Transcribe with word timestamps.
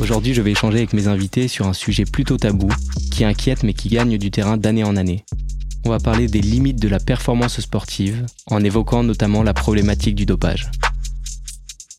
Aujourd'hui, 0.00 0.32
je 0.32 0.40
vais 0.40 0.52
échanger 0.52 0.78
avec 0.78 0.94
mes 0.94 1.08
invités 1.08 1.46
sur 1.46 1.66
un 1.66 1.74
sujet 1.74 2.06
plutôt 2.06 2.38
tabou, 2.38 2.70
qui 3.12 3.22
inquiète 3.22 3.62
mais 3.62 3.74
qui 3.74 3.90
gagne 3.90 4.16
du 4.16 4.30
terrain 4.30 4.56
d'année 4.56 4.82
en 4.82 4.96
année. 4.96 5.26
On 5.84 5.90
va 5.90 5.98
parler 5.98 6.26
des 6.26 6.40
limites 6.40 6.80
de 6.80 6.88
la 6.88 6.98
performance 6.98 7.60
sportive, 7.60 8.24
en 8.46 8.64
évoquant 8.64 9.02
notamment 9.02 9.42
la 9.42 9.52
problématique 9.52 10.14
du 10.14 10.24
dopage. 10.24 10.70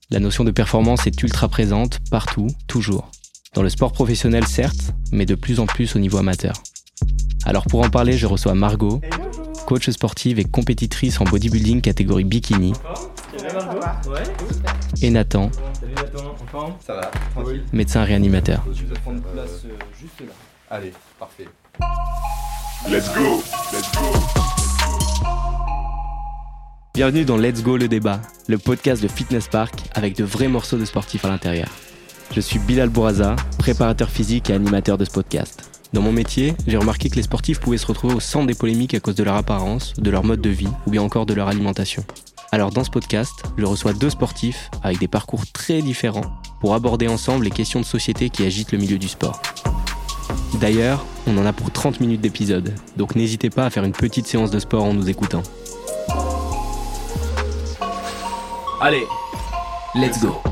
La 0.09 0.19
notion 0.19 0.43
de 0.43 0.49
performance 0.49 1.05
est 1.05 1.21
ultra 1.21 1.47
présente 1.47 1.99
partout, 2.09 2.47
toujours. 2.65 3.11
Dans 3.53 3.61
le 3.61 3.69
sport 3.69 3.91
professionnel 3.91 4.47
certes, 4.47 4.93
mais 5.11 5.27
de 5.27 5.35
plus 5.35 5.59
en 5.59 5.67
plus 5.67 5.95
au 5.95 5.99
niveau 5.99 6.17
amateur. 6.17 6.55
Alors 7.45 7.65
pour 7.65 7.81
en 7.81 7.89
parler, 7.91 8.17
je 8.17 8.25
reçois 8.25 8.55
Margot, 8.55 8.99
coach 9.67 9.89
sportive 9.91 10.39
et 10.39 10.43
compétitrice 10.43 11.21
en 11.21 11.25
bodybuilding 11.25 11.81
catégorie 11.81 12.23
bikini. 12.23 12.73
Et 15.01 15.09
Nathan, 15.09 15.49
Ça 16.85 16.93
va, 16.93 17.11
tranquille. 17.35 17.63
médecin 17.73 18.03
réanimateur. 18.03 18.63
Je 18.73 18.85
vais 18.85 18.99
prendre 18.99 19.21
place 19.21 19.65
euh, 19.65 19.69
juste 19.99 20.19
là. 20.21 20.33
Allez, 20.69 20.93
parfait. 21.19 21.47
Let's 22.89 23.13
go 23.13 23.43
Let's 23.73 23.91
go 23.93 24.19
Bienvenue 26.93 27.25
dans 27.25 27.37
Let's 27.37 27.61
Go 27.63 27.77
le 27.77 27.87
débat, 27.87 28.21
le 28.47 28.57
podcast 28.57 29.01
de 29.03 29.07
Fitness 29.07 29.47
Park 29.47 29.73
avec 29.95 30.15
de 30.15 30.23
vrais 30.23 30.47
morceaux 30.47 30.77
de 30.77 30.85
sportifs 30.85 31.25
à 31.25 31.29
l'intérieur. 31.29 31.67
Je 32.33 32.39
suis 32.39 32.59
Bilal 32.59 32.89
Bouraza, 32.89 33.35
préparateur 33.57 34.09
physique 34.09 34.49
et 34.49 34.53
animateur 34.53 34.97
de 34.97 35.03
ce 35.05 35.11
podcast. 35.11 35.69
Dans 35.93 36.01
mon 36.01 36.13
métier, 36.13 36.55
j'ai 36.67 36.77
remarqué 36.77 37.09
que 37.09 37.15
les 37.17 37.23
sportifs 37.23 37.59
pouvaient 37.59 37.77
se 37.77 37.85
retrouver 37.85 38.13
au 38.15 38.19
centre 38.21 38.47
des 38.47 38.53
polémiques 38.53 38.93
à 38.93 39.01
cause 39.01 39.15
de 39.15 39.23
leur 39.23 39.35
apparence, 39.35 39.93
de 39.95 40.09
leur 40.09 40.23
mode 40.23 40.39
de 40.41 40.49
vie 40.49 40.69
ou 40.87 40.91
bien 40.91 41.01
encore 41.01 41.25
de 41.25 41.33
leur 41.33 41.49
alimentation. 41.49 42.05
Alors 42.53 42.69
dans 42.69 42.83
ce 42.83 42.89
podcast, 42.89 43.45
je 43.57 43.65
reçois 43.65 43.93
deux 43.93 44.09
sportifs 44.09 44.69
avec 44.83 44.99
des 44.99 45.07
parcours 45.07 45.49
très 45.53 45.81
différents 45.81 46.25
pour 46.59 46.73
aborder 46.73 47.07
ensemble 47.07 47.45
les 47.45 47.49
questions 47.49 47.79
de 47.79 47.85
société 47.85 48.29
qui 48.29 48.45
agitent 48.45 48.73
le 48.73 48.77
milieu 48.77 48.97
du 48.97 49.07
sport. 49.07 49.41
D'ailleurs, 50.59 51.05
on 51.27 51.37
en 51.37 51.45
a 51.45 51.53
pour 51.53 51.71
30 51.71 52.01
minutes 52.01 52.19
d'épisode, 52.19 52.73
donc 52.97 53.15
n'hésitez 53.15 53.49
pas 53.49 53.65
à 53.65 53.69
faire 53.69 53.85
une 53.85 53.93
petite 53.93 54.27
séance 54.27 54.51
de 54.51 54.59
sport 54.59 54.83
en 54.83 54.93
nous 54.93 55.09
écoutant. 55.09 55.43
Allez, 58.81 59.05
let's 59.95 60.19
go 60.19 60.50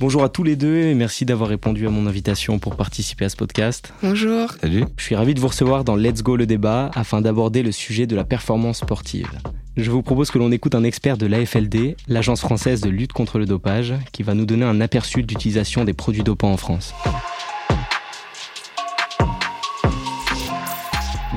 Bonjour 0.00 0.24
à 0.24 0.30
tous 0.30 0.44
les 0.44 0.56
deux 0.56 0.76
et 0.76 0.94
merci 0.94 1.26
d'avoir 1.26 1.50
répondu 1.50 1.86
à 1.86 1.90
mon 1.90 2.06
invitation 2.06 2.58
pour 2.58 2.74
participer 2.74 3.26
à 3.26 3.28
ce 3.28 3.36
podcast. 3.36 3.92
Bonjour. 4.02 4.50
Salut. 4.58 4.84
Je 4.96 5.04
suis 5.04 5.14
ravi 5.14 5.34
de 5.34 5.40
vous 5.40 5.48
recevoir 5.48 5.84
dans 5.84 5.94
Let's 5.94 6.22
Go 6.22 6.36
le 6.36 6.46
débat 6.46 6.90
afin 6.94 7.20
d'aborder 7.20 7.62
le 7.62 7.70
sujet 7.70 8.06
de 8.06 8.16
la 8.16 8.24
performance 8.24 8.78
sportive. 8.78 9.28
Je 9.76 9.90
vous 9.90 10.00
propose 10.00 10.30
que 10.30 10.38
l'on 10.38 10.52
écoute 10.52 10.74
un 10.74 10.84
expert 10.84 11.18
de 11.18 11.26
l'AFLD, 11.26 11.96
l'agence 12.08 12.40
française 12.40 12.80
de 12.80 12.88
lutte 12.88 13.12
contre 13.12 13.38
le 13.38 13.44
dopage, 13.44 13.92
qui 14.10 14.22
va 14.22 14.32
nous 14.32 14.46
donner 14.46 14.64
un 14.64 14.80
aperçu 14.80 15.22
de 15.22 15.28
l'utilisation 15.28 15.84
des 15.84 15.92
produits 15.92 16.22
dopants 16.22 16.52
en 16.52 16.56
France. 16.56 16.94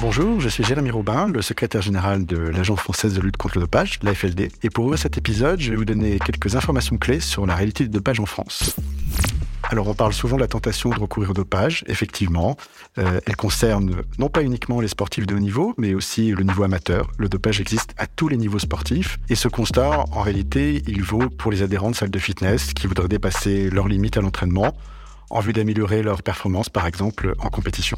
Bonjour, 0.06 0.42
je 0.42 0.50
suis 0.50 0.66
Jérémy 0.66 0.92
Robin, 0.92 1.30
le 1.30 1.42
secrétaire 1.42 1.82
général 1.82 2.26
de 2.26 2.36
l'Agence 2.36 2.82
française 2.82 3.14
de 3.14 3.22
lutte 3.22 3.38
contre 3.38 3.58
le 3.58 3.62
dopage, 3.62 4.00
l'AFLD. 4.04 4.52
Et 4.62 4.70
pour 4.70 4.84
ouvrir 4.84 5.00
cet 5.00 5.18
épisode, 5.18 5.62
je 5.62 5.70
vais 5.70 5.78
vous 5.78 5.86
donner 5.86 6.20
quelques 6.20 6.58
informations 6.58 6.98
clés 6.98 7.22
sur 7.22 7.46
la 7.46 7.56
réalité 7.56 7.86
du 7.86 7.90
dopage 7.90 8.20
en 8.20 8.26
France. 8.26 8.76
Alors 9.64 9.88
on 9.88 9.94
parle 9.94 10.12
souvent 10.12 10.36
de 10.36 10.42
la 10.42 10.50
tentation 10.50 10.90
de 10.90 11.00
recourir 11.00 11.30
au 11.30 11.34
dopage, 11.34 11.86
effectivement. 11.88 12.58
Euh, 12.98 13.22
elle 13.26 13.38
concerne 13.38 14.02
non 14.20 14.28
pas 14.28 14.44
uniquement 14.44 14.82
les 14.82 14.90
sportifs 14.90 15.26
de 15.26 15.36
haut 15.36 15.40
niveau, 15.40 15.74
mais 15.78 15.94
aussi 15.94 16.32
le 16.32 16.44
niveau 16.44 16.64
amateur. 16.64 17.10
Le 17.18 17.30
dopage 17.30 17.62
existe 17.62 17.96
à 17.98 18.06
tous 18.06 18.28
les 18.28 18.36
niveaux 18.36 18.60
sportifs. 18.60 19.20
Et 19.30 19.36
ce 19.36 19.48
constat, 19.48 20.04
en 20.12 20.22
réalité, 20.22 20.84
il 20.86 21.02
vaut 21.02 21.30
pour 21.30 21.50
les 21.50 21.62
adhérents 21.62 21.92
de 21.92 21.96
salles 21.96 22.12
de 22.12 22.20
fitness 22.20 22.74
qui 22.74 22.88
voudraient 22.88 23.08
dépasser 23.08 23.70
leurs 23.70 23.88
limites 23.88 24.18
à 24.18 24.22
l'entraînement 24.22 24.76
en 25.30 25.40
vue 25.40 25.54
d'améliorer 25.54 26.04
leur 26.04 26.22
performance, 26.22 26.70
par 26.70 26.86
exemple, 26.88 27.34
en 27.40 27.50
compétition. 27.50 27.98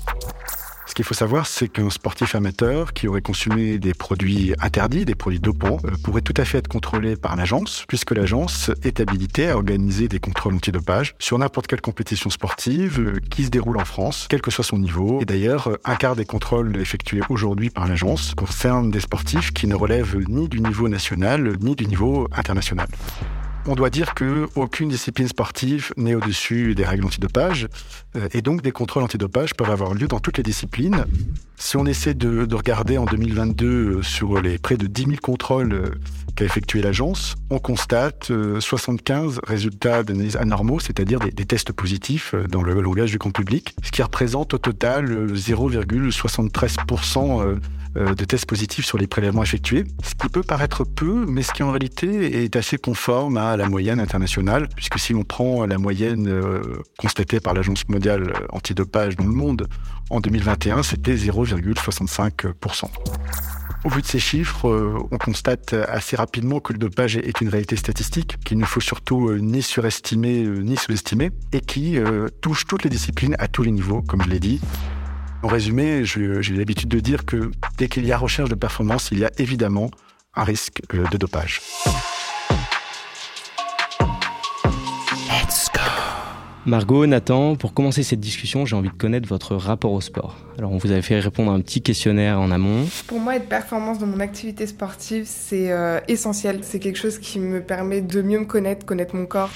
Ce 0.96 0.98
qu'il 1.02 1.08
faut 1.08 1.14
savoir, 1.14 1.46
c'est 1.46 1.68
qu'un 1.68 1.90
sportif 1.90 2.36
amateur 2.36 2.94
qui 2.94 3.10
aurait 3.10 3.20
consommé 3.20 3.80
des 3.80 3.94
produits 3.94 4.54
interdits, 4.62 5.04
des 5.04 5.14
produits 5.14 5.42
dopants, 5.42 5.78
euh, 5.84 5.92
pourrait 6.02 6.22
tout 6.22 6.34
à 6.38 6.46
fait 6.46 6.60
être 6.60 6.70
contrôlé 6.70 7.18
par 7.18 7.36
l'agence, 7.36 7.84
puisque 7.90 8.12
l'agence 8.12 8.72
est 8.82 9.02
habilitée 9.02 9.50
à 9.50 9.58
organiser 9.58 10.08
des 10.08 10.20
contrôles 10.20 10.56
antidopage 10.56 11.14
sur 11.20 11.38
n'importe 11.38 11.68
quelle 11.68 11.82
compétition 11.82 12.30
sportive 12.30 13.02
euh, 13.02 13.20
qui 13.30 13.44
se 13.44 13.50
déroule 13.50 13.76
en 13.76 13.84
France, 13.84 14.28
quel 14.30 14.42
que 14.42 14.52
soit 14.52 14.64
son 14.64 14.78
niveau. 14.78 15.20
Et 15.22 15.26
d'ailleurs, 15.26 15.68
euh, 15.68 15.82
un 15.84 15.98
quart 15.98 16.16
des 16.16 16.24
contrôles 16.24 16.78
effectués 16.78 17.24
aujourd'hui 17.28 17.70
par 17.70 17.90
l'agence 17.90 18.34
concernent 18.34 18.90
des 18.90 19.02
sportifs 19.02 19.52
qui 19.52 19.68
ne 19.68 19.76
relèvent 19.76 20.18
ni 20.30 20.48
du 20.48 20.62
niveau 20.62 20.88
national, 20.88 21.58
ni 21.60 21.76
du 21.76 21.88
niveau 21.88 22.30
international. 22.32 22.88
On 23.68 23.74
doit 23.74 23.90
dire 23.90 24.14
que 24.14 24.48
aucune 24.56 24.90
discipline 24.90 25.28
sportive 25.28 25.92
n'est 25.98 26.14
au-dessus 26.14 26.76
des 26.76 26.86
règles 26.86 27.06
antidopage, 27.06 27.68
euh, 28.16 28.28
et 28.32 28.44
donc 28.44 28.62
des 28.62 28.72
contrôles 28.72 29.02
antidopage 29.02 29.56
peuvent 29.56 29.72
avoir 29.72 29.96
lieu 29.96 30.08
dans 30.08 30.20
toutes 30.20 30.38
les 30.38 30.44
disciplines. 30.44 31.06
Si 31.58 31.76
on 31.76 31.88
essaie 31.88 32.14
de, 32.14 32.46
de 32.46 32.56
regarder 32.56 33.00
en 33.00 33.06
2022 33.06 33.68
euh, 33.68 34.04
sur 34.04 34.40
les 34.40 34.60
près 34.60 34.78
de 34.78 34.86
10 34.86 35.06
000 35.06 35.16
contrôles 35.20 35.74
euh, 35.74 35.90
qu'a 36.36 36.46
effectué 36.46 36.84
l'agence, 36.84 37.34
on 37.50 37.58
constate 37.58 38.30
euh, 38.30 38.60
75 38.60 39.40
résultats 39.48 40.04
d'analyse 40.04 40.36
anormaux, 40.36 40.80
c'est-à-dire 40.80 41.20
des, 41.20 41.32
des 41.32 41.46
tests 41.46 41.72
positifs 41.72 42.36
dans 42.50 42.62
le 42.62 42.80
langage 42.80 43.10
du 43.10 43.18
grand 43.18 43.32
public, 43.32 43.76
ce 43.84 43.90
qui 43.90 44.04
représente 44.04 44.54
au 44.54 44.60
total 44.60 45.12
euh, 45.12 45.34
0,73% 45.34 47.42
euh, 47.42 47.56
euh, 47.98 48.14
de 48.14 48.26
tests 48.26 48.46
positifs 48.46 48.86
sur 48.86 48.98
les 48.98 49.08
prélèvements 49.08 49.44
effectués, 49.44 49.86
ce 50.04 50.16
qui 50.16 50.28
peut 50.28 50.44
paraître 50.44 50.84
peu, 50.84 51.26
mais 51.26 51.44
ce 51.44 51.54
qui 51.54 51.64
en 51.64 51.72
réalité 51.72 52.44
est 52.44 52.58
assez 52.58 52.78
conforme 52.78 53.38
à 53.38 53.55
la 53.58 53.70
moyenne 53.70 54.00
internationale, 54.00 54.68
puisque 54.76 55.00
si 55.00 55.14
l'on 55.14 55.24
prend 55.24 55.66
la 55.66 55.78
moyenne 55.78 56.28
euh, 56.28 56.62
constatée 56.98 57.40
par 57.40 57.54
l'Agence 57.54 57.88
mondiale 57.88 58.34
antidopage 58.52 59.16
dans 59.16 59.26
le 59.26 59.32
monde, 59.32 59.68
en 60.10 60.20
2021, 60.20 60.84
c'était 60.84 61.16
0,65%. 61.16 62.86
Au 63.84 63.90
vu 63.90 64.02
de 64.02 64.08
ces 64.08 64.20
chiffres, 64.20 64.68
euh, 64.68 64.98
on 65.12 65.18
constate 65.18 65.74
assez 65.74 66.16
rapidement 66.16 66.60
que 66.60 66.74
le 66.74 66.80
dopage 66.80 67.18
est 67.18 67.40
une 67.42 67.50
réalité 67.50 67.76
statistique 67.76 68.38
qu'il 68.44 68.58
ne 68.58 68.66
faut 68.66 68.82
surtout 68.82 69.30
euh, 69.30 69.38
ni 69.38 69.62
surestimer 69.62 70.44
euh, 70.44 70.62
ni 70.62 70.76
sous-estimer 70.76 71.32
et 71.52 71.62
qui 71.62 71.98
euh, 71.98 72.28
touche 72.42 72.66
toutes 72.66 72.84
les 72.84 72.90
disciplines 72.90 73.36
à 73.38 73.48
tous 73.48 73.64
les 73.64 73.72
niveaux, 73.72 74.02
comme 74.02 74.24
je 74.24 74.30
l'ai 74.30 74.40
dit. 74.40 74.60
En 75.44 75.48
résumé, 75.48 76.04
j'ai 76.06 76.56
l'habitude 76.56 76.90
de 76.90 77.00
dire 77.00 77.26
que 77.26 77.52
dès 77.78 77.88
qu'il 77.88 78.06
y 78.06 78.12
a 78.12 78.18
recherche 78.18 78.50
de 78.50 78.56
performance, 78.56 79.10
il 79.12 79.20
y 79.20 79.26
a 79.26 79.32
évidemment 79.38 79.92
un 80.36 80.44
risque 80.44 80.82
euh, 80.94 81.06
de 81.12 81.18
dopage. 81.18 81.62
Margot, 86.66 87.06
Nathan, 87.06 87.56
pour 87.56 87.76
commencer 87.76 88.02
cette 88.02 88.20
discussion, 88.20 88.66
j'ai 88.66 88.76
envie 88.76 88.90
de 88.90 88.96
connaître 88.96 89.30
votre 89.30 89.56
rapport 89.56 89.92
au 89.92 90.02
sport. 90.02 90.36
Alors, 90.58 90.72
on 90.72 90.78
vous 90.78 90.90
avait 90.90 91.04
fait 91.04 91.20
répondre 91.20 91.52
à 91.52 91.54
un 91.54 91.62
petit 91.62 91.84
questionnaire 91.84 92.40
en 92.40 92.50
amont. 92.50 92.88
Pour 93.06 93.20
moi, 93.20 93.36
être 93.36 93.48
performance 93.48 94.00
dans 94.00 94.08
mon 94.08 94.20
activité 94.20 94.66
sportive, 94.66 95.26
c'est 95.28 95.72
euh, 95.72 96.00
essentiel. 96.08 96.62
C'est 96.64 96.80
quelque 96.80 96.98
chose 96.98 97.20
qui 97.20 97.38
me 97.38 97.62
permet 97.62 98.02
de 98.02 98.20
mieux 98.24 98.40
me 98.40 98.46
connaître, 98.46 98.84
connaître 98.84 99.16
mon 99.16 99.28
corps. 99.28 99.52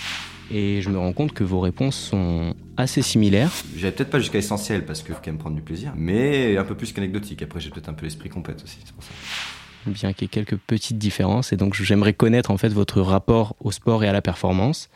Et 0.51 0.83
je 0.83 0.89
me 0.91 0.99
rends 0.99 1.13
compte 1.13 1.33
que 1.33 1.43
vos 1.43 1.59
réponses 1.59 1.95
sont 1.95 2.53
assez 2.77 3.01
similaires. 3.01 3.51
J'irai 3.75 3.91
peut-être 3.91 4.11
pas 4.11 4.19
jusqu'à 4.19 4.37
essentiel 4.37 4.85
parce 4.85 5.01
que 5.01 5.11
faut 5.11 5.19
quand 5.19 5.31
même 5.31 5.39
prendre 5.39 5.55
du 5.55 5.63
plaisir, 5.63 5.93
mais 5.95 6.57
un 6.57 6.63
peu 6.63 6.75
plus 6.75 6.93
qu'anecdotique. 6.93 7.41
Après, 7.41 7.59
j'ai 7.59 7.71
peut-être 7.71 7.89
un 7.89 7.93
peu 7.93 8.05
l'esprit 8.05 8.29
compète 8.29 8.61
aussi, 8.63 8.77
c'est 8.85 8.93
pour 8.93 9.03
ça. 9.03 9.09
bien 9.87 10.13
qu'il 10.13 10.25
y 10.25 10.25
ait 10.25 10.27
quelques 10.27 10.57
petites 10.57 10.99
différences. 10.99 11.53
Et 11.53 11.57
donc, 11.57 11.73
j'aimerais 11.73 12.13
connaître 12.13 12.51
en 12.51 12.57
fait 12.57 12.69
votre 12.69 13.01
rapport 13.01 13.55
au 13.59 13.71
sport 13.71 14.03
et 14.03 14.07
à 14.07 14.13
la 14.13 14.21
performance. 14.21 14.89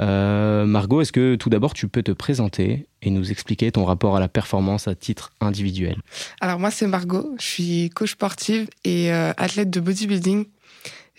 Euh, 0.00 0.64
Margot, 0.64 1.00
est-ce 1.00 1.12
que 1.12 1.34
tout 1.34 1.50
d'abord 1.50 1.74
tu 1.74 1.88
peux 1.88 2.02
te 2.02 2.12
présenter 2.12 2.86
et 3.02 3.10
nous 3.10 3.30
expliquer 3.30 3.70
ton 3.72 3.84
rapport 3.84 4.16
à 4.16 4.20
la 4.20 4.28
performance 4.28 4.88
à 4.88 4.94
titre 4.94 5.32
individuel? 5.40 5.96
Alors 6.40 6.58
moi, 6.58 6.70
c'est 6.70 6.86
Margot. 6.86 7.34
Je 7.38 7.44
suis 7.44 7.90
coach 7.90 8.12
sportive 8.12 8.68
et 8.84 9.12
euh, 9.12 9.32
athlète 9.36 9.70
de 9.70 9.80
bodybuilding. 9.80 10.46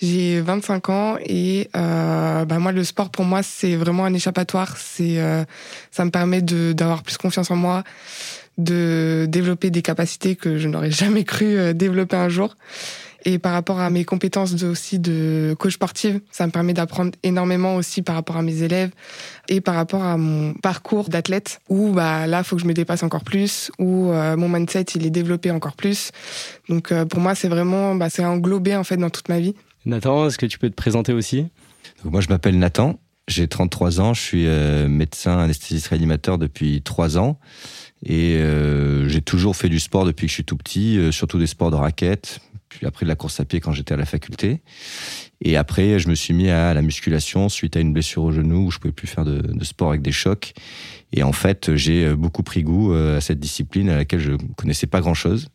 J'ai 0.02 0.40
25 0.40 0.90
ans 0.90 1.18
et 1.26 1.70
euh, 1.76 2.46
bah 2.46 2.60
moi, 2.60 2.72
le 2.72 2.86
sport 2.86 3.10
pour 3.10 3.26
moi, 3.26 3.44
c'est 3.44 3.76
vraiment 3.76 4.06
un 4.06 4.14
échappatoire. 4.14 4.78
C'est, 4.78 5.18
ça 5.92 6.06
me 6.06 6.10
permet 6.10 6.42
d'avoir 6.42 7.04
plus 7.04 7.18
confiance 7.18 7.52
en 7.52 7.58
moi, 7.58 7.84
de 8.58 9.25
développer 9.28 9.72
des 9.72 9.82
capacités 9.82 10.38
que 10.38 10.58
je 10.58 10.70
n'aurais 10.70 10.92
jamais 10.92 11.25
cru 11.25 11.74
développer 11.74 12.16
un 12.16 12.30
jour. 12.30 12.56
Et 13.25 13.39
par 13.39 13.54
rapport 13.54 13.80
à 13.80 13.89
mes 13.89 14.06
compétences 14.06 14.56
de, 14.56 14.68
aussi 14.68 15.00
de 15.00 15.56
coach 15.60 15.74
sportive, 15.74 16.21
ça 16.31 16.45
me 16.45 16.51
permet 16.51 16.74
d'apprendre 16.74 17.12
énormément 17.24 17.75
aussi 17.75 18.01
par 18.01 18.16
rapport 18.16 18.38
à 18.38 18.42
mes 18.42 18.63
élèves 18.63 18.92
et 19.50 19.62
par 19.62 19.75
rapport 19.75 20.04
à 20.04 20.18
mon 20.18 20.54
parcours 20.54 21.10
d'athlète 21.10 21.60
où 21.69 21.92
bah 21.92 22.27
là 22.27 22.44
faut 22.44 22.56
que 22.56 22.62
je 22.62 22.68
me 22.68 22.74
dépasse 22.74 23.04
encore 23.04 23.24
plus 23.24 23.71
où 23.77 24.12
euh, 24.12 24.38
mon 24.38 24.48
mindset 24.48 24.86
il 24.95 25.06
est 25.06 25.10
développé 25.10 25.51
encore 25.51 25.75
plus. 25.75 26.12
Donc 26.69 26.92
euh, 26.92 27.06
pour 27.06 27.19
moi 27.19 27.36
c'est 27.36 27.50
vraiment 27.50 27.95
bah, 27.95 28.10
c'est 28.10 28.24
englobé 28.24 28.75
en 28.75 28.83
fait 28.83 28.98
dans 28.98 29.10
toute 29.10 29.27
ma 29.30 29.39
vie. 29.39 29.56
Nathan, 29.86 30.27
est-ce 30.27 30.38
que 30.38 30.45
tu 30.45 30.60
peux 30.60 30.69
te 30.69 30.75
présenter 30.75 31.13
aussi? 31.13 31.48
Donc, 32.04 32.13
moi, 32.13 32.22
je 32.22 32.27
m'appelle 32.27 32.57
Nathan, 32.57 33.00
j'ai 33.27 33.48
33 33.48 34.01
ans, 34.01 34.13
je 34.13 34.22
suis 34.22 34.48
euh, 34.48 34.88
médecin 34.88 35.38
anesthésiste 35.39 35.88
réanimateur 35.88 36.38
depuis 36.38 36.81
3 36.81 37.18
ans 37.18 37.39
et 38.06 38.38
euh, 38.38 39.07
j'ai 39.10 39.22
toujours 39.22 39.56
fait 39.56 39.69
du 39.69 39.80
sport 39.80 40.06
depuis 40.06 40.25
que 40.25 40.30
je 40.30 40.36
suis 40.36 40.45
tout 40.45 40.56
petit, 40.56 40.98
euh, 40.98 41.12
surtout 41.12 41.38
des 41.38 41.48
sports 41.48 41.72
de 41.72 41.75
raquettes, 41.75 42.39
puis 42.69 42.86
après 42.86 43.06
de 43.06 43.10
la 43.10 43.16
course 43.16 43.39
à 43.39 43.45
pied 43.45 43.60
quand 43.60 43.71
j'étais 43.71 43.94
à 43.94 43.98
la 43.98 44.06
faculté. 44.06 44.62
Et 45.42 45.57
après, 45.57 46.00
je 46.00 46.10
me 46.10 46.16
suis 46.16 46.33
mis 46.33 46.50
à 46.50 46.74
la 46.74 46.81
musculation 46.81 47.50
suite 47.50 47.75
à 47.75 47.80
une 47.80 47.94
blessure 47.94 48.24
au 48.24 48.31
genou 48.31 48.68
où 48.68 48.71
je 48.71 48.80
pouvais 48.80 48.94
plus 48.94 49.07
faire 49.07 49.25
de, 49.25 49.63
sport 49.63 49.89
avec 49.89 50.01
des 50.01 50.12
chocs. 50.12 50.54
Et 51.12 51.24
en 51.24 51.31
fait, 51.31 51.75
j'ai 51.75 52.13
beaucoup 52.16 52.44
pris 52.44 52.63
goût 52.63 52.94
euh, 52.94 53.18
à 53.18 53.21
cette 53.21 53.39
discipline 53.39 53.89
à 53.89 53.95
laquelle 53.95 54.19
je 54.19 54.33
connaissais 54.56 54.88
pas 54.88 55.01
grand-chose. 55.01 55.48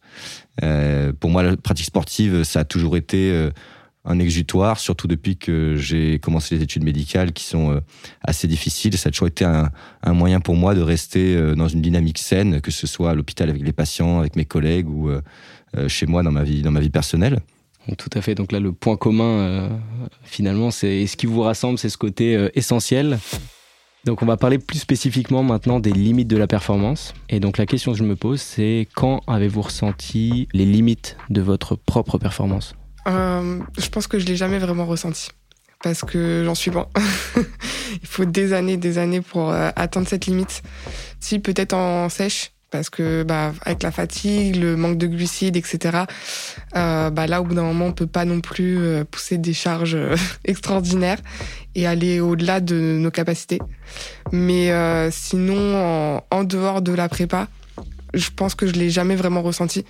Euh, 0.62 1.12
pour 1.12 1.31
moi, 1.31 1.43
la 1.43 1.56
pratique 1.56 1.87
sportive, 1.87 2.43
ça 2.43 2.61
a 2.61 2.64
toujours 2.64 2.96
été 2.96 3.31
euh, 3.31 3.50
un 4.05 4.19
exutoire, 4.19 4.78
surtout 4.78 5.08
depuis 5.08 5.37
que 5.37 5.76
j'ai 5.76 6.19
commencé 6.19 6.56
les 6.56 6.62
études 6.62 6.84
médicales 6.84 7.32
qui 7.32 7.44
sont 7.44 7.72
euh, 7.72 7.81
assez 8.22 8.46
difficiles. 8.46 8.96
Ça 8.99 9.08
a 9.08 9.12
toujours 9.12 9.28
été 9.28 9.44
un, 9.44 9.70
un 10.02 10.12
moyen 10.12 10.40
pour 10.40 10.56
moi 10.56 10.75
de 10.75 10.82
rester 10.82 11.34
euh, 11.34 11.55
dans 11.55 11.69
une 11.69 11.81
dynamique 11.81 12.19
saine, 12.19 12.60
que 12.60 12.70
ce 12.70 12.87
soit 12.87 13.10
à 13.10 13.14
l'hôpital 13.14 13.49
avec 13.49 13.62
les 13.62 13.72
patients, 13.72 14.20
avec 14.20 14.37
mes 14.37 14.44
collègues 14.44 14.88
ou 14.88 15.08
euh, 15.08 15.14
euh, 15.14 15.63
chez 15.88 16.06
moi 16.06 16.23
dans 16.23 16.32
ma 16.32 16.43
vie, 16.43 16.62
dans 16.62 16.71
ma 16.71 16.81
vie 16.81 16.91
personnelle. 16.91 17.41
Tout 17.99 18.11
à 18.15 18.23
fait. 18.23 18.35
Donc 18.35 18.53
là, 18.53 18.61
le 18.61 18.73
point 18.73 18.97
commun, 18.97 19.25
euh, 19.25 19.69
finalement, 20.23 20.71
c'est 20.71 21.06
ce 21.06 21.17
qui 21.17 21.26
vous 21.26 21.43
rassemble, 21.43 21.79
c'est 21.79 21.91
ce 21.91 21.99
côté 21.99 22.35
euh, 22.35 22.49
essentiel. 22.55 23.19
Donc 24.05 24.23
on 24.23 24.26
va 24.26 24.37
parler 24.37 24.59
plus 24.59 24.79
spécifiquement 24.79 25.43
maintenant 25.43 25.81
des 25.81 25.93
limites 25.93 26.29
de 26.29 26.37
la 26.37 26.47
performance. 26.47 27.15
Et 27.29 27.41
donc 27.41 27.59
la 27.59 27.67
question 27.67 27.93
que 27.93 27.99
je 27.99 28.05
me 28.05 28.17
pose, 28.17 28.41
c'est 28.41 28.88
quand 28.94 29.23
avez-vous 29.26 29.62
ressenti 29.62 30.49
les 30.53 30.67
limites 30.67 31.17
de 31.31 31.41
votre 31.41 31.75
propre 31.75 32.19
performance? 32.19 32.75
Euh, 33.06 33.61
je 33.79 33.88
pense 33.88 34.06
que 34.06 34.19
je 34.19 34.27
l'ai 34.27 34.37
jamais 34.37 34.59
vraiment 34.59 34.87
ressenti 34.87 35.31
parce 35.82 36.03
que 36.03 36.43
j'en 36.44 36.55
suis 36.55 36.70
loin. 36.70 36.88
Il 38.03 38.09
faut 38.09 38.25
des 38.25 38.53
années, 38.53 38.77
des 38.77 38.99
années 38.99 39.20
pour 39.20 39.50
euh, 39.50 39.70
atteindre 39.77 40.09
cette 40.09 40.27
limite. 40.27 40.62
Si 41.20 41.38
peut-être 41.38 41.75
en 41.75 42.09
sèche, 42.09 42.54
parce 42.75 42.91
que 42.91 43.23
bah 43.23 43.53
avec 43.62 43.85
la 43.85 43.93
fatigue, 43.93 44.56
le 44.56 44.75
manque 44.75 44.99
de 44.99 45.06
glucides, 45.06 45.56
etc. 45.56 45.99
euh, 46.75 47.09
bah 47.09 47.29
là 47.29 47.41
au 47.41 47.44
bout 47.44 47.55
d'un 47.55 47.62
moment 47.62 47.87
on 47.87 47.93
peut 47.93 48.09
pas 48.09 48.25
non 48.25 48.41
plus 48.41 48.79
euh, 48.81 49.05
pousser 49.05 49.38
des 49.38 49.53
charges 49.53 49.94
euh, 49.94 50.17
extraordinaires 50.44 51.19
et 51.76 51.87
aller 51.87 52.19
au-delà 52.19 52.59
de 52.59 52.75
nos 52.75 53.12
capacités. 53.12 53.61
Mais 54.32 54.73
sinon 55.12 56.21
en, 56.32 56.43
dehors 56.43 56.82
de 56.82 56.93
la 56.93 57.09
prépa, 57.09 57.47
je 58.12 58.31
pense 58.35 58.56
que 58.56 58.67
je 58.67 58.73
l'ai 58.73 58.91
jamais 58.91 59.15
vraiment 59.15 59.43
ressenti. 59.43 59.85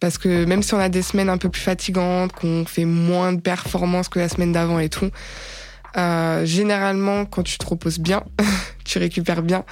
Parce 0.00 0.16
que 0.16 0.46
même 0.46 0.62
si 0.62 0.72
on 0.72 0.78
a 0.78 0.88
des 0.88 1.02
semaines 1.02 1.28
un 1.28 1.36
peu 1.36 1.50
plus 1.50 1.60
fatigantes, 1.60 2.32
qu'on 2.32 2.64
fait 2.64 2.86
moins 2.86 3.34
de 3.34 3.40
performances 3.40 4.08
que 4.08 4.18
la 4.18 4.30
semaine 4.30 4.52
d'avant 4.52 4.78
et 4.78 4.88
tout, 4.88 5.10
généralement, 5.94 7.26
quand 7.26 7.42
tu 7.42 7.58
te 7.58 7.66
reposes 7.66 7.98
bien, 7.98 8.22
tu 8.94 9.00
récupères 9.00 9.42
bien, 9.42 9.64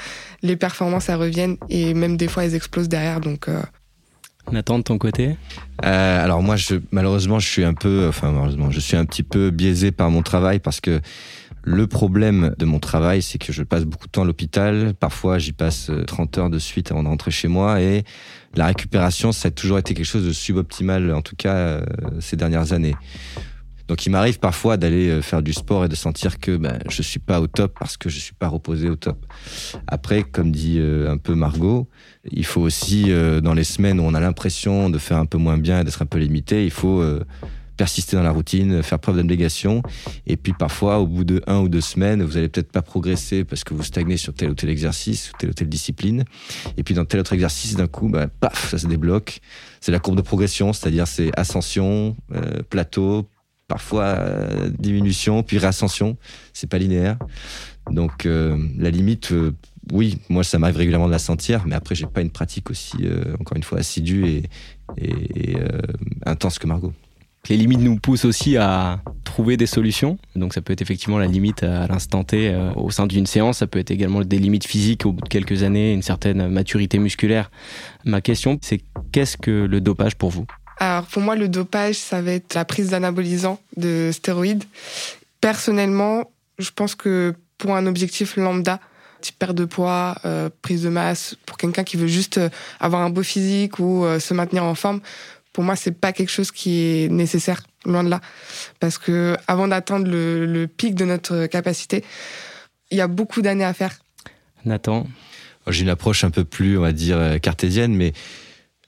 les 0.42 0.56
performances, 0.56 1.08
elles 1.08 1.16
reviennent 1.16 1.56
et 1.68 1.94
même 1.94 2.16
des 2.16 2.26
fois, 2.26 2.44
elles 2.44 2.56
explosent 2.56 2.88
derrière. 2.88 3.20
Donc, 3.20 3.48
euh, 3.48 3.62
Nathan, 4.50 4.78
de 4.78 4.82
ton 4.82 4.98
côté? 4.98 5.36
Euh, 5.84 6.24
alors 6.24 6.42
moi, 6.42 6.56
je, 6.56 6.74
malheureusement, 6.90 7.38
je 7.38 7.46
suis 7.46 7.64
un 7.64 7.74
peu, 7.74 8.06
enfin 8.08 8.32
malheureusement, 8.32 8.72
je 8.72 8.80
suis 8.80 8.96
un 8.96 9.04
petit 9.04 9.22
peu 9.22 9.50
biaisé 9.50 9.92
par 9.92 10.10
mon 10.10 10.22
travail 10.22 10.58
parce 10.58 10.80
que 10.80 11.00
le 11.62 11.86
problème 11.86 12.52
de 12.58 12.64
mon 12.64 12.80
travail, 12.80 13.22
c'est 13.22 13.38
que 13.38 13.52
je 13.52 13.62
passe 13.62 13.84
beaucoup 13.84 14.08
de 14.08 14.10
temps 14.10 14.22
à 14.22 14.24
l'hôpital. 14.24 14.94
Parfois, 14.98 15.38
j'y 15.38 15.52
passe 15.52 15.90
euh, 15.90 16.02
30 16.04 16.38
heures 16.38 16.50
de 16.50 16.58
suite 16.58 16.90
avant 16.90 17.04
de 17.04 17.08
rentrer 17.08 17.30
chez 17.30 17.46
moi 17.46 17.80
et 17.80 18.02
la 18.56 18.66
récupération, 18.66 19.30
ça 19.30 19.48
a 19.48 19.50
toujours 19.52 19.78
été 19.78 19.94
quelque 19.94 20.04
chose 20.04 20.26
de 20.26 20.32
suboptimal, 20.32 21.14
en 21.14 21.22
tout 21.22 21.36
cas 21.36 21.54
euh, 21.54 21.84
ces 22.18 22.36
dernières 22.36 22.72
années. 22.72 22.96
Donc, 23.88 24.06
il 24.06 24.10
m'arrive 24.10 24.38
parfois 24.38 24.76
d'aller 24.76 25.08
euh, 25.08 25.22
faire 25.22 25.42
du 25.42 25.52
sport 25.52 25.84
et 25.84 25.88
de 25.88 25.94
sentir 25.94 26.38
que 26.38 26.56
ben, 26.56 26.78
je 26.88 27.02
suis 27.02 27.18
pas 27.18 27.40
au 27.40 27.46
top 27.46 27.76
parce 27.78 27.96
que 27.96 28.08
je 28.08 28.18
suis 28.18 28.34
pas 28.34 28.48
reposé 28.48 28.88
au 28.88 28.96
top. 28.96 29.26
Après, 29.86 30.22
comme 30.22 30.52
dit 30.52 30.78
euh, 30.78 31.10
un 31.10 31.18
peu 31.18 31.34
Margot, 31.34 31.88
il 32.30 32.44
faut 32.44 32.60
aussi, 32.60 33.06
euh, 33.08 33.40
dans 33.40 33.54
les 33.54 33.64
semaines 33.64 34.00
où 34.00 34.04
on 34.04 34.14
a 34.14 34.20
l'impression 34.20 34.90
de 34.90 34.98
faire 34.98 35.18
un 35.18 35.26
peu 35.26 35.38
moins 35.38 35.58
bien 35.58 35.80
et 35.80 35.84
d'être 35.84 36.02
un 36.02 36.06
peu 36.06 36.18
limité, 36.18 36.64
il 36.64 36.70
faut 36.70 37.02
persister 37.76 38.16
dans 38.16 38.22
la 38.22 38.30
routine, 38.30 38.82
faire 38.82 38.98
preuve 38.98 39.16
d'abnégation. 39.16 39.82
Et 40.26 40.36
puis 40.36 40.52
parfois, 40.52 40.98
au 41.00 41.06
bout 41.06 41.24
de 41.24 41.42
un 41.46 41.58
ou 41.58 41.68
deux 41.68 41.80
semaines, 41.80 42.22
vous 42.22 42.36
allez 42.36 42.48
peut-être 42.48 42.70
pas 42.70 42.82
progresser 42.82 43.44
parce 43.44 43.64
que 43.64 43.74
vous 43.74 43.82
stagnez 43.82 44.16
sur 44.16 44.34
tel 44.34 44.50
ou 44.50 44.54
tel 44.54 44.70
exercice, 44.70 45.30
ou 45.30 45.36
telle 45.38 45.50
ou 45.50 45.52
telle 45.52 45.68
discipline. 45.68 46.24
Et 46.76 46.82
puis 46.82 46.94
dans 46.94 47.04
tel 47.04 47.20
autre 47.20 47.32
exercice, 47.32 47.74
d'un 47.74 47.88
coup, 47.88 48.08
bah, 48.08 48.28
paf, 48.28 48.70
ça 48.70 48.78
se 48.78 48.86
débloque. 48.86 49.40
C'est 49.80 49.90
la 49.90 49.98
courbe 49.98 50.16
de 50.16 50.22
progression, 50.22 50.72
c'est-à-dire 50.72 51.08
c'est 51.08 51.36
ascension, 51.36 52.16
euh, 52.32 52.62
plateau, 52.70 53.28
parfois 53.72 54.04
euh, 54.04 54.68
diminution, 54.78 55.42
puis 55.42 55.56
réascension. 55.56 56.18
C'est 56.52 56.66
pas 56.66 56.76
linéaire. 56.76 57.16
Donc 57.90 58.26
euh, 58.26 58.58
la 58.76 58.90
limite, 58.90 59.32
euh, 59.32 59.52
oui, 59.90 60.18
moi 60.28 60.44
ça 60.44 60.58
m'arrive 60.58 60.76
régulièrement 60.76 61.06
de 61.06 61.12
la 61.12 61.18
sentir, 61.18 61.62
mais 61.66 61.74
après 61.74 61.94
j'ai 61.94 62.04
pas 62.04 62.20
une 62.20 62.30
pratique 62.30 62.70
aussi, 62.70 62.98
encore 63.40 63.56
une 63.56 63.62
fois, 63.62 63.78
assidue 63.78 64.42
et, 64.98 65.56
intense 66.26 66.58
que 66.58 66.66
Margot. 66.66 66.92
Les 67.48 67.56
limites 67.56 67.80
nous 67.80 67.96
poussent 67.96 68.26
aussi 68.26 68.56
à 68.58 69.00
trouver 69.24 69.56
des 69.56 69.66
solutions. 69.66 70.18
Donc 70.36 70.52
ça 70.52 70.60
peut 70.60 70.74
être 70.74 70.82
effectivement 70.82 71.18
la 71.18 71.26
limite 71.26 71.62
à 71.62 71.88
l'instant 71.88 72.22
T 72.22 72.54
au 72.76 72.90
sein 72.90 73.06
d'une 73.06 73.26
séance. 73.26 73.58
Ça 73.58 73.66
peut 73.66 73.80
être 73.80 73.90
également 73.90 74.20
des 74.20 74.38
limites 74.38 74.66
physiques 74.66 75.06
au 75.06 75.12
bout 75.12 75.22
de 75.22 75.28
quelques 75.28 75.64
années, 75.64 75.92
une 75.92 76.02
certaine 76.02 76.46
maturité 76.48 76.98
musculaire. 76.98 77.50
Ma 78.04 78.20
question, 78.20 78.58
c'est 78.60 78.82
qu'est-ce 79.10 79.36
que 79.36 79.50
le 79.50 79.80
dopage 79.80 80.14
pour 80.14 80.30
vous? 80.30 80.46
Alors 80.82 81.06
pour 81.06 81.22
moi, 81.22 81.36
le 81.36 81.46
dopage, 81.46 81.94
ça 81.94 82.20
va 82.22 82.32
être 82.32 82.54
la 82.54 82.64
prise 82.64 82.90
d'anabolisants, 82.90 83.60
de 83.76 84.10
stéroïdes. 84.12 84.64
Personnellement, 85.40 86.32
je 86.58 86.70
pense 86.74 86.96
que 86.96 87.36
pour 87.56 87.76
un 87.76 87.86
objectif 87.86 88.34
lambda, 88.34 88.80
type 89.20 89.38
perte 89.38 89.54
de 89.54 89.64
poids, 89.64 90.16
euh, 90.24 90.50
prise 90.60 90.82
de 90.82 90.88
masse, 90.88 91.36
pour 91.46 91.56
quelqu'un 91.56 91.84
qui 91.84 91.96
veut 91.96 92.08
juste 92.08 92.38
euh, 92.38 92.48
avoir 92.80 93.02
un 93.02 93.10
beau 93.10 93.22
physique 93.22 93.78
ou 93.78 94.04
euh, 94.04 94.18
se 94.18 94.34
maintenir 94.34 94.64
en 94.64 94.74
forme, 94.74 95.00
pour 95.52 95.62
moi, 95.62 95.76
c'est 95.76 95.92
pas 95.92 96.12
quelque 96.12 96.32
chose 96.32 96.50
qui 96.50 96.80
est 96.80 97.08
nécessaire, 97.12 97.62
loin 97.84 98.02
de 98.02 98.10
là. 98.10 98.20
Parce 98.80 98.98
que 98.98 99.36
avant 99.46 99.68
d'atteindre 99.68 100.10
le, 100.10 100.46
le 100.46 100.66
pic 100.66 100.96
de 100.96 101.04
notre 101.04 101.46
capacité, 101.46 102.02
il 102.90 102.98
y 102.98 103.00
a 103.00 103.06
beaucoup 103.06 103.40
d'années 103.40 103.64
à 103.64 103.72
faire. 103.72 104.00
Nathan? 104.64 105.06
J'ai 105.68 105.82
une 105.82 105.90
approche 105.90 106.24
un 106.24 106.30
peu 106.30 106.42
plus, 106.42 106.76
on 106.76 106.80
va 106.80 106.90
dire, 106.90 107.38
cartésienne, 107.40 107.94
mais 107.94 108.08
euh, 108.08 108.10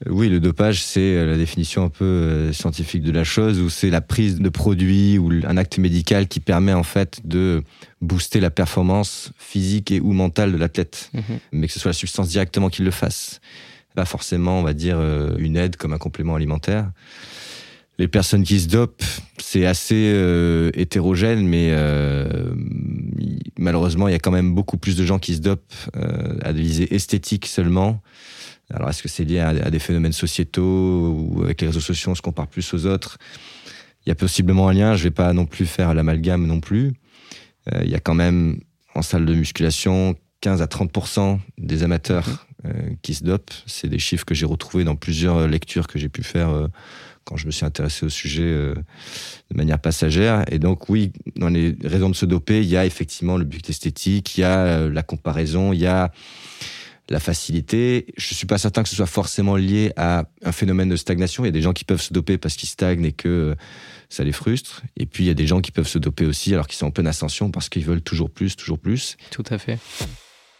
oui, 0.07 0.27
le 0.29 0.39
dopage, 0.41 0.83
c'est 0.83 1.15
euh, 1.15 1.25
la 1.25 1.37
définition 1.37 1.83
un 1.85 1.89
peu 1.89 2.03
euh, 2.05 2.53
scientifique 2.53 3.01
de 3.01 3.11
la 3.11 3.23
chose, 3.23 3.59
où 3.61 3.69
c'est 3.69 3.89
la 3.89 4.01
prise 4.01 4.39
de 4.39 4.49
produits 4.49 5.17
ou 5.17 5.31
un 5.47 5.55
acte 5.57 5.77
médical 5.77 6.27
qui 6.27 6.39
permet 6.41 6.73
en 6.73 6.83
fait 6.83 7.21
de 7.23 7.63
booster 8.01 8.39
la 8.41 8.49
performance 8.51 9.31
physique 9.37 9.91
et 9.91 10.01
ou 10.01 10.11
mentale 10.11 10.51
de 10.51 10.57
l'athlète, 10.57 11.09
Mhm. 11.13 11.23
mais 11.53 11.67
que 11.67 11.73
ce 11.73 11.79
soit 11.79 11.89
la 11.89 11.93
substance 11.93 12.27
directement 12.27 12.69
qui 12.69 12.81
le 12.83 12.91
fasse. 12.91 13.39
Pas 13.95 14.03
forcément, 14.05 14.59
on 14.59 14.63
va 14.63 14.73
dire, 14.73 14.97
euh, 14.99 15.35
une 15.37 15.55
aide 15.55 15.77
comme 15.77 15.93
un 15.93 15.97
complément 15.97 16.35
alimentaire. 16.35 16.91
Les 17.97 18.07
personnes 18.07 18.43
qui 18.43 18.59
se 18.59 18.67
dopent, 18.67 19.05
c'est 19.39 19.65
assez 19.65 20.11
euh, 20.13 20.69
hétérogène, 20.73 21.47
mais 21.47 21.69
euh, 21.71 22.53
malheureusement, 23.57 24.09
il 24.09 24.11
y 24.11 24.15
a 24.15 24.19
quand 24.19 24.31
même 24.31 24.53
beaucoup 24.53 24.77
plus 24.77 24.97
de 24.97 25.05
gens 25.05 25.17
qui 25.17 25.35
se 25.35 25.39
dopent 25.39 25.73
euh, 25.95 26.37
à 26.41 26.51
des 26.51 26.61
visées 26.61 26.93
esthétiques 26.93 27.45
seulement. 27.45 28.01
Alors, 28.73 28.89
est-ce 28.89 29.01
que 29.01 29.07
c'est 29.07 29.23
lié 29.23 29.39
à, 29.39 29.69
des 29.69 29.79
phénomènes 29.79 30.11
sociétaux 30.11 30.61
ou 30.61 31.43
avec 31.43 31.61
les 31.61 31.67
réseaux 31.67 31.79
sociaux, 31.79 32.11
on 32.11 32.15
se 32.15 32.21
compare 32.21 32.47
plus 32.47 32.73
aux 32.73 32.85
autres? 32.85 33.17
Il 34.05 34.09
y 34.09 34.11
a 34.11 34.15
possiblement 34.15 34.67
un 34.67 34.73
lien. 34.73 34.95
Je 34.95 35.03
vais 35.03 35.11
pas 35.11 35.31
non 35.33 35.45
plus 35.45 35.65
faire 35.65 35.93
l'amalgame 35.93 36.45
non 36.45 36.59
plus. 36.59 36.93
Il 37.81 37.89
y 37.89 37.95
a 37.95 37.99
quand 37.99 38.13
même 38.13 38.59
en 38.93 39.01
salle 39.01 39.25
de 39.25 39.33
musculation 39.33 40.15
15 40.41 40.61
à 40.61 40.65
30% 40.65 41.39
des 41.57 41.83
amateurs 41.83 42.47
qui 43.03 43.13
se 43.13 43.23
dopent. 43.23 43.53
C'est 43.67 43.87
des 43.87 43.99
chiffres 43.99 44.25
que 44.25 44.35
j'ai 44.35 44.45
retrouvés 44.45 44.83
dans 44.83 44.95
plusieurs 44.95 45.47
lectures 45.47 45.87
que 45.87 45.97
j'ai 45.97 46.09
pu 46.09 46.23
faire 46.23 46.67
quand 47.25 47.37
je 47.37 47.47
me 47.47 47.51
suis 47.51 47.65
intéressé 47.65 48.05
au 48.05 48.09
sujet 48.09 48.43
euh, 48.43 48.75
de 49.51 49.57
manière 49.57 49.79
passagère. 49.79 50.45
Et 50.51 50.59
donc 50.59 50.89
oui, 50.89 51.11
dans 51.35 51.49
les 51.49 51.75
raisons 51.83 52.09
de 52.09 52.15
se 52.15 52.25
doper, 52.25 52.61
il 52.61 52.67
y 52.67 52.77
a 52.77 52.85
effectivement 52.85 53.37
le 53.37 53.43
but 53.43 53.67
esthétique, 53.69 54.37
il 54.37 54.41
y 54.41 54.43
a 54.43 54.59
euh, 54.59 54.91
la 54.91 55.01
comparaison, 55.01 55.73
il 55.73 55.79
y 55.79 55.87
a 55.87 56.11
la 57.09 57.19
facilité. 57.19 58.13
Je 58.15 58.33
suis 58.33 58.45
pas 58.45 58.59
certain 58.59 58.83
que 58.83 58.89
ce 58.89 58.95
soit 58.95 59.07
forcément 59.07 59.55
lié 59.55 59.91
à 59.97 60.25
un 60.43 60.51
phénomène 60.51 60.89
de 60.89 60.95
stagnation. 60.95 61.43
Il 61.43 61.47
y 61.47 61.49
a 61.49 61.51
des 61.51 61.61
gens 61.61 61.73
qui 61.73 61.83
peuvent 61.83 62.01
se 62.01 62.13
doper 62.13 62.37
parce 62.37 62.55
qu'ils 62.55 62.69
stagnent 62.69 63.05
et 63.05 63.11
que 63.11 63.27
euh, 63.27 63.55
ça 64.09 64.23
les 64.23 64.31
frustre. 64.31 64.83
Et 64.95 65.07
puis 65.07 65.23
il 65.23 65.27
y 65.27 65.31
a 65.31 65.35
des 65.35 65.47
gens 65.47 65.61
qui 65.61 65.71
peuvent 65.71 65.87
se 65.87 65.99
doper 65.99 66.27
aussi 66.27 66.53
alors 66.53 66.67
qu'ils 66.67 66.77
sont 66.77 66.87
en 66.87 66.91
pleine 66.91 67.07
ascension 67.07 67.49
parce 67.49 67.69
qu'ils 67.69 67.85
veulent 67.85 68.01
toujours 68.01 68.29
plus, 68.29 68.55
toujours 68.55 68.77
plus. 68.77 69.17
Tout 69.31 69.45
à 69.49 69.57
fait. 69.57 69.79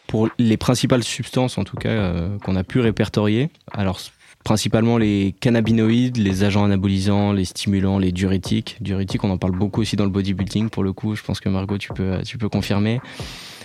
Pour 0.08 0.30
les 0.40 0.58
principales 0.58 1.04
substances, 1.04 1.58
en 1.58 1.64
tout 1.64 1.78
cas, 1.78 2.30
qu'on 2.44 2.56
a 2.56 2.64
pu 2.64 2.80
répertorier, 2.80 3.50
alors 3.72 4.00
principalement 4.46 4.98
les 5.00 5.36
cannabinoïdes, 5.42 6.18
les 6.18 6.44
agents 6.44 6.64
anabolisants, 6.64 7.34
les 7.34 7.46
stimulants, 7.46 7.98
les 7.98 8.14
diurétiques. 8.14 8.78
Diurétiques, 8.80 9.24
on 9.24 9.32
en 9.32 9.38
parle 9.38 9.58
beaucoup 9.58 9.82
aussi 9.82 9.96
dans 9.98 10.06
le 10.06 10.12
bodybuilding, 10.12 10.70
pour 10.70 10.84
le 10.84 10.94
coup. 10.94 11.16
Je 11.16 11.24
pense 11.24 11.42
que 11.42 11.50
Margot, 11.50 11.80
tu 11.80 11.92
peux, 11.92 12.22
tu 12.24 12.38
peux 12.38 12.48
confirmer. 12.48 13.02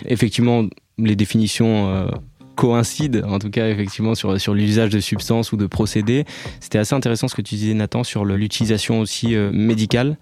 Effectivement, 0.07 0.65
les 0.97 1.15
définitions 1.15 2.09
coïncident, 2.55 3.27
en 3.27 3.39
tout 3.39 3.49
cas 3.49 3.67
effectivement 3.69 4.15
sur, 4.15 4.39
sur 4.39 4.53
l'usage 4.53 4.89
de 4.89 4.99
substances 4.99 5.51
ou 5.51 5.57
de 5.57 5.65
procédés. 5.65 6.25
C'était 6.59 6.77
assez 6.77 6.95
intéressant 6.95 7.27
ce 7.27 7.35
que 7.35 7.41
tu 7.41 7.55
disais 7.55 7.73
Nathan 7.73 8.03
sur 8.03 8.25
l'utilisation 8.25 8.99
aussi 8.99 9.35
euh, 9.35 9.51
médicale. 9.51 10.17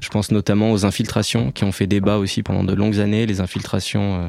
Je 0.00 0.08
pense 0.08 0.30
notamment 0.30 0.72
aux 0.72 0.84
infiltrations 0.84 1.50
qui 1.50 1.64
ont 1.64 1.72
fait 1.72 1.86
débat 1.86 2.18
aussi 2.18 2.42
pendant 2.42 2.64
de 2.64 2.72
longues 2.74 3.00
années, 3.00 3.26
les 3.26 3.40
infiltrations 3.40 4.16
euh, 4.16 4.28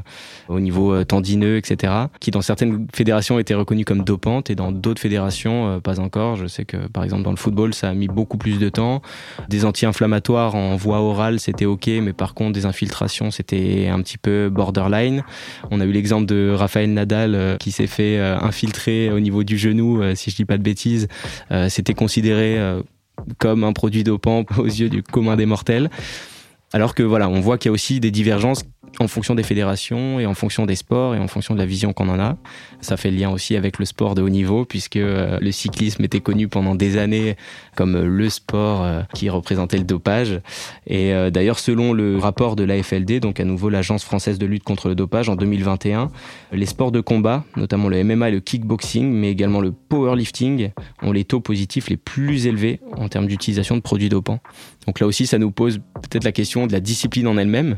au 0.49 0.59
niveau 0.59 0.93
euh, 0.93 1.03
tendineux, 1.03 1.57
etc., 1.57 1.93
qui 2.19 2.31
dans 2.31 2.41
certaines 2.41 2.87
fédérations 2.93 3.39
étaient 3.39 3.53
reconnues 3.53 3.85
comme 3.85 4.03
dopantes 4.03 4.49
et 4.49 4.55
dans 4.55 4.71
d'autres 4.71 5.01
fédérations 5.01 5.79
pas 5.81 5.99
encore. 5.99 6.35
Je 6.35 6.47
sais 6.47 6.65
que 6.65 6.77
par 6.87 7.03
exemple 7.03 7.23
dans 7.23 7.31
le 7.31 7.37
football 7.37 7.73
ça 7.73 7.89
a 7.89 7.93
mis 7.93 8.07
beaucoup 8.07 8.37
plus 8.37 8.59
de 8.59 8.69
temps. 8.69 9.01
Des 9.49 9.65
anti-inflammatoires 9.65 10.55
en 10.55 10.75
voie 10.75 10.99
orale 10.99 11.39
c'était 11.39 11.65
ok, 11.65 11.87
mais 12.01 12.13
par 12.13 12.33
contre 12.33 12.53
des 12.53 12.65
infiltrations 12.65 13.31
c'était 13.31 13.87
un 13.87 14.01
petit 14.01 14.17
peu 14.17 14.49
borderline. 14.49 15.23
On 15.71 15.79
a 15.81 15.85
eu 15.85 15.91
l'exemple 15.91 16.25
de 16.25 16.53
Raphaël 16.55 16.93
Nadal 16.93 17.35
qui 17.59 17.71
s'est 17.71 17.87
fait 17.87 18.17
euh, 18.17 18.37
infiltrer 18.39 19.11
au 19.11 19.19
niveau 19.19 19.43
du 19.43 19.57
genou, 19.57 20.01
euh, 20.01 20.15
si 20.15 20.31
je 20.31 20.35
dis 20.35 20.45
pas 20.45 20.57
de 20.57 20.63
bêtises, 20.63 21.07
euh, 21.51 21.69
c'était 21.69 21.93
considéré 21.93 22.57
comme 23.37 23.63
un 23.63 23.73
produit 23.73 24.03
dopant 24.03 24.45
aux 24.57 24.65
yeux 24.65 24.89
du 24.89 25.03
commun 25.03 25.35
des 25.35 25.45
mortels. 25.45 25.89
Alors 26.73 26.95
que 26.95 27.03
voilà, 27.03 27.29
on 27.29 27.39
voit 27.39 27.57
qu'il 27.57 27.69
y 27.69 27.71
a 27.71 27.73
aussi 27.73 27.99
des 27.99 28.11
divergences 28.11 28.63
en 28.99 29.07
fonction 29.07 29.35
des 29.35 29.43
fédérations 29.43 30.19
et 30.19 30.25
en 30.25 30.33
fonction 30.33 30.65
des 30.65 30.75
sports 30.75 31.15
et 31.15 31.19
en 31.19 31.27
fonction 31.27 31.53
de 31.53 31.59
la 31.59 31.65
vision 31.65 31.93
qu'on 31.93 32.09
en 32.09 32.19
a. 32.19 32.37
Ça 32.81 32.97
fait 32.97 33.11
le 33.11 33.17
lien 33.17 33.29
aussi 33.29 33.55
avec 33.55 33.79
le 33.79 33.85
sport 33.85 34.15
de 34.15 34.21
haut 34.21 34.29
niveau 34.29 34.65
puisque 34.65 34.95
euh, 34.97 35.37
le 35.41 35.51
cyclisme 35.51 36.03
était 36.03 36.19
connu 36.19 36.47
pendant 36.47 36.75
des 36.75 36.97
années 36.97 37.35
comme 37.75 37.99
le 37.99 38.29
sport 38.29 38.83
euh, 38.83 39.01
qui 39.13 39.29
représentait 39.29 39.77
le 39.77 39.83
dopage. 39.83 40.39
Et 40.87 41.13
euh, 41.13 41.29
d'ailleurs, 41.29 41.59
selon 41.59 41.93
le 41.93 42.17
rapport 42.17 42.55
de 42.55 42.63
l'AFLD, 42.63 43.19
donc 43.19 43.39
à 43.39 43.43
nouveau 43.43 43.69
l'Agence 43.69 44.03
française 44.03 44.39
de 44.39 44.45
lutte 44.45 44.63
contre 44.63 44.87
le 44.87 44.95
dopage 44.95 45.29
en 45.29 45.35
2021, 45.35 46.09
les 46.51 46.65
sports 46.65 46.91
de 46.91 47.01
combat, 47.01 47.43
notamment 47.57 47.89
le 47.89 48.03
MMA 48.03 48.29
et 48.29 48.31
le 48.31 48.39
kickboxing, 48.39 49.11
mais 49.11 49.29
également 49.29 49.59
le 49.59 49.71
powerlifting, 49.71 50.71
ont 51.01 51.11
les 51.11 51.25
taux 51.25 51.41
positifs 51.41 51.89
les 51.89 51.97
plus 51.97 52.47
élevés 52.47 52.79
en 52.97 53.09
termes 53.09 53.27
d'utilisation 53.27 53.75
de 53.75 53.81
produits 53.81 54.09
dopants. 54.09 54.39
Donc 54.85 54.99
là 54.99 55.07
aussi, 55.07 55.25
ça 55.25 55.37
nous 55.37 55.51
pose 55.51 55.79
peut-être 55.95 56.23
la 56.23 56.31
question 56.31 56.64
de 56.67 56.71
la 56.71 56.79
discipline 56.79 57.27
en 57.27 57.37
elle-même, 57.37 57.77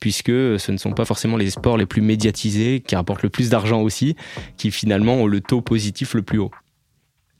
puisque 0.00 0.28
ce 0.28 0.72
ne 0.72 0.76
sont 0.76 0.92
pas 0.92 1.04
forcément 1.04 1.36
les 1.36 1.50
sports 1.50 1.76
les 1.76 1.86
plus 1.86 2.02
médiatisés, 2.02 2.82
qui 2.86 2.96
rapportent 2.96 3.22
le 3.22 3.30
plus 3.30 3.50
d'argent 3.50 3.80
aussi, 3.80 4.16
qui 4.56 4.70
finalement 4.70 5.14
ont 5.16 5.26
le 5.26 5.40
taux 5.40 5.60
positif 5.60 6.14
le 6.14 6.22
plus 6.22 6.38
haut. 6.38 6.50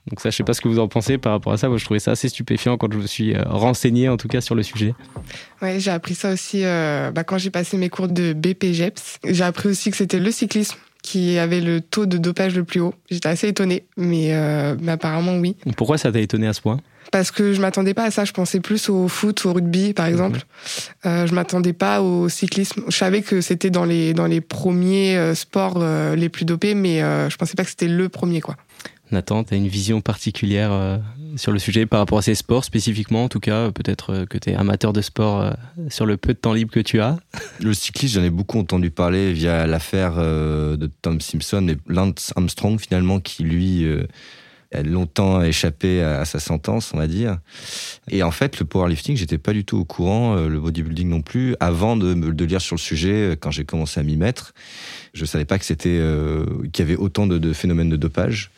Donc 0.09 0.21
ça, 0.21 0.31
je 0.31 0.37
sais 0.37 0.45
pas 0.45 0.55
ce 0.55 0.61
que 0.61 0.69
vous 0.69 0.79
en 0.79 0.89
pensez 0.89 1.19
par 1.19 1.33
rapport 1.33 1.53
à 1.53 1.59
ça. 1.59 1.69
Moi, 1.69 1.77
je 1.77 1.85
trouvais 1.85 2.01
ça 2.01 2.13
assez 2.13 2.29
stupéfiant 2.29 2.79
quand 2.79 2.91
je 2.93 2.99
me 2.99 3.07
suis 3.07 3.35
euh, 3.35 3.43
renseigné, 3.47 4.09
en 4.09 4.17
tout 4.17 4.29
cas, 4.29 4.41
sur 4.41 4.55
le 4.55 4.63
sujet. 4.63 4.95
Ouais, 5.61 5.79
j'ai 5.81 5.91
appris 5.91 6.15
ça 6.15 6.33
aussi 6.33 6.65
euh, 6.65 7.11
bah, 7.11 7.25
quand 7.25 7.37
j'ai 7.37 7.51
passé 7.51 7.77
mes 7.77 7.91
cours 7.91 8.09
de 8.09 8.33
BPGEPS. 8.33 9.19
J'ai 9.25 9.45
appris 9.45 9.69
aussi 9.69 9.91
que 9.91 9.97
c'était 9.97 10.19
le 10.19 10.31
cyclisme 10.31 10.79
qui 11.03 11.39
avait 11.39 11.61
le 11.61 11.81
taux 11.81 12.07
de 12.07 12.19
dopage 12.19 12.55
le 12.55 12.65
plus 12.65 12.81
haut. 12.81 12.95
J'étais 13.11 13.29
assez 13.29 13.49
étonnée, 13.49 13.85
mais, 13.97 14.35
euh, 14.35 14.77
mais 14.81 14.93
apparemment 14.93 15.37
oui. 15.37 15.57
Pourquoi 15.77 15.99
ça 15.99 16.13
t'a 16.13 16.21
étonné 16.21 16.47
à 16.47 16.53
ce 16.53 16.61
point? 16.61 16.81
Parce 17.11 17.31
que 17.31 17.53
je 17.53 17.61
m'attendais 17.61 17.95
pas 17.95 18.05
à 18.05 18.11
ça. 18.11 18.25
Je 18.25 18.33
pensais 18.33 18.61
plus 18.61 18.89
au 18.89 19.09
foot, 19.09 19.45
au 19.47 19.53
rugby, 19.53 19.95
par 19.95 20.07
exemple. 20.07 20.41
Mhm. 21.05 21.11
Euh, 21.11 21.27
je 21.27 21.35
m'attendais 21.35 21.73
pas 21.73 22.03
au 22.03 22.29
cyclisme. 22.29 22.83
Je 22.89 22.97
savais 22.97 23.23
que 23.23 23.41
c'était 23.41 23.71
dans 23.71 23.85
les 23.85 24.15
dans 24.15 24.27
les 24.27 24.41
premiers 24.41 25.17
euh, 25.17 25.35
sports 25.35 25.79
euh, 25.79 26.15
les 26.17 26.29
plus 26.29 26.45
dopés, 26.45 26.75
mais 26.75 27.01
je 27.01 27.37
pensais 27.37 27.55
pas 27.55 27.65
que 27.65 27.71
c'était 27.71 27.89
le 27.89 28.09
premier, 28.09 28.41
quoi. 28.41 28.57
Nathan, 29.13 29.45
tu 29.45 29.55
as 29.55 29.57
une 29.57 29.69
vision 29.69 30.01
particulière 30.01 30.71
euh, 30.73 30.99
sur 31.37 31.53
le 31.53 31.59
sujet 31.59 31.87
par 31.87 32.01
rapport 32.01 32.19
à 32.19 32.23
ces 32.23 32.35
sports 32.35 32.65
spécifiquement, 32.65 33.25
en 33.25 33.29
tout 33.29 33.41
cas, 33.41 33.71
peut-être 33.71 34.25
que 34.25 34.39
tu 34.39 34.51
es 34.51 34.55
amateur 34.55 34.93
de 34.93 35.01
sport 35.01 35.53
sur 35.89 36.07
le 36.07 36.17
peu 36.17 36.35
de 36.35 36.39
temps 36.39 36.53
libre 36.53 36.73
que 36.73 36.81
tu 36.81 37.01
as? 37.01 37.19
Le 37.61 37.75
cyclisme, 37.75 38.21
j'en 38.21 38.25
ai 38.25 38.31
beaucoup 38.31 38.59
entendu 38.59 38.91
parler 38.91 39.33
via 39.33 39.67
l'affaire 39.67 40.17
de 40.17 40.91
Tom 41.03 41.21
Simpson 41.21 41.69
et 41.69 41.77
Lance 41.87 42.33
Armstrong 42.37 42.81
finalement 42.81 43.21
qui 43.21 43.45
lui 43.45 43.87
longtemps 44.85 45.43
échappé 45.43 46.03
à, 46.03 46.25
sa 46.25 46.41
sentence, 46.41 46.93
on 46.93 46.99
va 46.99 47.07
dire. 47.07 47.39
Et 48.11 48.23
en 48.23 48.31
fait, 48.31 48.59
le 48.59 48.67
powerlifting, 48.67 49.17
j'étais 49.17 49.39
pas 49.39 49.53
du 49.53 49.65
tout 49.65 49.79
au 49.79 49.85
courant, 49.85 50.37
euh, 50.37 50.49
le 50.49 50.61
bodybuilding 50.61 51.09
non 51.09 51.23
plus, 51.23 51.57
avant 51.61 51.97
de, 51.97 52.15
de 52.15 52.45
lire 52.45 52.61
sur 52.61 52.77
le 52.77 52.81
sujet 52.81 53.13
euh, 53.13 53.37
quand 53.37 53.51
j'ai 53.51 53.65
commencé 53.65 53.99
à 53.99 54.03
m'y 54.03 54.17
mettre. 54.17 54.53
Je 55.15 55.25
savais 55.25 55.47
pas 55.47 55.59
que 55.59 55.65
c'était 55.65 55.99
euh, 55.99 56.45
qu'il 56.73 56.85
y 56.85 56.89
avait 56.89 56.97
autant 56.97 57.27
de, 57.27 57.53
phénomènes 57.53 57.89
de 57.89 57.97
dopage. 57.97 58.51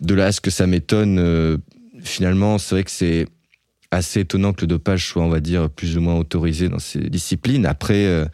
De 0.00 0.14
là 0.14 0.26
à 0.26 0.32
ce 0.32 0.40
que 0.40 0.50
ça 0.50 0.66
m'étonne, 0.66 1.60
finalement, 2.02 2.58
c'est 2.58 2.74
vrai 2.74 2.84
que 2.84 2.90
c'est 2.90 3.26
assez 3.90 4.20
étonnant 4.20 4.52
que 4.52 4.62
le 4.62 4.66
dopage 4.66 5.06
soit, 5.06 5.22
on 5.22 5.28
va 5.28 5.40
dire, 5.40 5.70
plus 5.70 5.96
ou 5.96 6.00
moins 6.00 6.16
autorisé 6.16 6.68
dans 6.68 6.78
ces 6.80 6.98
disciplines. 6.98 7.66
Après 7.66 8.26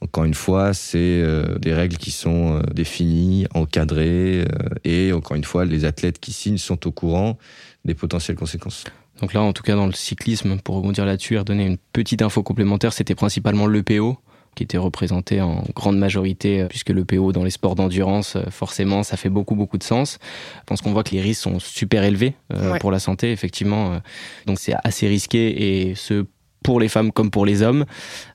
encore 0.00 0.24
une 0.24 0.34
fois, 0.34 0.74
c'est 0.74 0.98
euh, 0.98 1.58
des 1.58 1.72
règles 1.72 1.96
qui 1.96 2.10
sont 2.10 2.58
euh, 2.58 2.62
définies, 2.74 3.46
encadrées, 3.54 4.42
euh, 4.42 4.44
et 4.84 5.12
encore 5.12 5.36
une 5.36 5.44
fois, 5.44 5.64
les 5.64 5.84
athlètes 5.84 6.20
qui 6.20 6.32
signent 6.32 6.58
sont 6.58 6.86
au 6.86 6.90
courant 6.90 7.38
des 7.84 7.94
potentielles 7.94 8.36
conséquences. 8.36 8.84
Donc 9.20 9.32
là, 9.32 9.40
en 9.40 9.54
tout 9.54 9.62
cas, 9.62 9.74
dans 9.74 9.86
le 9.86 9.92
cyclisme, 9.92 10.58
pour 10.58 10.76
rebondir 10.76 11.06
là-dessus 11.06 11.34
et 11.34 11.38
redonner 11.38 11.64
une 11.64 11.78
petite 11.92 12.20
info 12.20 12.42
complémentaire, 12.42 12.92
c'était 12.92 13.14
principalement 13.14 13.66
l'EPO 13.66 14.18
qui 14.54 14.62
était 14.62 14.78
représenté 14.78 15.42
en 15.42 15.64
grande 15.74 15.98
majorité, 15.98 16.64
puisque 16.68 16.88
l'EPO 16.88 17.32
dans 17.32 17.44
les 17.44 17.50
sports 17.50 17.74
d'endurance, 17.74 18.38
forcément, 18.50 19.02
ça 19.02 19.18
fait 19.18 19.28
beaucoup, 19.28 19.54
beaucoup 19.54 19.76
de 19.76 19.82
sens. 19.82 20.18
Je 20.60 20.64
pense 20.64 20.80
qu'on 20.80 20.92
voit 20.92 21.04
que 21.04 21.10
les 21.10 21.20
risques 21.20 21.42
sont 21.42 21.60
super 21.60 22.04
élevés 22.04 22.34
pour 22.80 22.90
la 22.90 22.98
santé, 22.98 23.32
effectivement. 23.32 24.00
Donc 24.46 24.58
c'est 24.58 24.72
assez 24.82 25.08
risqué 25.08 25.88
et 25.90 25.94
ce 25.94 26.24
pour 26.66 26.80
les 26.80 26.88
femmes 26.88 27.12
comme 27.12 27.30
pour 27.30 27.46
les 27.46 27.62
hommes, 27.62 27.84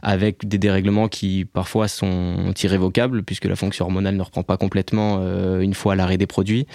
avec 0.02 0.48
des 0.48 0.58
dérèglements 0.58 1.10
qui 1.10 1.44
parfois 1.44 1.90
sont 1.90 2.54
irrévocables, 2.64 3.24
puisque 3.24 3.44
la 3.44 3.58
fonction 3.58 3.84
hormonale 3.84 4.16
ne 4.16 4.22
reprend 4.22 4.42
pas 4.42 4.56
complètement 4.56 5.18
euh, 5.20 5.60
une 5.60 5.74
fois 5.74 5.98
l'arrêt 5.98 6.18
des 6.18 6.28
produits. 6.28 6.66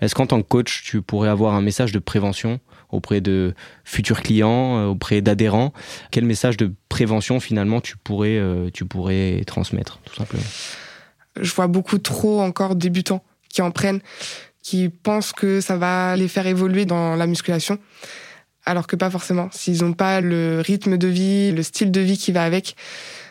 Est-ce 0.00 0.16
qu'en 0.16 0.26
tant 0.26 0.42
que 0.42 0.48
coach, 0.48 0.82
tu 0.82 1.02
pourrais 1.02 1.28
avoir 1.28 1.54
un 1.54 1.60
message 1.60 1.92
de 1.92 2.00
prévention 2.00 2.58
auprès 2.90 3.20
de 3.20 3.54
futurs 3.84 4.20
clients, 4.20 4.78
euh, 4.78 4.86
auprès 4.86 5.20
d'adhérents? 5.20 5.72
Quel 6.10 6.24
message 6.24 6.56
de 6.56 6.74
prévention 6.88 7.38
finalement 7.38 7.80
tu 7.80 7.96
pourrais, 7.96 8.36
euh, 8.36 8.68
tu 8.74 8.84
pourrais 8.84 9.44
transmettre, 9.46 10.00
tout 10.06 10.16
simplement? 10.16 10.42
Je 11.40 11.54
vois 11.54 11.68
beaucoup 11.68 11.98
trop 11.98 12.40
encore 12.40 12.74
débutants 12.74 13.22
qui 13.48 13.62
en 13.62 13.70
prennent, 13.70 14.00
qui 14.60 14.88
pensent 14.88 15.32
que 15.32 15.60
ça 15.60 15.76
va 15.76 16.16
les 16.16 16.26
faire 16.26 16.48
évoluer 16.48 16.84
dans 16.84 17.14
la 17.14 17.28
musculation 17.28 17.78
alors 18.66 18.86
que 18.86 18.96
pas 18.96 19.10
forcément. 19.10 19.48
S'ils 19.52 19.82
n'ont 19.82 19.94
pas 19.94 20.20
le 20.20 20.60
rythme 20.60 20.98
de 20.98 21.08
vie, 21.08 21.52
le 21.52 21.62
style 21.62 21.90
de 21.90 22.00
vie 22.00 22.18
qui 22.18 22.32
va 22.32 22.44
avec, 22.44 22.76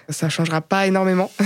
ça 0.09 0.29
changera 0.29 0.61
pas 0.61 0.87
énormément. 0.87 1.29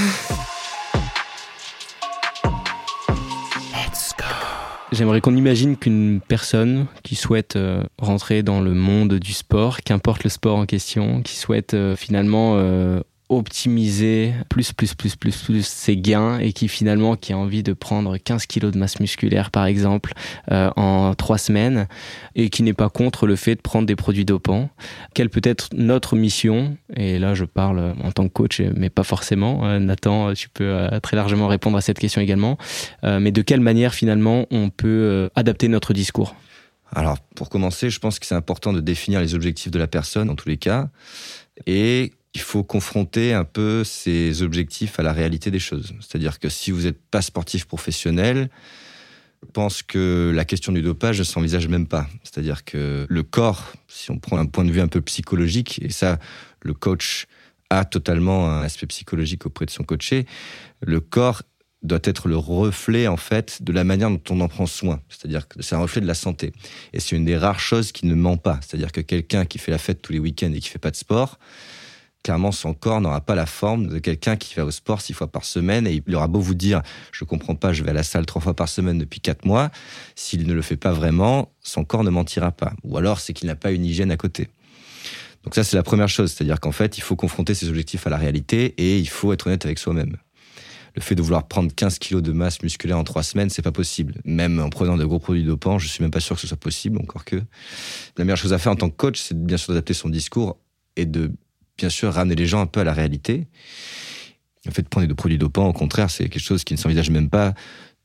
J'aimerais 4.92 5.22
qu'on 5.22 5.36
imagine 5.36 5.78
qu'une 5.78 6.20
personne 6.20 6.88
qui 7.04 7.14
souhaite 7.16 7.56
euh, 7.56 7.84
rentrer 8.00 8.42
dans 8.42 8.60
le 8.60 8.74
monde 8.74 9.14
du 9.16 9.34
sport, 9.34 9.82
qu'importe 9.82 10.24
le 10.24 10.32
sport 10.32 10.58
en 10.58 10.66
question, 10.66 11.22
qui 11.22 11.36
souhaite 11.36 11.76
euh, 11.76 11.96
finalement 11.96 12.56
euh, 12.58 13.02
optimiser 13.30 14.34
plus, 14.50 14.74
plus, 14.74 14.96
plus, 14.96 15.16
plus, 15.16 15.38
plus 15.38 15.66
ses 15.66 15.96
gains 15.96 16.40
et 16.40 16.52
qui 16.52 16.68
finalement 16.68 17.16
qui 17.16 17.32
a 17.32 17.38
envie 17.38 17.62
de 17.62 17.74
prendre 17.74 18.18
15 18.18 18.48
kilos 18.48 18.72
de 18.72 18.80
masse 18.80 19.00
musculaire 19.00 19.52
par 19.52 19.66
exemple 19.66 20.14
euh, 20.52 20.72
en 20.76 21.14
trois 21.14 21.38
semaines 21.38 21.88
et 22.36 22.50
qui 22.50 22.64
n'est 22.64 22.74
pas 22.74 22.90
contre 22.90 23.28
le 23.28 23.36
fait 23.36 23.56
de 23.56 23.62
prendre 23.62 23.86
des 23.86 23.96
produits 23.96 24.26
dopants. 24.26 24.70
Quelle 25.14 25.30
peut 25.30 25.42
être 25.44 25.70
notre 25.74 26.16
mission? 26.16 26.76
Et 26.96 27.20
là 27.20 27.36
je 27.36 27.46
parle 27.46 27.94
en 28.04 28.12
tant 28.12 28.28
que 28.28 28.34
coach 28.34 28.62
mais 28.62 28.90
pas 28.90 29.04
forcément. 29.04 29.66
Euh, 29.66 29.80
Nathan, 29.80 30.34
tu 30.34 30.50
peux 30.50 30.64
euh, 30.64 31.00
très 31.00 31.16
largement 31.16 31.48
répondre 31.48 31.78
à 31.78 31.82
cette 31.82 32.00
question 32.00 32.22
également. 32.22 32.58
mais 33.04 33.32
de 33.32 33.42
quelle 33.42 33.62
manière 33.62 33.94
finalement 33.94 34.48
on 34.52 34.70
peut 34.70 35.30
adapter 35.36 35.68
notre 35.68 35.94
discours? 35.94 36.36
Alors, 36.92 37.20
pour 37.36 37.50
commencer, 37.50 37.90
je 37.90 38.00
pense 38.00 38.20
que 38.20 38.26
c'est 38.26 38.36
important 38.36 38.74
de 38.74 38.82
définir 38.82 39.22
les 39.22 39.36
objectifs 39.36 39.72
de 39.72 39.78
la 39.80 39.88
personne, 39.88 40.28
dans 40.28 40.36
tous 40.36 40.50
les 40.50 40.58
cas, 40.58 40.90
et 41.68 42.14
il 42.34 42.42
faut 42.42 42.64
confronter 42.64 43.34
un 43.34 43.44
peu 43.44 43.84
ces 43.84 44.44
objectifs 44.44 45.00
à 45.00 45.04
la 45.04 45.14
réalité 45.14 45.52
des 45.52 45.60
choses. 45.60 45.94
C'est-à-dire 46.00 46.40
que 46.40 46.50
si 46.50 46.72
vous 46.72 46.84
n'êtes 46.84 47.02
pas 47.10 47.22
sportif 47.22 47.66
professionnel, 47.66 48.50
je 49.42 49.52
pense 49.52 49.82
que 49.82 50.32
la 50.36 50.46
question 50.46 50.72
du 50.72 50.82
dopage 50.82 51.20
ne 51.20 51.24
s'envisage 51.24 51.68
même 51.68 51.88
pas. 51.88 52.08
C'est-à-dire 52.24 52.66
que 52.66 53.06
le 53.10 53.24
corps, 53.24 53.74
si 53.88 54.12
on 54.12 54.20
prend 54.20 54.38
un 54.38 54.46
point 54.46 54.66
de 54.66 54.72
vue 54.72 54.82
un 54.82 54.88
peu 54.88 55.02
psychologique, 55.02 55.80
et 55.82 55.90
ça, 55.90 56.20
le 56.62 56.74
coach 56.74 57.26
a 57.70 57.86
totalement 57.86 58.50
un 58.50 58.62
aspect 58.62 58.88
psychologique 58.88 59.46
auprès 59.46 59.66
de 59.66 59.72
son 59.72 59.84
coaché, 59.84 60.26
le 60.82 61.00
corps 61.00 61.44
doit 61.82 62.00
être 62.04 62.28
le 62.28 62.36
reflet 62.36 63.08
en 63.08 63.16
fait 63.16 63.64
de 63.64 63.72
la 63.72 63.86
manière 63.86 64.10
dont 64.10 64.22
on 64.30 64.42
en 64.42 64.50
prend 64.50 64.66
soin. 64.66 65.02
C'est-à-dire 65.08 65.48
que 65.48 65.62
c'est 65.62 65.76
un 65.76 65.80
reflet 65.80 66.02
de 66.02 66.08
la 66.08 66.14
santé. 66.14 66.52
Et 66.92 67.00
c'est 67.00 67.16
une 67.16 67.26
des 67.26 67.38
rares 67.38 67.60
choses 67.60 67.92
qui 67.92 68.06
ne 68.06 68.16
ment 68.16 68.38
pas. 68.38 68.60
C'est-à-dire 68.62 68.92
que 68.92 69.02
quelqu'un 69.02 69.46
qui 69.46 69.60
fait 69.60 69.72
la 69.72 69.78
fête 69.78 70.02
tous 70.02 70.12
les 70.12 70.20
week-ends 70.20 70.52
et 70.54 70.60
qui 70.60 70.68
fait 70.68 70.80
pas 70.80 70.92
de 70.92 70.98
sport, 70.98 71.40
clairement, 72.24 72.52
son 72.52 72.74
corps 72.74 73.02
n'aura 73.02 73.22
pas 73.22 73.36
la 73.36 73.46
forme 73.46 73.88
de 73.88 74.00
quelqu'un 74.00 74.36
qui 74.36 74.56
va 74.56 74.66
au 74.66 74.72
sport 74.72 75.02
six 75.02 75.14
fois 75.14 75.28
par 75.28 75.46
semaine 75.46 75.88
et 75.88 76.02
il 76.06 76.16
aura 76.16 76.28
beau 76.28 76.40
vous 76.40 76.56
dire, 76.56 76.82
je 77.12 77.24
comprends 77.24 77.56
pas, 77.56 77.74
je 77.74 77.84
vais 77.84 77.92
à 77.92 77.94
la 77.94 78.04
salle 78.04 78.26
trois 78.26 78.42
fois 78.42 78.56
par 78.56 78.68
semaine 78.70 78.98
depuis 78.98 79.20
quatre 79.20 79.46
mois. 79.46 79.72
S'il 80.16 80.46
ne 80.48 80.54
le 80.54 80.62
fait 80.62 80.78
pas 80.78 80.92
vraiment, 80.92 81.52
son 81.62 81.86
corps 81.86 82.04
ne 82.04 82.10
mentira 82.10 82.52
pas. 82.52 82.74
Ou 82.84 82.98
alors, 82.98 83.20
c'est 83.20 83.34
qu'il 83.34 83.48
n'a 83.48 83.56
pas 83.56 83.72
une 83.72 83.86
hygiène 83.86 84.12
à 84.12 84.18
côté. 84.18 84.50
Donc 85.44 85.56
ça, 85.56 85.64
c'est 85.64 85.78
la 85.78 85.84
première 85.84 86.10
chose. 86.10 86.32
C'est-à-dire 86.32 86.60
qu'en 86.60 86.74
fait, 86.74 86.98
il 86.98 87.02
faut 87.02 87.16
confronter 87.16 87.54
ses 87.54 87.70
objectifs 87.70 88.06
à 88.06 88.10
la 88.10 88.18
réalité 88.18 88.76
et 88.78 89.00
il 89.00 89.08
faut 89.08 89.32
être 89.32 89.48
honnête 89.48 89.66
avec 89.66 89.80
soi-même. 89.80 90.18
le 90.96 91.02
fait 91.02 91.16
de 91.16 91.22
vouloir 91.22 91.48
prendre 91.48 91.74
15 91.74 92.00
kilos 92.00 92.22
de 92.22 92.34
masse 92.34 92.62
musculaire 92.62 92.98
en 92.98 93.06
trois 93.06 93.24
semaines, 93.24 93.50
c'est 93.50 93.62
pas 93.62 93.72
possible. 93.72 94.16
Même 94.26 94.60
en 94.60 94.70
prenant 94.70 94.98
de 94.98 95.06
gros 95.06 95.20
produits 95.20 95.46
dopants, 95.46 95.80
je 95.80 95.88
suis 95.88 96.04
même 96.04 96.12
pas 96.12 96.20
sûr 96.20 96.36
que 96.36 96.42
ce 96.42 96.48
soit 96.48 96.58
possible, 96.58 96.98
encore 96.98 97.24
que. 97.24 97.38
La 98.18 98.26
meilleure 98.26 98.38
chose 98.38 98.52
à 98.52 98.58
faire 98.58 98.74
en 98.74 98.76
tant 98.76 98.90
que 98.90 98.96
coach, 98.96 99.22
c'est 99.22 99.38
bien 99.42 99.56
sûr 99.56 99.70
d'adapter 99.74 99.94
son 99.94 100.10
discours 100.10 100.58
et 100.98 101.06
de, 101.06 101.32
bien 101.80 101.90
sûr, 101.90 102.14
ramener 102.14 102.36
les 102.36 102.46
gens 102.46 102.60
un 102.60 102.66
peu 102.68 102.82
à 102.82 102.84
la 102.84 102.94
réalité. 102.94 103.48
Le 104.66 104.72
fait 104.72 104.88
prendre 104.88 105.08
des 105.08 105.16
produits 105.16 105.38
dopants, 105.38 105.68
au 105.68 105.74
contraire, 105.74 106.12
c'est 106.12 106.28
quelque 106.28 106.44
chose 106.44 106.64
qui 106.66 106.74
ne 106.74 106.80
s'envisage 106.80 107.10
même 107.10 107.30
pas. 107.30 107.54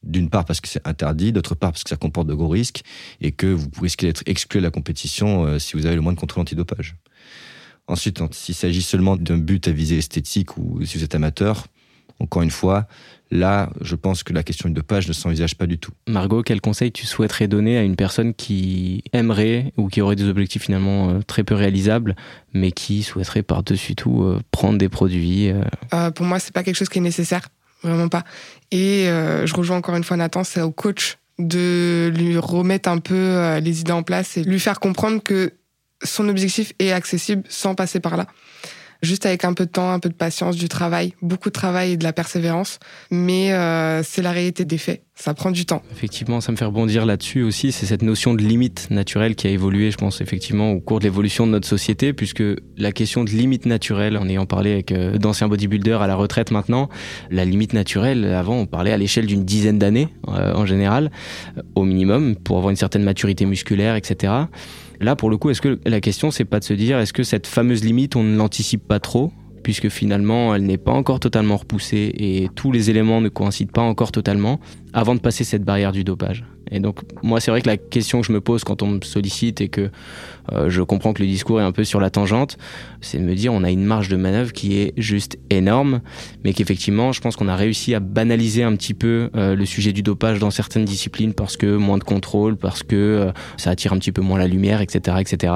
D'une 0.04 0.30
part 0.30 0.44
parce 0.44 0.60
que 0.60 0.68
c'est 0.68 0.86
interdit, 0.86 1.32
d'autre 1.32 1.54
part 1.54 1.72
parce 1.72 1.82
que 1.82 1.90
ça 1.90 1.96
comporte 1.96 2.28
de 2.28 2.34
gros 2.34 2.48
risques 2.48 2.82
et 3.20 3.32
que 3.32 3.46
vous 3.46 3.68
risquez 3.80 4.06
d'être 4.06 4.22
exclu 4.26 4.60
de 4.60 4.64
la 4.64 4.70
compétition 4.70 5.46
euh, 5.46 5.58
si 5.58 5.76
vous 5.76 5.86
avez 5.86 5.96
le 5.96 6.02
moins 6.02 6.12
de 6.12 6.18
contrôle 6.18 6.42
antidopage. 6.42 6.96
Ensuite, 7.86 8.20
s'il 8.32 8.54
s'agit 8.54 8.82
seulement 8.82 9.16
d'un 9.16 9.38
but 9.38 9.66
à 9.66 9.72
viser 9.72 9.98
esthétique 9.98 10.56
ou 10.56 10.84
si 10.84 10.98
vous 10.98 11.04
êtes 11.04 11.14
amateur, 11.14 11.66
encore 12.20 12.42
une 12.42 12.50
fois, 12.50 12.86
là, 13.34 13.70
je 13.80 13.96
pense 13.96 14.22
que 14.22 14.32
la 14.32 14.42
question 14.42 14.68
du 14.68 14.74
dopage 14.74 15.08
ne 15.08 15.12
s'envisage 15.12 15.56
pas 15.56 15.66
du 15.66 15.78
tout. 15.78 15.92
Margot, 16.08 16.42
quel 16.42 16.60
conseil 16.60 16.92
tu 16.92 17.04
souhaiterais 17.04 17.48
donner 17.48 17.76
à 17.76 17.82
une 17.82 17.96
personne 17.96 18.32
qui 18.32 19.02
aimerait 19.12 19.72
ou 19.76 19.88
qui 19.88 20.00
aurait 20.00 20.16
des 20.16 20.28
objectifs 20.28 20.62
finalement 20.62 21.10
euh, 21.10 21.20
très 21.26 21.44
peu 21.44 21.54
réalisables, 21.54 22.14
mais 22.54 22.70
qui 22.70 23.02
souhaiterait 23.02 23.42
par-dessus 23.42 23.96
tout 23.96 24.22
euh, 24.22 24.40
prendre 24.52 24.78
des 24.78 24.88
produits 24.88 25.50
euh, 25.50 26.10
Pour 26.12 26.24
moi, 26.24 26.38
c'est 26.38 26.54
pas 26.54 26.62
quelque 26.62 26.76
chose 26.76 26.88
qui 26.88 26.98
est 26.98 27.02
nécessaire, 27.02 27.48
vraiment 27.82 28.08
pas. 28.08 28.22
Et 28.70 29.06
je 29.06 29.54
rejoins 29.54 29.76
encore 29.76 29.96
une 29.96 30.04
fois 30.04 30.16
Nathan, 30.16 30.44
c'est 30.44 30.62
au 30.62 30.70
coach 30.70 31.18
de 31.38 32.12
lui 32.14 32.38
remettre 32.38 32.88
un 32.88 32.98
peu 32.98 33.58
les 33.58 33.80
idées 33.80 33.92
en 33.92 34.02
place 34.02 34.36
et 34.36 34.44
lui 34.44 34.60
faire 34.60 34.78
comprendre 34.80 35.22
que 35.22 35.52
son 36.02 36.28
objectif 36.28 36.72
est 36.78 36.92
accessible 36.92 37.42
sans 37.48 37.74
passer 37.74 37.98
par 37.98 38.16
là 38.16 38.26
juste 39.04 39.26
avec 39.26 39.44
un 39.44 39.54
peu 39.54 39.66
de 39.66 39.70
temps, 39.70 39.90
un 39.90 40.00
peu 40.00 40.08
de 40.08 40.14
patience, 40.14 40.56
du 40.56 40.68
travail, 40.68 41.14
beaucoup 41.22 41.48
de 41.48 41.54
travail 41.54 41.92
et 41.92 41.96
de 41.96 42.04
la 42.04 42.12
persévérance. 42.12 42.78
Mais 43.10 43.52
euh, 43.52 44.02
c'est 44.02 44.22
la 44.22 44.32
réalité 44.32 44.64
des 44.64 44.78
faits. 44.78 45.02
Ça 45.16 45.32
prend 45.32 45.52
du 45.52 45.64
temps. 45.64 45.80
Effectivement, 45.92 46.40
ça 46.40 46.50
me 46.50 46.56
fait 46.56 46.64
rebondir 46.64 47.06
là-dessus 47.06 47.42
aussi. 47.42 47.70
C'est 47.70 47.86
cette 47.86 48.02
notion 48.02 48.34
de 48.34 48.42
limite 48.42 48.88
naturelle 48.90 49.36
qui 49.36 49.46
a 49.46 49.50
évolué, 49.50 49.92
je 49.92 49.96
pense, 49.96 50.20
effectivement, 50.20 50.72
au 50.72 50.80
cours 50.80 50.98
de 50.98 51.04
l'évolution 51.04 51.46
de 51.46 51.52
notre 51.52 51.68
société, 51.68 52.12
puisque 52.12 52.42
la 52.76 52.90
question 52.90 53.22
de 53.22 53.30
limite 53.30 53.64
naturelle, 53.64 54.16
en 54.16 54.28
ayant 54.28 54.46
parlé 54.46 54.72
avec 54.72 54.90
euh, 54.90 55.16
d'anciens 55.16 55.46
bodybuilders 55.46 56.02
à 56.02 56.08
la 56.08 56.16
retraite 56.16 56.50
maintenant, 56.50 56.88
la 57.30 57.44
limite 57.44 57.74
naturelle, 57.74 58.24
avant, 58.24 58.56
on 58.56 58.66
parlait 58.66 58.90
à 58.92 58.96
l'échelle 58.96 59.26
d'une 59.26 59.44
dizaine 59.44 59.78
d'années, 59.78 60.08
euh, 60.28 60.52
en 60.54 60.66
général, 60.66 61.12
au 61.76 61.84
minimum, 61.84 62.34
pour 62.34 62.56
avoir 62.56 62.70
une 62.70 62.76
certaine 62.76 63.04
maturité 63.04 63.46
musculaire, 63.46 63.94
etc. 63.94 64.32
Là, 65.00 65.16
pour 65.16 65.30
le 65.30 65.36
coup, 65.36 65.50
est-ce 65.50 65.60
que 65.60 65.78
la 65.84 66.00
question, 66.00 66.30
c'est 66.30 66.44
pas 66.44 66.60
de 66.60 66.64
se 66.64 66.74
dire, 66.74 66.98
est-ce 66.98 67.12
que 67.12 67.22
cette 67.22 67.46
fameuse 67.46 67.84
limite, 67.84 68.16
on 68.16 68.22
ne 68.22 68.36
l'anticipe 68.36 68.86
pas 68.86 69.00
trop 69.00 69.32
puisque 69.64 69.88
finalement 69.88 70.54
elle 70.54 70.64
n'est 70.64 70.76
pas 70.76 70.92
encore 70.92 71.18
totalement 71.18 71.56
repoussée 71.56 72.12
et 72.14 72.48
tous 72.54 72.70
les 72.70 72.90
éléments 72.90 73.20
ne 73.20 73.30
coïncident 73.30 73.72
pas 73.72 73.82
encore 73.82 74.12
totalement 74.12 74.60
avant 74.92 75.14
de 75.14 75.20
passer 75.20 75.42
cette 75.42 75.64
barrière 75.64 75.90
du 75.90 76.04
dopage? 76.04 76.44
Et 76.70 76.80
donc 76.80 77.00
moi 77.22 77.40
c'est 77.40 77.50
vrai 77.50 77.62
que 77.62 77.68
la 77.68 77.76
question 77.76 78.20
que 78.20 78.26
je 78.26 78.32
me 78.32 78.40
pose 78.40 78.64
quand 78.64 78.82
on 78.82 78.88
me 78.88 79.00
sollicite 79.02 79.60
et 79.60 79.68
que 79.68 79.90
euh, 80.52 80.68
je 80.68 80.82
comprends 80.82 81.12
que 81.12 81.22
le 81.22 81.28
discours 81.28 81.60
est 81.60 81.64
un 81.64 81.72
peu 81.72 81.84
sur 81.84 82.00
la 82.00 82.10
tangente, 82.10 82.58
c'est 83.00 83.18
de 83.18 83.22
me 83.22 83.34
dire 83.34 83.52
on 83.52 83.64
a 83.64 83.70
une 83.70 83.84
marge 83.84 84.08
de 84.08 84.16
manœuvre 84.16 84.52
qui 84.52 84.78
est 84.78 84.92
juste 84.96 85.38
énorme, 85.50 86.00
mais 86.44 86.52
qu'effectivement 86.52 87.12
je 87.12 87.20
pense 87.20 87.36
qu'on 87.36 87.48
a 87.48 87.56
réussi 87.56 87.94
à 87.94 88.00
banaliser 88.00 88.62
un 88.62 88.74
petit 88.76 88.94
peu 88.94 89.30
euh, 89.36 89.54
le 89.54 89.66
sujet 89.66 89.92
du 89.92 90.02
dopage 90.02 90.38
dans 90.38 90.50
certaines 90.50 90.84
disciplines 90.84 91.34
parce 91.34 91.56
que 91.56 91.76
moins 91.76 91.98
de 91.98 92.04
contrôle, 92.04 92.56
parce 92.56 92.82
que 92.82 92.96
euh, 92.96 93.32
ça 93.56 93.70
attire 93.70 93.92
un 93.92 93.98
petit 93.98 94.12
peu 94.12 94.22
moins 94.22 94.38
la 94.38 94.48
lumière, 94.48 94.80
etc., 94.80 95.16
etc. 95.20 95.52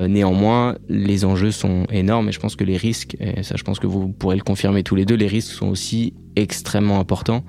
néanmoins 0.00 0.76
les 0.88 1.24
enjeux 1.24 1.50
sont 1.50 1.86
énormes 1.90 2.28
et 2.28 2.32
je 2.32 2.40
pense 2.40 2.56
que 2.56 2.64
les 2.64 2.76
risques, 2.76 3.16
et 3.20 3.42
ça 3.42 3.54
je 3.56 3.62
pense 3.62 3.78
que 3.78 3.86
vous 3.86 4.08
pourrez 4.08 4.36
le 4.36 4.42
confirmer 4.42 4.82
tous 4.82 4.94
les 4.94 5.04
deux, 5.04 5.14
les 5.14 5.26
risques 5.26 5.52
sont 5.52 5.68
aussi 5.68 6.14
extrêmement 6.36 6.98
importants 6.98 7.44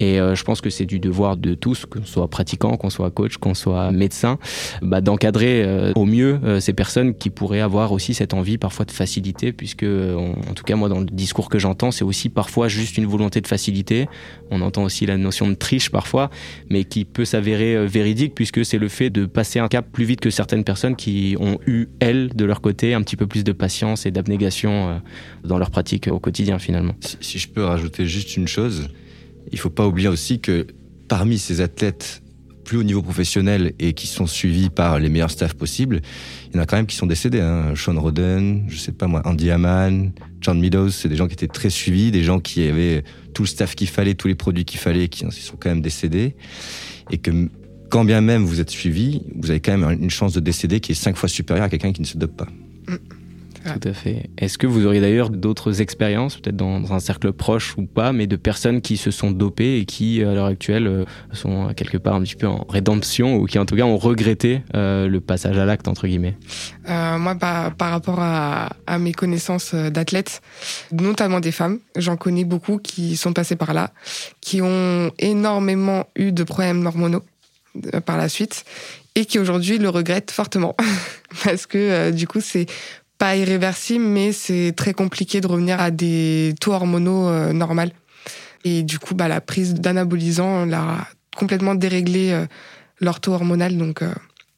et 0.00 0.18
euh, 0.18 0.34
je 0.34 0.42
pense 0.44 0.62
que 0.62 0.70
c'est 0.70 0.86
du 0.86 0.98
devoir 0.98 1.36
de 1.36 1.54
tous, 1.54 1.84
qu'on 1.84 2.04
soit 2.04 2.28
pratiquant, 2.28 2.76
qu'on 2.78 2.88
soit 2.88 3.10
coach, 3.10 3.36
qu'on 3.36 3.54
soit 3.54 3.92
médecin, 3.92 4.38
bah, 4.80 5.02
d'encadrer 5.02 5.62
euh, 5.62 5.92
au 5.94 6.06
mieux 6.06 6.40
euh, 6.42 6.58
ces 6.58 6.72
personnes 6.72 7.14
qui 7.14 7.28
pourraient 7.28 7.60
avoir 7.60 7.92
aussi 7.92 8.14
cette 8.14 8.32
envie 8.32 8.56
parfois 8.56 8.86
de 8.86 8.90
facilité, 8.90 9.52
puisque 9.52 9.84
en 9.84 10.54
tout 10.54 10.64
cas 10.64 10.74
moi 10.74 10.88
dans 10.88 11.00
le 11.00 11.06
discours 11.06 11.50
que 11.50 11.58
j'entends, 11.58 11.90
c'est 11.90 12.04
aussi 12.04 12.30
parfois 12.30 12.68
juste 12.68 12.96
une 12.96 13.06
volonté 13.06 13.42
de 13.42 13.46
facilité. 13.46 14.08
On 14.50 14.62
entend 14.62 14.84
aussi 14.84 15.04
la 15.04 15.18
notion 15.18 15.48
de 15.48 15.54
triche 15.54 15.90
parfois, 15.90 16.30
mais 16.70 16.84
qui 16.84 17.04
peut 17.04 17.26
s'avérer 17.26 17.86
véridique 17.86 18.34
puisque 18.34 18.64
c'est 18.64 18.78
le 18.78 18.88
fait 18.88 19.10
de 19.10 19.26
passer 19.26 19.58
un 19.58 19.68
cap 19.68 19.86
plus 19.92 20.04
vite 20.04 20.20
que 20.20 20.30
certaines 20.30 20.64
personnes 20.64 20.96
qui 20.96 21.36
ont 21.38 21.58
eu 21.66 21.88
elles 22.00 22.30
de 22.34 22.44
leur 22.46 22.62
côté 22.62 22.94
un 22.94 23.02
petit 23.02 23.16
peu 23.16 23.26
plus 23.26 23.44
de 23.44 23.52
patience 23.52 24.06
et 24.06 24.10
d'abnégation 24.10 25.00
dans 25.44 25.58
leur 25.58 25.70
pratique 25.70 26.08
au 26.08 26.18
quotidien 26.18 26.58
finalement. 26.58 26.94
Si, 27.00 27.18
si 27.20 27.38
je 27.38 27.48
peux 27.48 27.64
rajouter 27.64 28.06
juste 28.06 28.36
une 28.36 28.48
chose 28.48 28.88
il 29.52 29.58
faut 29.58 29.70
pas 29.70 29.86
oublier 29.86 30.08
aussi 30.08 30.40
que 30.40 30.66
parmi 31.08 31.38
ces 31.38 31.60
athlètes 31.60 32.22
plus 32.64 32.78
haut 32.78 32.82
niveau 32.84 33.02
professionnel 33.02 33.72
et 33.80 33.94
qui 33.94 34.06
sont 34.06 34.26
suivis 34.26 34.70
par 34.70 35.00
les 35.00 35.08
meilleurs 35.08 35.30
staffs 35.30 35.54
possibles, 35.54 36.02
il 36.48 36.56
y 36.56 36.58
en 36.58 36.62
a 36.62 36.66
quand 36.66 36.76
même 36.76 36.86
qui 36.86 36.94
sont 36.94 37.06
décédés. 37.06 37.40
Hein. 37.40 37.72
Sean 37.74 38.00
Roden, 38.00 38.64
je 38.68 38.76
sais 38.78 38.92
pas 38.92 39.08
moi, 39.08 39.22
Andy 39.24 39.50
Haman, 39.50 40.12
John 40.40 40.60
Meadows, 40.60 40.90
c'est 40.90 41.08
des 41.08 41.16
gens 41.16 41.26
qui 41.26 41.32
étaient 41.32 41.48
très 41.48 41.70
suivis, 41.70 42.12
des 42.12 42.22
gens 42.22 42.38
qui 42.38 42.62
avaient 42.68 43.02
tout 43.34 43.42
le 43.42 43.48
staff 43.48 43.74
qu'il 43.74 43.88
fallait, 43.88 44.14
tous 44.14 44.28
les 44.28 44.36
produits 44.36 44.64
qu'il 44.64 44.78
fallait, 44.78 45.08
qui 45.08 45.26
sont 45.30 45.56
quand 45.58 45.68
même 45.68 45.82
décédés. 45.82 46.36
Et 47.10 47.18
que 47.18 47.48
quand 47.90 48.04
bien 48.04 48.20
même 48.20 48.44
vous 48.44 48.60
êtes 48.60 48.70
suivi, 48.70 49.22
vous 49.34 49.50
avez 49.50 49.58
quand 49.58 49.76
même 49.76 50.00
une 50.00 50.10
chance 50.10 50.32
de 50.32 50.40
décéder 50.40 50.78
qui 50.78 50.92
est 50.92 50.94
cinq 50.94 51.16
fois 51.16 51.28
supérieure 51.28 51.64
à 51.64 51.68
quelqu'un 51.68 51.92
qui 51.92 52.02
ne 52.02 52.06
se 52.06 52.16
dope 52.16 52.36
pas. 52.36 52.48
Mm. 52.86 53.19
Tout 53.64 53.88
à 53.88 53.92
fait. 53.92 54.30
Est-ce 54.38 54.58
que 54.58 54.66
vous 54.66 54.86
auriez 54.86 55.00
d'ailleurs 55.00 55.30
d'autres 55.30 55.80
expériences, 55.80 56.36
peut-être 56.36 56.56
dans, 56.56 56.92
un 56.92 57.00
cercle 57.00 57.32
proche 57.32 57.76
ou 57.76 57.84
pas, 57.84 58.12
mais 58.12 58.26
de 58.26 58.36
personnes 58.36 58.80
qui 58.80 58.96
se 58.96 59.10
sont 59.10 59.30
dopées 59.30 59.78
et 59.78 59.84
qui, 59.84 60.22
à 60.22 60.32
l'heure 60.32 60.46
actuelle, 60.46 60.86
euh, 60.86 61.04
sont 61.32 61.72
quelque 61.74 61.98
part 61.98 62.14
un 62.14 62.22
petit 62.22 62.36
peu 62.36 62.46
en 62.46 62.66
rédemption 62.68 63.36
ou 63.36 63.46
qui, 63.46 63.58
en 63.58 63.66
tout 63.66 63.76
cas, 63.76 63.82
ont 63.82 63.98
regretté 63.98 64.62
euh, 64.74 65.08
le 65.08 65.20
passage 65.20 65.58
à 65.58 65.64
l'acte, 65.64 65.88
entre 65.88 66.06
guillemets? 66.06 66.36
Euh, 66.88 67.18
Moi, 67.18 67.34
par, 67.34 67.74
rapport 67.78 68.20
à 68.20 68.98
mes 68.98 69.12
connaissances 69.12 69.74
d'athlètes, 69.74 70.40
notamment 70.92 71.40
des 71.40 71.52
femmes, 71.52 71.80
j'en 71.96 72.16
connais 72.16 72.44
beaucoup 72.44 72.78
qui 72.78 73.16
sont 73.16 73.32
passées 73.32 73.56
par 73.56 73.74
là, 73.74 73.90
qui 74.40 74.62
ont 74.62 75.10
énormément 75.18 76.06
eu 76.16 76.32
de 76.32 76.44
problèmes 76.44 76.86
hormonaux 76.86 77.22
par 78.04 78.16
la 78.16 78.28
suite 78.28 78.64
et 79.14 79.24
qui 79.26 79.38
aujourd'hui 79.38 79.78
le 79.78 79.88
regrettent 79.88 80.30
fortement 80.30 80.76
parce 81.44 81.66
que 81.66 82.10
du 82.10 82.26
coup 82.26 82.40
c'est 82.40 82.66
pas 83.20 83.36
irréversible, 83.36 84.02
mais 84.02 84.32
c'est 84.32 84.72
très 84.74 84.94
compliqué 84.94 85.42
de 85.42 85.46
revenir 85.46 85.78
à 85.78 85.90
des 85.90 86.54
taux 86.58 86.72
hormonaux 86.72 87.28
euh, 87.28 87.52
normaux. 87.52 87.92
Et 88.64 88.82
du 88.82 88.98
coup, 88.98 89.14
bah, 89.14 89.28
la 89.28 89.42
prise 89.42 89.74
d'anabolisants 89.74 90.64
l'a 90.64 91.06
complètement 91.36 91.74
déréglé 91.74 92.32
euh, 92.32 92.46
leur 92.98 93.20
taux 93.20 93.32
hormonal, 93.32 93.76
donc 93.76 94.00
euh, 94.00 94.14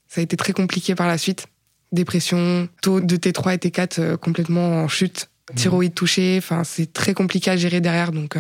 ça 0.07 0.21
a 0.21 0.23
été 0.25 0.37
très 0.37 0.53
compliqué 0.53 0.95
par 0.95 1.09
la 1.09 1.19
suite. 1.19 1.49
Dépression, 1.91 2.69
taux 2.83 3.01
de 3.01 3.17
T3 3.17 3.55
et 3.55 3.57
T4 3.57 4.17
complètement 4.17 4.85
en 4.85 4.89
chute, 4.89 5.29
mmh. 5.51 5.55
thyroïde 5.57 5.95
touchée, 5.95 6.37
enfin 6.39 6.63
c'est 6.63 6.93
très 6.93 7.15
compliqué 7.15 7.51
à 7.51 7.57
gérer 7.57 7.81
derrière, 7.81 8.13
donc 8.13 8.37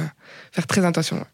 faire 0.53 0.67
très 0.69 0.85
attention. 0.85 1.17
Ouais, 1.17 1.25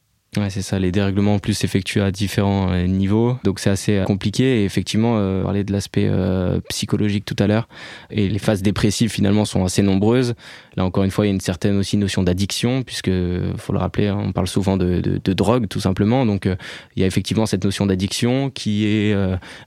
c'est 0.50 0.62
ça. 0.62 0.78
Les 0.78 0.92
dérèglements 0.92 1.34
en 1.34 1.38
plus 1.38 1.54
s'effectuent 1.54 2.00
à 2.00 2.10
différents 2.10 2.70
euh, 2.70 2.86
niveaux, 2.86 3.38
donc 3.44 3.58
c'est 3.58 3.70
assez 3.70 3.96
euh, 3.96 4.04
compliqué. 4.04 4.60
Et 4.60 4.64
effectivement, 4.64 5.14
euh, 5.16 5.42
parler 5.42 5.64
de 5.64 5.72
l'aspect 5.72 6.06
euh, 6.06 6.60
psychologique 6.68 7.24
tout 7.24 7.36
à 7.38 7.46
l'heure, 7.46 7.68
et 8.10 8.28
les 8.28 8.38
phases 8.38 8.62
dépressives 8.62 9.10
finalement 9.10 9.44
sont 9.44 9.64
assez 9.64 9.82
nombreuses. 9.82 10.34
Là 10.76 10.84
encore 10.84 11.04
une 11.04 11.10
fois, 11.10 11.24
il 11.26 11.28
y 11.28 11.32
a 11.32 11.34
une 11.34 11.40
certaine 11.40 11.76
aussi 11.76 11.96
notion 11.96 12.22
d'addiction, 12.22 12.82
puisque 12.82 13.10
faut 13.56 13.72
le 13.72 13.78
rappeler, 13.78 14.08
hein, 14.08 14.18
on 14.20 14.32
parle 14.32 14.46
souvent 14.46 14.76
de, 14.76 15.00
de, 15.00 15.32
drogue 15.32 15.66
tout 15.68 15.80
simplement. 15.80 16.24
Donc 16.24 16.46
il 16.46 17.00
y 17.00 17.04
a 17.04 17.06
effectivement 17.06 17.46
cette 17.46 17.64
notion 17.64 17.86
d'addiction 17.86 18.50
qui 18.50 18.86
est 18.86 19.14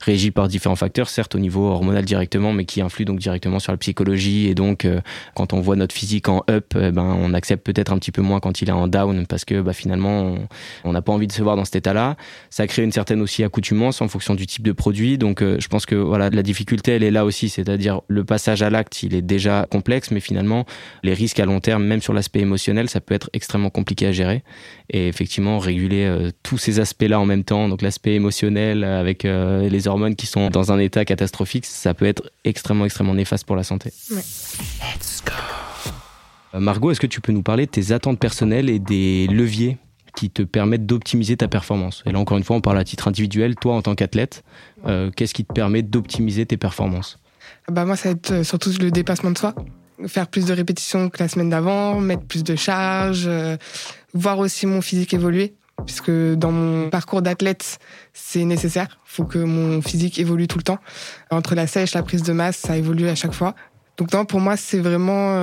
régie 0.00 0.30
par 0.30 0.48
différents 0.48 0.76
facteurs, 0.76 1.08
certes 1.08 1.34
au 1.34 1.38
niveau 1.38 1.68
hormonal 1.68 2.04
directement, 2.04 2.52
mais 2.52 2.64
qui 2.64 2.80
influe 2.80 3.04
donc 3.04 3.18
directement 3.18 3.58
sur 3.58 3.72
la 3.72 3.78
psychologie. 3.78 4.48
Et 4.48 4.54
donc 4.54 4.86
quand 5.34 5.52
on 5.52 5.60
voit 5.60 5.76
notre 5.76 5.94
physique 5.94 6.28
en 6.28 6.42
up, 6.48 6.74
eh 6.76 6.90
ben 6.90 7.16
on 7.20 7.34
accepte 7.34 7.64
peut-être 7.64 7.92
un 7.92 7.98
petit 7.98 8.12
peu 8.12 8.22
moins 8.22 8.40
quand 8.40 8.62
il 8.62 8.68
est 8.68 8.72
en 8.72 8.88
down, 8.88 9.26
parce 9.26 9.44
que 9.44 9.60
bah, 9.60 9.74
finalement 9.74 10.36
on 10.84 10.92
n'a 10.92 11.02
pas 11.02 11.12
envie 11.12 11.26
de 11.26 11.32
se 11.32 11.42
voir 11.42 11.56
dans 11.56 11.64
cet 11.64 11.76
état-là. 11.76 12.16
Ça 12.50 12.66
crée 12.66 12.82
une 12.82 12.92
certaine 12.92 13.20
aussi 13.20 13.44
accoutumance 13.44 14.00
en 14.00 14.08
fonction 14.08 14.34
du 14.34 14.46
type 14.46 14.62
de 14.62 14.72
produit. 14.72 15.18
Donc, 15.18 15.42
euh, 15.42 15.56
je 15.60 15.68
pense 15.68 15.86
que 15.86 15.94
voilà, 15.94 16.30
la 16.30 16.42
difficulté, 16.42 16.92
elle 16.92 17.02
est 17.02 17.10
là 17.10 17.24
aussi. 17.24 17.48
C'est-à-dire, 17.48 18.00
le 18.08 18.24
passage 18.24 18.62
à 18.62 18.70
l'acte, 18.70 19.02
il 19.02 19.14
est 19.14 19.22
déjà 19.22 19.66
complexe, 19.70 20.10
mais 20.10 20.20
finalement, 20.20 20.64
les 21.02 21.14
risques 21.14 21.40
à 21.40 21.46
long 21.46 21.60
terme, 21.60 21.84
même 21.84 22.00
sur 22.00 22.12
l'aspect 22.12 22.40
émotionnel, 22.40 22.88
ça 22.88 23.00
peut 23.00 23.14
être 23.14 23.30
extrêmement 23.32 23.70
compliqué 23.70 24.06
à 24.06 24.12
gérer. 24.12 24.42
Et 24.90 25.08
effectivement, 25.08 25.58
réguler 25.58 26.04
euh, 26.04 26.30
tous 26.42 26.58
ces 26.58 26.80
aspects-là 26.80 27.18
en 27.18 27.26
même 27.26 27.44
temps, 27.44 27.68
donc 27.68 27.82
l'aspect 27.82 28.14
émotionnel 28.14 28.84
euh, 28.84 29.00
avec 29.00 29.24
les 29.24 29.88
hormones 29.88 30.16
qui 30.16 30.26
sont 30.26 30.50
dans 30.50 30.72
un 30.72 30.78
état 30.78 31.04
catastrophique, 31.04 31.66
ça 31.66 31.94
peut 31.94 32.06
être 32.06 32.30
extrêmement, 32.44 32.84
extrêmement 32.84 33.14
néfaste 33.14 33.46
pour 33.46 33.56
la 33.56 33.62
santé. 33.62 33.90
Let's 34.10 35.22
go. 35.24 35.32
Margot, 36.58 36.90
est-ce 36.90 37.00
que 37.00 37.06
tu 37.06 37.20
peux 37.20 37.32
nous 37.32 37.42
parler 37.42 37.66
de 37.66 37.70
tes 37.70 37.92
attentes 37.92 38.18
personnelles 38.18 38.68
et 38.68 38.78
des 38.78 39.26
leviers 39.26 39.78
qui 40.16 40.30
te 40.30 40.42
permettent 40.42 40.86
d'optimiser 40.86 41.36
ta 41.36 41.48
performance. 41.48 42.02
Et 42.06 42.12
là, 42.12 42.18
encore 42.18 42.36
une 42.38 42.44
fois, 42.44 42.56
on 42.56 42.60
parle 42.60 42.78
à 42.78 42.84
titre 42.84 43.08
individuel. 43.08 43.54
Toi, 43.56 43.74
en 43.74 43.82
tant 43.82 43.94
qu'athlète, 43.94 44.44
euh, 44.86 45.10
qu'est-ce 45.10 45.34
qui 45.34 45.44
te 45.44 45.52
permet 45.52 45.82
d'optimiser 45.82 46.46
tes 46.46 46.56
performances? 46.56 47.18
Bah 47.70 47.84
Moi, 47.84 47.96
ça 47.96 48.10
va 48.10 48.12
être 48.12 48.32
euh, 48.32 48.44
surtout 48.44 48.70
le 48.80 48.90
dépassement 48.90 49.30
de 49.30 49.38
soi. 49.38 49.54
Faire 50.06 50.26
plus 50.26 50.46
de 50.46 50.52
répétitions 50.52 51.08
que 51.08 51.22
la 51.22 51.28
semaine 51.28 51.50
d'avant, 51.50 52.00
mettre 52.00 52.24
plus 52.24 52.42
de 52.42 52.56
charges, 52.56 53.24
euh, 53.26 53.56
voir 54.14 54.38
aussi 54.38 54.66
mon 54.66 54.80
physique 54.80 55.14
évoluer, 55.14 55.54
puisque 55.86 56.10
dans 56.10 56.50
mon 56.50 56.90
parcours 56.90 57.22
d'athlète, 57.22 57.78
c'est 58.12 58.44
nécessaire. 58.44 58.98
Il 59.06 59.14
faut 59.14 59.24
que 59.24 59.38
mon 59.38 59.80
physique 59.80 60.18
évolue 60.18 60.48
tout 60.48 60.58
le 60.58 60.64
temps. 60.64 60.78
Entre 61.30 61.54
la 61.54 61.66
sèche, 61.66 61.94
la 61.94 62.02
prise 62.02 62.22
de 62.22 62.32
masse, 62.32 62.56
ça 62.56 62.76
évolue 62.76 63.08
à 63.08 63.14
chaque 63.14 63.32
fois. 63.32 63.54
Donc 63.96 64.10
pour 64.26 64.40
moi, 64.40 64.56
c'est 64.56 64.80
vraiment 64.80 65.36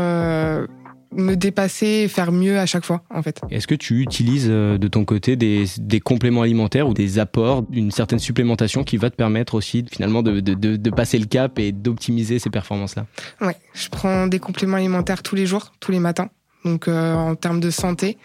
me 1.12 1.36
dépasser 1.36 1.88
et 1.88 2.08
faire 2.08 2.32
mieux 2.32 2.60
à 2.60 2.66
chaque 2.66 2.86
fois, 2.86 3.04
en 3.10 3.22
fait. 3.24 3.42
Est-ce 3.50 3.68
que 3.68 3.76
tu 3.76 4.02
utilises 4.02 4.48
euh, 4.50 4.78
de 4.78 4.88
ton 4.88 5.06
côté 5.06 5.36
des, 5.36 5.66
des 5.78 6.00
compléments 6.00 6.44
alimentaires 6.44 6.88
ou 6.88 6.94
des 6.94 7.18
apports, 7.18 7.66
une 7.72 7.92
certaine 7.92 8.20
supplémentation 8.20 8.84
qui 8.84 8.98
va 8.98 9.10
te 9.10 9.16
permettre 9.16 9.56
aussi 9.56 9.86
finalement 9.92 10.22
de, 10.22 10.40
de, 10.40 10.54
de, 10.54 10.76
de 10.76 10.90
passer 10.90 11.18
le 11.18 11.26
cap 11.26 11.58
et 11.60 11.72
d'optimiser 11.72 12.38
ces 12.40 12.50
performances-là? 12.50 13.06
Ouais, 13.42 13.56
je 13.74 13.90
prends 13.90 14.28
des 14.28 14.40
compléments 14.40 14.78
alimentaires 14.78 15.24
tous 15.24 15.36
les 15.36 15.46
jours, 15.46 15.72
tous 15.80 15.92
les 15.92 16.00
matins. 16.00 16.30
Donc 16.66 16.88
euh, 16.88 17.14
en 17.14 17.36
termes 17.36 17.62
de 17.62 17.70
santé 17.70 18.18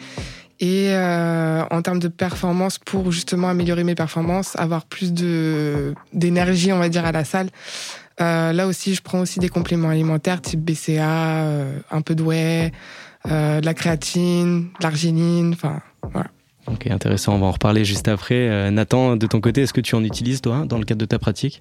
et 0.61 0.89
euh, 0.91 1.63
en 1.71 1.83
termes 1.83 2.01
de 2.01 2.09
performance 2.09 2.79
pour 2.79 3.13
justement 3.13 3.49
améliorer 3.49 3.85
mes 3.85 3.95
performances, 3.95 4.57
avoir 4.57 4.85
plus 4.85 5.13
d'énergie, 6.13 6.73
on 6.73 6.79
va 6.79 6.89
dire, 6.89 7.05
à 7.05 7.13
la 7.13 7.25
salle. 7.25 7.49
Euh, 8.21 8.53
là 8.53 8.67
aussi, 8.67 8.95
je 8.95 9.03
prends 9.03 9.21
aussi 9.21 9.41
des 9.41 9.49
compléments 9.49 9.89
alimentaires 9.89 10.41
type 10.41 10.61
BCA, 10.61 11.45
euh, 11.45 11.79
un 11.91 12.01
peu 12.01 12.15
de 12.15 12.23
whey, 12.23 12.73
euh, 13.31 13.61
de 13.61 13.67
la 13.67 13.75
créatine, 13.75 14.69
de 14.79 14.83
l'arginine, 14.83 15.53
enfin 15.55 15.81
voilà. 16.13 16.29
Ok, 16.67 16.87
intéressant, 16.87 17.35
on 17.35 17.39
va 17.39 17.47
en 17.47 17.51
reparler 17.51 17.85
juste 17.85 18.09
après. 18.09 18.49
Euh, 18.49 18.71
Nathan, 18.71 19.17
de 19.17 19.27
ton 19.27 19.41
côté, 19.41 19.63
est-ce 19.63 19.73
que 19.73 19.81
tu 19.81 19.95
en 19.97 20.05
utilises 20.05 20.41
toi 20.41 20.65
dans 20.67 20.79
le 20.79 20.85
cadre 20.85 21.01
de 21.01 21.07
ta 21.07 21.19
pratique? 21.19 21.61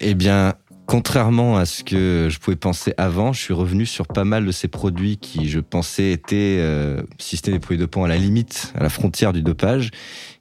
Eh 0.00 0.14
bien, 0.14 0.54
contrairement 0.86 1.56
à 1.56 1.64
ce 1.64 1.84
que 1.84 2.28
je 2.28 2.38
pouvais 2.38 2.56
penser 2.56 2.92
avant, 2.96 3.32
je 3.32 3.40
suis 3.40 3.54
revenu 3.54 3.86
sur 3.86 4.06
pas 4.06 4.24
mal 4.24 4.44
de 4.44 4.50
ces 4.52 4.68
produits 4.68 5.16
qui, 5.16 5.48
je 5.48 5.60
pensais, 5.60 6.12
étaient, 6.12 6.58
euh, 6.58 7.02
si 7.18 7.36
c'était 7.36 7.52
des 7.52 7.60
produits 7.60 7.78
dopants, 7.78 8.04
à 8.04 8.08
la 8.08 8.16
limite, 8.16 8.72
à 8.76 8.82
la 8.82 8.88
frontière 8.88 9.32
du 9.32 9.42
dopage. 9.42 9.90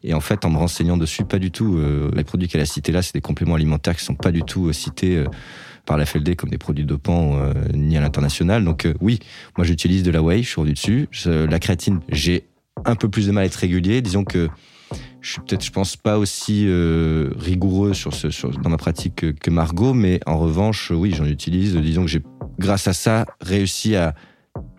Et 0.04 0.14
en 0.14 0.20
fait, 0.20 0.46
en 0.46 0.50
me 0.50 0.58
renseignant 0.58 0.98
dessus, 0.98 1.26
pas 1.26 1.40
du 1.40 1.52
tout. 1.52 1.78
Euh, 1.78 2.12
les 2.16 2.24
produits 2.24 2.48
qu'elle 2.48 2.62
a 2.62 2.66
cités 2.66 2.92
là, 2.92 3.02
c'est 3.02 3.14
des 3.14 3.22
compléments 3.22 3.56
alimentaires 3.56 3.96
qui 3.96 4.04
sont 4.04 4.16
pas 4.16 4.32
du 4.32 4.42
tout 4.42 4.68
euh, 4.68 4.74
cités 4.74 5.18
euh, 5.18 5.26
par 5.86 5.98
la 5.98 6.06
FLD 6.06 6.36
comme 6.36 6.50
des 6.50 6.58
produits 6.58 6.86
dopants 6.86 7.40
ni 7.74 7.98
à 7.98 8.02
l'international. 8.02 8.64
Donc 8.64 8.88
oui, 9.02 9.18
moi 9.58 9.66
j'utilise 9.66 10.04
de 10.04 10.12
la 10.12 10.22
whey, 10.22 10.44
je 10.44 10.48
suis 10.48 10.62
revenu 10.62 10.74
dessus. 10.76 11.10
La 11.26 11.58
créatine, 11.58 12.02
j'ai 12.08 12.46
un 12.86 12.94
peu 12.94 13.10
plus 13.10 13.26
de 13.26 13.32
mal 13.32 13.44
à 13.44 13.46
être 13.48 13.56
régulier. 13.56 14.04
Disons 14.04 14.24
que 14.24 14.48
je 15.22 15.32
suis 15.32 15.42
peut-être, 15.42 15.68
pense, 15.72 15.98
pas 15.98 16.20
aussi 16.20 16.68
rigoureux 17.36 17.94
dans 18.62 18.70
ma 18.70 18.78
pratique 18.78 19.16
que, 19.16 19.26
que 19.32 19.50
Margot, 19.50 19.96
mais 19.96 20.20
en 20.28 20.38
revanche, 20.38 20.92
oui, 20.92 21.14
j'en 21.18 21.26
utilise. 21.26 21.76
Disons 21.76 22.04
que 22.04 22.12
j'ai, 22.12 22.22
grâce 22.60 22.88
à 22.88 22.94
ça, 22.94 23.26
réussi 23.42 23.96
à 23.96 24.14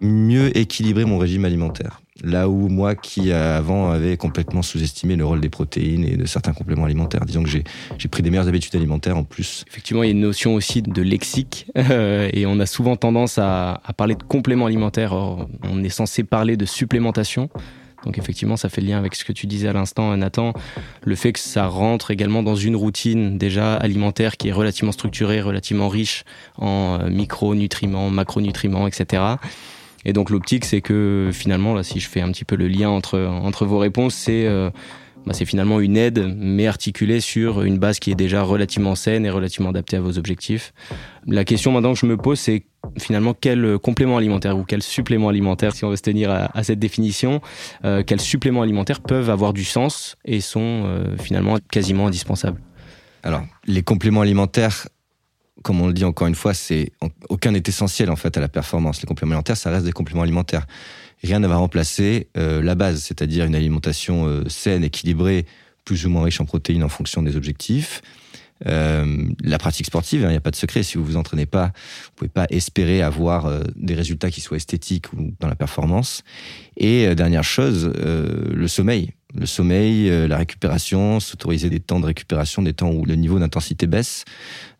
mieux 0.00 0.56
équilibrer 0.56 1.04
mon 1.04 1.18
régime 1.18 1.44
alimentaire. 1.44 2.01
Là 2.22 2.48
où 2.48 2.68
moi, 2.68 2.94
qui 2.94 3.32
euh, 3.32 3.58
avant 3.58 3.90
avait 3.90 4.16
complètement 4.16 4.62
sous-estimé 4.62 5.16
le 5.16 5.24
rôle 5.24 5.40
des 5.40 5.48
protéines 5.48 6.04
et 6.04 6.16
de 6.16 6.24
certains 6.24 6.52
compléments 6.52 6.84
alimentaires, 6.84 7.24
disons 7.24 7.42
que 7.42 7.48
j'ai, 7.48 7.64
pris 8.08 8.22
des 8.22 8.30
meilleures 8.30 8.48
habitudes 8.48 8.76
alimentaires 8.76 9.16
en 9.16 9.24
plus. 9.24 9.64
Effectivement, 9.68 10.02
il 10.02 10.06
y 10.06 10.10
a 10.10 10.12
une 10.12 10.20
notion 10.20 10.54
aussi 10.54 10.82
de 10.82 11.02
lexique 11.02 11.66
euh, 11.76 12.30
et 12.32 12.46
on 12.46 12.60
a 12.60 12.66
souvent 12.66 12.96
tendance 12.96 13.38
à, 13.38 13.80
parler 13.96 14.14
de 14.14 14.22
compléments 14.22 14.66
alimentaires. 14.66 15.12
Or, 15.12 15.48
on 15.64 15.82
est 15.82 15.88
censé 15.88 16.22
parler 16.22 16.56
de 16.56 16.64
supplémentation. 16.64 17.50
Donc 18.04 18.18
effectivement, 18.18 18.56
ça 18.56 18.68
fait 18.68 18.80
lien 18.80 18.98
avec 18.98 19.14
ce 19.14 19.24
que 19.24 19.32
tu 19.32 19.46
disais 19.46 19.68
à 19.68 19.72
l'instant, 19.72 20.16
Nathan, 20.16 20.52
le 21.04 21.14
fait 21.14 21.32
que 21.32 21.38
ça 21.38 21.66
rentre 21.66 22.10
également 22.10 22.42
dans 22.42 22.56
une 22.56 22.76
routine 22.76 23.38
déjà 23.38 23.74
alimentaire 23.74 24.36
qui 24.36 24.48
est 24.48 24.52
relativement 24.52 24.92
structurée, 24.92 25.40
relativement 25.40 25.88
riche 25.88 26.24
en 26.56 26.98
euh, 27.00 27.10
micronutriments, 27.10 28.10
macronutriments, 28.10 28.86
etc. 28.86 29.22
Et 30.04 30.12
donc 30.12 30.30
l'optique, 30.30 30.64
c'est 30.64 30.80
que 30.80 31.30
finalement, 31.32 31.74
là, 31.74 31.82
si 31.82 32.00
je 32.00 32.08
fais 32.08 32.20
un 32.20 32.30
petit 32.32 32.44
peu 32.44 32.56
le 32.56 32.68
lien 32.68 32.88
entre 32.88 33.18
entre 33.20 33.66
vos 33.66 33.78
réponses, 33.78 34.14
c'est 34.14 34.46
euh, 34.46 34.70
bah, 35.26 35.32
c'est 35.34 35.44
finalement 35.44 35.80
une 35.80 35.96
aide, 35.96 36.34
mais 36.36 36.66
articulée 36.66 37.20
sur 37.20 37.62
une 37.62 37.78
base 37.78 38.00
qui 38.00 38.10
est 38.10 38.16
déjà 38.16 38.42
relativement 38.42 38.94
saine 38.94 39.24
et 39.24 39.30
relativement 39.30 39.70
adaptée 39.70 39.96
à 39.96 40.00
vos 40.00 40.18
objectifs. 40.18 40.72
La 41.26 41.44
question 41.44 41.70
maintenant 41.70 41.92
que 41.92 41.98
je 41.98 42.06
me 42.06 42.16
pose, 42.16 42.40
c'est 42.40 42.64
finalement 42.98 43.32
quel 43.32 43.78
complément 43.78 44.16
alimentaire 44.16 44.58
ou 44.58 44.64
quel 44.64 44.82
supplément 44.82 45.28
alimentaire, 45.28 45.74
si 45.74 45.84
on 45.84 45.90
veut 45.90 45.96
se 45.96 46.02
tenir 46.02 46.30
à, 46.30 46.50
à 46.56 46.64
cette 46.64 46.80
définition, 46.80 47.40
euh, 47.84 48.02
quels 48.04 48.20
suppléments 48.20 48.62
alimentaires 48.62 49.00
peuvent 49.00 49.30
avoir 49.30 49.52
du 49.52 49.64
sens 49.64 50.16
et 50.24 50.40
sont 50.40 50.82
euh, 50.86 51.16
finalement 51.18 51.58
quasiment 51.70 52.08
indispensables? 52.08 52.60
Alors, 53.22 53.42
les 53.66 53.82
compléments 53.82 54.22
alimentaires, 54.22 54.88
comme 55.62 55.80
on 55.80 55.86
le 55.86 55.92
dit 55.92 56.04
encore 56.04 56.26
une 56.26 56.34
fois, 56.34 56.54
c'est 56.54 56.92
aucun 57.28 57.52
n'est 57.52 57.62
essentiel 57.66 58.10
en 58.10 58.16
fait 58.16 58.36
à 58.36 58.40
la 58.40 58.48
performance. 58.48 59.00
Les 59.02 59.06
compléments 59.06 59.32
alimentaires, 59.32 59.56
ça 59.56 59.70
reste 59.70 59.84
des 59.84 59.92
compléments 59.92 60.22
alimentaires. 60.22 60.66
Rien 61.22 61.38
ne 61.38 61.46
va 61.46 61.56
remplacer 61.56 62.28
euh, 62.36 62.62
la 62.62 62.74
base, 62.74 63.02
c'est-à-dire 63.02 63.44
une 63.44 63.54
alimentation 63.54 64.26
euh, 64.26 64.48
saine, 64.48 64.82
équilibrée, 64.82 65.46
plus 65.84 66.06
ou 66.06 66.10
moins 66.10 66.24
riche 66.24 66.40
en 66.40 66.46
protéines 66.46 66.82
en 66.82 66.88
fonction 66.88 67.22
des 67.22 67.36
objectifs. 67.36 68.02
Euh, 68.66 69.28
la 69.42 69.58
pratique 69.58 69.86
sportive, 69.86 70.22
il 70.22 70.28
n'y 70.28 70.36
a 70.36 70.40
pas 70.40 70.50
de 70.50 70.56
secret. 70.56 70.82
Si 70.82 70.96
vous 70.96 71.04
vous 71.04 71.16
entraînez 71.16 71.46
pas, 71.46 71.66
vous 71.66 72.12
pouvez 72.16 72.28
pas 72.28 72.46
espérer 72.50 73.02
avoir 73.02 73.50
des 73.74 73.94
résultats 73.94 74.30
qui 74.30 74.40
soient 74.40 74.56
esthétiques 74.56 75.12
ou 75.12 75.32
dans 75.40 75.48
la 75.48 75.56
performance. 75.56 76.22
Et 76.76 77.12
dernière 77.16 77.44
chose, 77.44 77.92
le 77.96 78.68
sommeil. 78.68 79.14
Le 79.34 79.46
sommeil, 79.46 80.10
euh, 80.10 80.28
la 80.28 80.36
récupération, 80.36 81.18
s'autoriser 81.18 81.70
des 81.70 81.80
temps 81.80 82.00
de 82.00 82.06
récupération, 82.06 82.60
des 82.62 82.74
temps 82.74 82.90
où 82.90 83.06
le 83.06 83.14
niveau 83.14 83.38
d'intensité 83.38 83.86
baisse, 83.86 84.24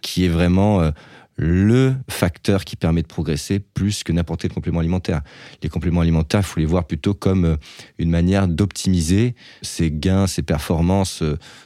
qui 0.02 0.26
est 0.26 0.28
vraiment 0.28 0.82
euh, 0.82 0.90
le 1.36 1.94
facteur 2.10 2.66
qui 2.66 2.76
permet 2.76 3.00
de 3.00 3.06
progresser 3.06 3.60
plus 3.60 4.04
que 4.04 4.12
n'importe 4.12 4.42
quel 4.42 4.52
complément 4.52 4.80
alimentaire. 4.80 5.22
Les 5.62 5.70
compléments 5.70 6.02
alimentaires, 6.02 6.44
faut 6.44 6.60
les 6.60 6.66
voir 6.66 6.84
plutôt 6.84 7.14
comme 7.14 7.46
euh, 7.46 7.56
une 7.98 8.10
manière 8.10 8.46
d'optimiser 8.46 9.34
ses 9.62 9.90
gains, 9.90 10.26
ses 10.26 10.42
performances 10.42 11.22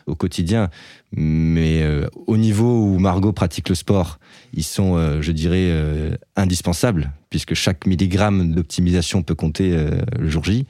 au 0.06 0.14
quotidien. 0.14 0.70
Mais 1.12 1.84
au 2.26 2.36
niveau 2.36 2.84
où 2.84 2.98
Margot 2.98 3.32
pratique 3.32 3.68
le 3.68 3.74
sport, 3.74 4.18
ils 4.52 4.64
sont, 4.64 5.20
je 5.22 5.32
dirais, 5.32 5.72
indispensables, 6.34 7.12
puisque 7.30 7.54
chaque 7.54 7.86
milligramme 7.86 8.52
d'optimisation 8.52 9.22
peut 9.22 9.36
compter 9.36 9.74
le 10.18 10.28
jour 10.28 10.44
J. 10.44 10.66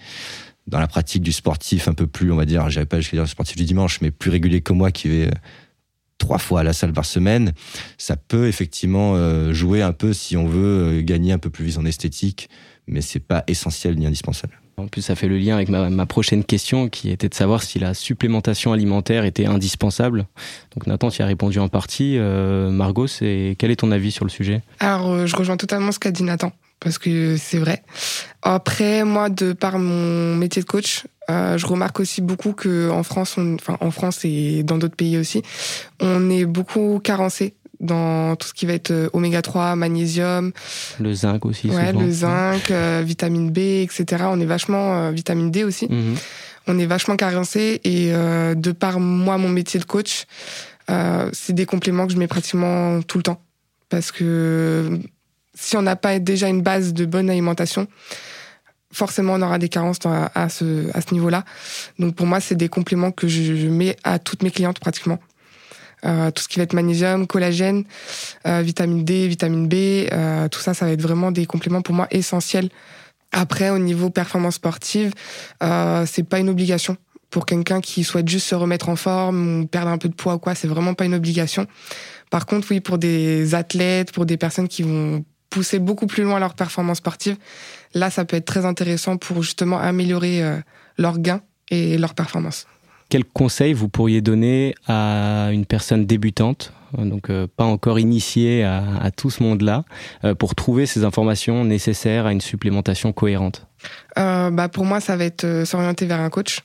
Dans 0.66 0.80
la 0.80 0.88
pratique 0.88 1.22
du 1.22 1.32
sportif 1.32 1.88
un 1.88 1.94
peu 1.94 2.06
plus, 2.06 2.32
on 2.32 2.36
va 2.36 2.44
dire, 2.44 2.68
j'avais 2.70 2.86
pas 2.86 3.00
jusqu'à 3.00 3.16
dire 3.16 3.28
sportif 3.28 3.56
du 3.56 3.64
dimanche, 3.64 4.00
mais 4.00 4.10
plus 4.10 4.30
régulier 4.30 4.60
que 4.60 4.72
moi, 4.72 4.90
qui 4.90 5.08
vais 5.08 5.28
euh, 5.28 5.30
trois 6.18 6.38
fois 6.38 6.60
à 6.60 6.62
la 6.64 6.72
salle 6.72 6.92
par 6.92 7.04
semaine, 7.04 7.52
ça 7.98 8.16
peut 8.16 8.48
effectivement 8.48 9.14
euh, 9.14 9.52
jouer 9.52 9.82
un 9.82 9.92
peu 9.92 10.12
si 10.12 10.36
on 10.36 10.46
veut 10.46 10.98
euh, 10.98 11.02
gagner 11.02 11.32
un 11.32 11.38
peu 11.38 11.50
plus 11.50 11.64
vite 11.64 11.78
en 11.78 11.84
esthétique, 11.84 12.48
mais 12.86 13.00
c'est 13.00 13.20
pas 13.20 13.44
essentiel 13.46 13.96
ni 13.96 14.06
indispensable. 14.06 14.60
En 14.78 14.88
plus, 14.88 15.00
ça 15.00 15.14
fait 15.14 15.26
le 15.26 15.38
lien 15.38 15.54
avec 15.54 15.70
ma, 15.70 15.88
ma 15.88 16.04
prochaine 16.04 16.44
question 16.44 16.90
qui 16.90 17.10
était 17.10 17.30
de 17.30 17.34
savoir 17.34 17.62
si 17.62 17.78
la 17.78 17.94
supplémentation 17.94 18.74
alimentaire 18.74 19.24
était 19.24 19.46
indispensable. 19.46 20.26
Donc 20.74 20.86
Nathan, 20.86 21.08
tu 21.08 21.20
y 21.20 21.22
as 21.22 21.26
répondu 21.26 21.58
en 21.58 21.68
partie. 21.68 22.18
Euh, 22.18 22.70
Margot, 22.70 23.06
c'est 23.06 23.56
quel 23.58 23.70
est 23.70 23.76
ton 23.76 23.90
avis 23.90 24.10
sur 24.10 24.26
le 24.26 24.30
sujet? 24.30 24.60
Alors, 24.80 25.10
euh, 25.10 25.26
je 25.26 25.34
rejoins 25.34 25.56
totalement 25.56 25.92
ce 25.92 25.98
qu'a 25.98 26.10
dit 26.10 26.24
Nathan, 26.24 26.52
parce 26.80 26.98
que 26.98 27.36
c'est 27.36 27.58
vrai. 27.58 27.82
Après, 28.42 29.04
moi, 29.04 29.28
de 29.28 29.52
par 29.52 29.78
mon 29.78 30.36
métier 30.36 30.62
de 30.62 30.66
coach, 30.66 31.04
euh, 31.30 31.58
je 31.58 31.66
remarque 31.66 32.00
aussi 32.00 32.20
beaucoup 32.20 32.52
que 32.52 32.90
en 32.90 33.02
France, 33.02 33.36
on, 33.38 33.54
enfin 33.54 33.76
en 33.80 33.90
France 33.90 34.24
et 34.24 34.62
dans 34.62 34.78
d'autres 34.78 34.96
pays 34.96 35.18
aussi, 35.18 35.42
on 36.00 36.30
est 36.30 36.44
beaucoup 36.44 37.00
carencé 37.02 37.54
dans 37.80 38.36
tout 38.36 38.48
ce 38.48 38.54
qui 38.54 38.66
va 38.66 38.72
être 38.72 38.90
euh, 38.90 39.08
oméga 39.12 39.42
3, 39.42 39.76
magnésium, 39.76 40.52
Le 41.00 41.12
zinc 41.12 41.44
aussi. 41.44 41.68
ouais, 41.68 41.88
souvent. 41.88 42.00
le 42.00 42.10
zinc, 42.10 42.70
euh, 42.70 43.02
vitamine 43.04 43.50
B, 43.50 43.58
etc. 43.58 44.24
On 44.28 44.40
est 44.40 44.46
vachement 44.46 44.96
euh, 44.96 45.10
vitamine 45.10 45.50
D 45.50 45.64
aussi. 45.64 45.86
Mhm. 45.90 46.16
On 46.68 46.78
est 46.78 46.86
vachement 46.86 47.16
carencé 47.16 47.80
et 47.84 48.10
de 48.10 48.72
par 48.72 48.98
moi 48.98 49.38
mon 49.38 49.48
métier 49.48 49.78
de 49.78 49.84
coach, 49.84 50.24
c'est 50.88 51.52
des 51.52 51.64
compléments 51.64 52.08
que 52.08 52.12
je 52.12 52.18
mets 52.18 52.26
pratiquement 52.26 53.02
tout 53.02 53.18
le 53.18 53.22
temps 53.22 53.40
parce 53.88 54.10
que 54.10 54.98
si 55.56 55.76
on 55.76 55.82
n'a 55.82 55.96
pas 55.96 56.18
déjà 56.18 56.48
une 56.48 56.62
base 56.62 56.92
de 56.92 57.04
bonne 57.06 57.30
alimentation, 57.30 57.88
forcément 58.92 59.34
on 59.34 59.42
aura 59.42 59.58
des 59.58 59.68
carences 59.68 59.98
à, 60.04 60.48
ce 60.48 61.12
niveau-là. 61.12 61.44
Donc 61.98 62.14
pour 62.14 62.26
moi 62.26 62.40
c'est 62.40 62.54
des 62.54 62.68
compléments 62.68 63.10
que 63.10 63.26
je, 63.26 63.68
mets 63.68 63.96
à 64.04 64.18
toutes 64.18 64.42
mes 64.42 64.50
clientes 64.50 64.78
pratiquement. 64.78 65.18
Euh, 66.04 66.30
tout 66.30 66.42
ce 66.42 66.48
qui 66.48 66.58
va 66.58 66.64
être 66.64 66.74
magnésium, 66.74 67.26
collagène, 67.26 67.84
euh, 68.46 68.60
vitamine 68.60 69.04
D, 69.04 69.26
vitamine 69.26 69.66
B, 69.66 69.74
euh, 70.12 70.46
tout 70.48 70.60
ça, 70.60 70.74
ça 70.74 70.84
va 70.84 70.92
être 70.92 71.00
vraiment 71.00 71.32
des 71.32 71.46
compléments 71.46 71.80
pour 71.80 71.94
moi 71.94 72.06
essentiels. 72.10 72.68
Après, 73.32 73.70
au 73.70 73.78
niveau 73.78 74.08
performance 74.10 74.54
sportive, 74.54 75.12
c'est 75.60 76.22
pas 76.28 76.38
une 76.38 76.48
obligation 76.48 76.96
pour 77.30 77.44
quelqu'un 77.44 77.80
qui 77.80 78.04
souhaite 78.04 78.28
juste 78.28 78.46
se 78.46 78.54
remettre 78.54 78.88
en 78.88 78.96
forme 78.96 79.62
ou 79.62 79.66
perdre 79.66 79.88
un 79.88 79.98
peu 79.98 80.08
de 80.08 80.14
poids 80.14 80.34
ou 80.34 80.38
quoi. 80.38 80.54
C'est 80.54 80.68
vraiment 80.68 80.94
pas 80.94 81.04
une 81.04 81.14
obligation. 81.14 81.66
Par 82.30 82.46
contre, 82.46 82.68
oui, 82.70 82.80
pour 82.80 82.98
des 82.98 83.54
athlètes, 83.54 84.12
pour 84.12 84.26
des 84.26 84.36
personnes 84.36 84.68
qui 84.68 84.82
vont 84.82 85.24
pousser 85.56 85.78
beaucoup 85.78 86.06
plus 86.06 86.22
loin 86.22 86.38
leur 86.38 86.52
performance 86.52 86.98
sportive, 86.98 87.36
là, 87.94 88.10
ça 88.10 88.26
peut 88.26 88.36
être 88.36 88.44
très 88.44 88.66
intéressant 88.66 89.16
pour 89.16 89.42
justement 89.42 89.78
améliorer 89.78 90.42
euh, 90.42 90.58
leurs 90.98 91.18
gains 91.18 91.40
et 91.70 91.96
leur 91.96 92.12
performance. 92.14 92.66
Quel 93.08 93.24
conseil 93.24 93.72
vous 93.72 93.88
pourriez 93.88 94.20
donner 94.20 94.74
à 94.86 95.48
une 95.52 95.64
personne 95.64 96.04
débutante 96.04 96.72
donc 96.98 97.30
euh, 97.30 97.46
pas 97.46 97.64
encore 97.64 97.98
initié 97.98 98.64
à, 98.64 98.82
à 99.00 99.10
tout 99.10 99.30
ce 99.30 99.42
monde-là, 99.42 99.84
euh, 100.24 100.34
pour 100.34 100.54
trouver 100.54 100.86
ces 100.86 101.04
informations 101.04 101.64
nécessaires 101.64 102.26
à 102.26 102.32
une 102.32 102.40
supplémentation 102.40 103.12
cohérente? 103.12 103.66
Euh, 104.18 104.50
bah, 104.50 104.68
pour 104.68 104.84
moi, 104.84 105.00
ça 105.00 105.16
va 105.16 105.24
être 105.24 105.44
euh, 105.44 105.64
s'orienter 105.64 106.06
vers 106.06 106.20
un 106.20 106.30
coach, 106.30 106.60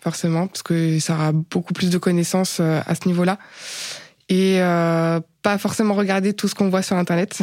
forcément, 0.00 0.46
parce 0.46 0.62
que 0.62 0.98
ça 1.00 1.14
aura 1.14 1.32
beaucoup 1.32 1.74
plus 1.74 1.90
de 1.90 1.98
connaissances 1.98 2.58
euh, 2.60 2.80
à 2.86 2.94
ce 2.94 3.08
niveau-là. 3.08 3.38
Et 4.28 4.60
euh, 4.60 5.20
pas 5.48 5.56
forcément 5.56 5.94
regarder 5.94 6.34
tout 6.34 6.46
ce 6.46 6.54
qu'on 6.54 6.68
voit 6.68 6.82
sur 6.82 6.96
Internet, 6.96 7.38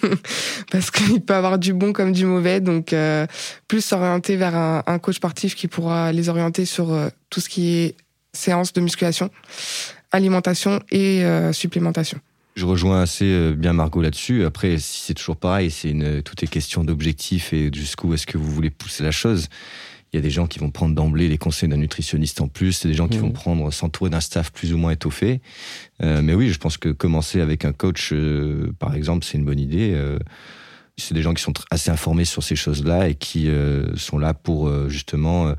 parce 0.72 0.90
qu'il 0.90 1.20
peut 1.20 1.34
avoir 1.34 1.58
du 1.58 1.74
bon 1.74 1.92
comme 1.92 2.12
du 2.12 2.24
mauvais. 2.24 2.62
Donc, 2.62 2.94
euh, 2.94 3.26
plus 3.66 3.84
s'orienter 3.84 4.36
vers 4.36 4.56
un, 4.56 4.98
coach 4.98 5.16
sportif 5.16 5.54
qui 5.54 5.68
pourra 5.68 6.10
les 6.10 6.30
orienter 6.30 6.64
sur 6.64 6.90
euh, 6.90 7.10
tout 7.28 7.40
ce 7.40 7.50
qui 7.50 7.68
est 7.68 7.96
séance 8.32 8.72
de 8.72 8.80
musculation, 8.80 9.28
alimentation 10.10 10.80
et 10.90 11.22
euh, 11.22 11.52
supplémentation. 11.52 12.18
Je 12.56 12.64
rejoins 12.64 13.02
assez 13.02 13.52
bien 13.52 13.74
Margot 13.74 14.00
là-dessus. 14.00 14.46
Après, 14.46 14.78
c'est 14.78 15.12
toujours 15.12 15.36
pareil, 15.36 15.70
c'est 15.70 15.90
une, 15.90 16.22
tout 16.22 16.42
est 16.42 16.48
question 16.48 16.82
d'objectif 16.82 17.52
et 17.52 17.70
jusqu'où 17.70 18.14
est-ce 18.14 18.26
que 18.26 18.38
vous 18.38 18.50
voulez 18.50 18.70
pousser 18.70 19.04
la 19.04 19.10
chose. 19.10 19.48
Il 20.12 20.16
y 20.16 20.18
a 20.18 20.22
des 20.22 20.30
gens 20.30 20.46
qui 20.46 20.58
vont 20.58 20.70
prendre 20.70 20.94
d'emblée 20.94 21.28
les 21.28 21.36
conseils 21.36 21.68
d'un 21.68 21.76
nutritionniste 21.76 22.40
en 22.40 22.48
plus, 22.48 22.72
c'est 22.72 22.88
des 22.88 22.94
gens 22.94 23.08
qui 23.08 23.18
Mhm. 23.18 23.24
vont 23.24 23.30
prendre 23.32 23.70
s'entourer 23.72 24.08
d'un 24.10 24.20
staff 24.20 24.50
plus 24.52 24.72
ou 24.72 24.78
moins 24.78 24.92
étoffé. 24.92 25.40
Euh, 26.02 26.22
mais 26.22 26.32
oui, 26.34 26.48
je 26.48 26.58
pense 26.58 26.78
que 26.78 26.88
commencer 26.88 27.40
avec 27.42 27.64
un 27.66 27.72
coach, 27.72 28.10
euh, 28.12 28.72
par 28.78 28.94
exemple, 28.94 29.26
c'est 29.26 29.36
une 29.36 29.44
bonne 29.44 29.60
idée. 29.60 29.92
Euh, 29.94 30.18
c'est 30.96 31.12
des 31.14 31.22
gens 31.22 31.34
qui 31.34 31.42
sont 31.42 31.52
assez 31.70 31.90
informés 31.90 32.24
sur 32.24 32.42
ces 32.42 32.56
choses-là 32.56 33.08
et 33.08 33.14
qui 33.14 33.48
sont 33.96 34.18
là 34.18 34.34
pour 34.34 34.68
justement 34.90 35.54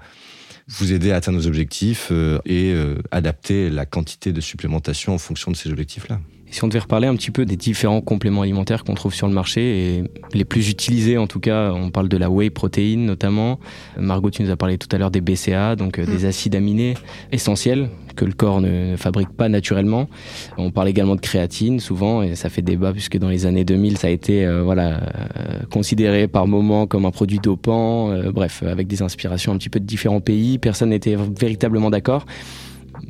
vous 0.67 0.91
aider 0.91 1.11
à 1.13 1.15
atteindre 1.15 1.39
vos 1.39 1.47
objectifs 1.47 2.11
et 2.45 2.75
adapter 3.11 3.69
la 3.69 3.85
quantité 3.85 4.33
de 4.33 4.41
supplémentation 4.41 5.13
en 5.13 5.17
fonction 5.17 5.49
de 5.49 5.55
ces 5.55 5.71
objectifs-là. 5.71 6.19
Si 6.51 6.63
on 6.63 6.67
devait 6.67 6.79
reparler 6.79 7.07
un 7.07 7.15
petit 7.15 7.31
peu 7.31 7.45
des 7.45 7.55
différents 7.55 8.01
compléments 8.01 8.41
alimentaires 8.41 8.83
qu'on 8.83 8.95
trouve 8.95 9.13
sur 9.13 9.27
le 9.27 9.33
marché 9.33 9.61
et 9.61 10.03
les 10.33 10.45
plus 10.45 10.69
utilisés 10.69 11.17
en 11.17 11.27
tout 11.27 11.39
cas, 11.39 11.71
on 11.73 11.91
parle 11.91 12.09
de 12.09 12.17
la 12.17 12.29
whey 12.29 12.49
protéine 12.49 13.05
notamment. 13.05 13.59
Margot, 13.97 14.29
tu 14.29 14.43
nous 14.43 14.49
as 14.49 14.57
parlé 14.57 14.77
tout 14.77 14.87
à 14.91 14.97
l'heure 14.97 15.11
des 15.11 15.21
BCA, 15.21 15.75
donc 15.75 15.99
euh, 15.99 16.05
des 16.05 16.25
acides 16.25 16.55
aminés 16.55 16.95
essentiels 17.31 17.89
que 18.19 18.25
le 18.25 18.33
corps 18.33 18.59
ne 18.59 18.97
fabrique 18.97 19.29
pas 19.29 19.47
naturellement. 19.47 20.09
On 20.57 20.71
parle 20.71 20.89
également 20.89 21.15
de 21.15 21.21
créatine 21.21 21.79
souvent 21.79 22.21
et 22.21 22.35
ça 22.35 22.49
fait 22.49 22.61
débat 22.61 22.91
puisque 22.91 23.17
dans 23.17 23.29
les 23.29 23.45
années 23.45 23.63
2000 23.63 23.97
ça 23.97 24.07
a 24.07 24.09
été 24.09 24.45
euh, 24.45 24.61
voilà 24.61 24.97
euh, 24.97 25.59
considéré 25.71 26.27
par 26.27 26.45
moments 26.45 26.85
comme 26.85 27.05
un 27.05 27.11
produit 27.11 27.39
dopant. 27.39 28.11
Euh, 28.11 28.31
bref, 28.31 28.61
avec 28.63 28.87
des 28.87 29.01
inspirations 29.01 29.53
un 29.53 29.57
petit 29.57 29.69
peu 29.69 29.79
de 29.79 29.85
différents 29.85 30.19
pays, 30.19 30.57
personne 30.57 30.89
n'était 30.89 31.15
véritablement 31.15 31.89
d'accord 31.89 32.25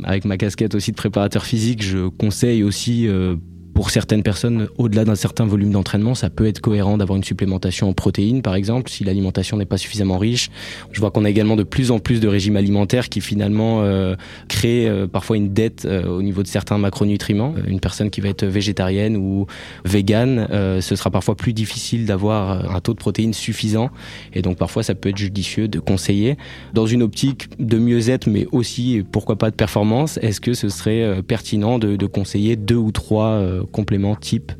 avec 0.04 0.25
ma 0.25 0.38
casquette 0.38 0.75
aussi 0.75 0.91
de 0.91 0.97
préparateur 0.97 1.45
physique, 1.45 1.84
je 1.84 2.08
conseille 2.08 2.63
aussi 2.63 3.08
euh, 3.08 3.36
pour 3.80 3.92
certaines 3.92 4.24
personnes, 4.24 4.68
au-delà 4.78 5.06
d'un 5.06 5.15
certain 5.15 5.46
volume 5.46 5.72
d'entraînement, 5.72 6.13
ça 6.13 6.30
peut 6.30 6.46
être 6.46 6.60
cohérent 6.60 6.98
d'avoir 6.98 7.15
une 7.15 7.24
supplémentation 7.24 7.88
en 7.88 7.94
protéines, 7.94 8.42
par 8.42 8.56
exemple, 8.56 8.89
si 8.89 9.06
l'alimentation 9.06 9.56
n'est 9.56 9.63
pas 9.63 9.78
suffisamment 9.78 10.18
riche. 10.18 10.50
Je 10.92 11.00
vois 11.00 11.12
qu'on 11.12 11.24
a 11.24 11.30
également 11.30 11.56
de 11.56 11.63
plus 11.63 11.89
en 11.89 12.00
plus 12.00 12.20
de 12.20 12.28
régimes 12.28 12.58
alimentaires 12.58 13.08
qui 13.08 13.22
finalement 13.22 13.82
euh, 13.84 14.18
créent 14.50 14.89
euh, 14.89 15.08
parfois 15.08 15.38
une 15.38 15.54
dette 15.54 15.86
euh, 15.86 16.06
au 16.10 16.22
niveau 16.22 16.44
de 16.44 16.50
certains 16.50 16.78
macronutriments. 16.78 17.54
Euh, 17.58 17.70
Une 17.70 17.80
personne 17.80 18.10
qui 18.10 18.20
va 18.20 18.28
être 18.28 18.44
végétarienne 18.44 19.15
ou 19.15 19.48
végane, 19.86 20.50
euh, 20.52 20.82
ce 20.82 20.98
sera 20.98 21.10
parfois 21.10 21.38
plus 21.38 21.54
difficile 21.54 22.06
d'avoir 22.06 22.52
euh, 22.52 22.76
un 22.76 22.82
taux 22.82 22.94
de 22.94 23.00
protéines 23.00 23.34
suffisant. 23.34 23.92
Et 24.34 24.42
donc 24.42 24.58
parfois, 24.58 24.84
ça 24.84 24.94
peut 24.94 25.08
être 25.08 25.18
judicieux 25.18 25.70
de 25.70 25.80
conseiller 25.80 26.36
dans 26.74 26.86
une 26.86 27.02
optique 27.02 27.48
de 27.60 27.78
mieux-être, 27.78 28.28
mais 28.28 28.46
aussi, 28.52 29.06
pourquoi 29.10 29.38
pas, 29.38 29.50
de 29.50 29.56
performance, 29.56 30.20
est-ce 30.22 30.42
que 30.42 30.54
ce 30.54 30.68
serait 30.68 31.24
pertinent 31.24 31.80
de, 31.80 31.96
de 31.96 32.06
conseiller 32.08 32.58
deux 32.58 32.76
ou 32.76 32.92
trois 32.92 33.42
compléments 33.71 34.15
type 34.15 34.51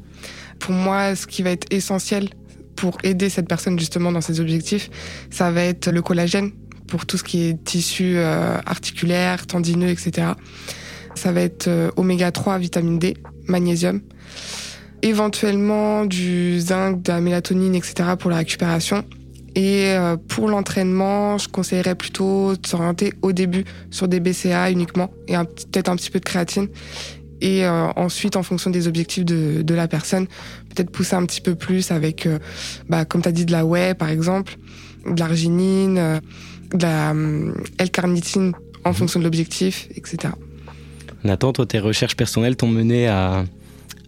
Pour 0.60 0.74
moi, 0.74 1.16
ce 1.16 1.28
qui 1.28 1.44
va 1.44 1.52
être 1.52 1.68
essentiel 1.72 2.30
pour 2.76 2.98
aider 3.04 3.30
cette 3.30 3.48
personne 3.48 3.78
justement 3.78 4.12
dans 4.12 4.22
ses 4.22 4.40
objectifs, 4.40 4.90
ça 5.30 5.52
va 5.52 5.64
être 5.64 5.92
le 5.92 6.02
collagène 6.02 6.52
pour 6.88 7.06
tout 7.06 7.18
ce 7.18 7.24
qui 7.24 7.44
est 7.44 7.64
tissu 7.64 8.14
euh, 8.16 8.58
articulaire, 8.66 9.46
tendineux, 9.46 9.90
etc. 9.90 10.30
Ça 11.16 11.32
va 11.32 11.42
être 11.42 11.68
euh, 11.68 11.92
oméga 11.98 12.32
3, 12.32 12.58
vitamine 12.58 13.00
D, 13.00 13.18
magnésium, 13.48 14.02
éventuellement 15.02 16.06
du 16.06 16.60
zinc, 16.60 17.02
de 17.04 17.12
la 17.12 17.22
mélatonine, 17.22 17.76
etc. 17.76 18.12
pour 18.18 18.32
la 18.32 18.38
récupération. 18.38 19.04
Et 19.56 19.88
euh, 19.90 20.16
pour 20.16 20.48
l'entraînement, 20.48 21.38
je 21.38 21.50
conseillerais 21.50 21.96
plutôt 21.96 22.56
de 22.56 22.66
s'orienter 22.66 23.14
au 23.22 23.32
début 23.32 23.66
sur 23.90 24.08
des 24.08 24.20
BCA 24.20 24.72
uniquement 24.72 25.12
et 25.28 25.34
peut-être 25.36 25.90
un 25.90 25.96
petit 25.96 26.12
peu 26.12 26.20
de 26.20 26.26
créatine. 26.26 26.68
Et 27.42 27.66
euh, 27.66 27.88
ensuite, 27.96 28.36
en 28.36 28.44
fonction 28.44 28.70
des 28.70 28.88
objectifs 28.88 29.26
de, 29.26 29.62
de 29.62 29.74
la 29.74 29.88
personne, 29.88 30.28
peut-être 30.74 30.90
pousser 30.90 31.16
un 31.16 31.26
petit 31.26 31.42
peu 31.42 31.56
plus 31.56 31.92
avec, 31.92 32.26
euh, 32.26 32.40
bah, 32.90 33.06
comme 33.06 33.22
tu 33.22 33.30
as 33.30 33.32
dit, 33.32 33.46
de 33.46 33.52
la 33.52 33.66
whey 33.66 33.94
par 33.94 34.10
exemple, 34.10 34.58
de 35.06 35.20
l'arginine, 35.20 35.98
euh, 35.98 36.20
de 36.74 36.82
la 36.82 37.12
hum, 37.12 37.56
L-carnitine 37.78 38.54
en 38.86 38.94
fonction 38.94 39.20
de 39.20 39.26
l'objectif, 39.26 39.88
etc. 39.96 40.34
Nathan, 41.24 41.52
toi, 41.52 41.66
tes 41.66 41.80
recherches 41.80 42.16
personnelles 42.16 42.56
t'ont 42.56 42.68
mené 42.70 43.08
à, 43.08 43.44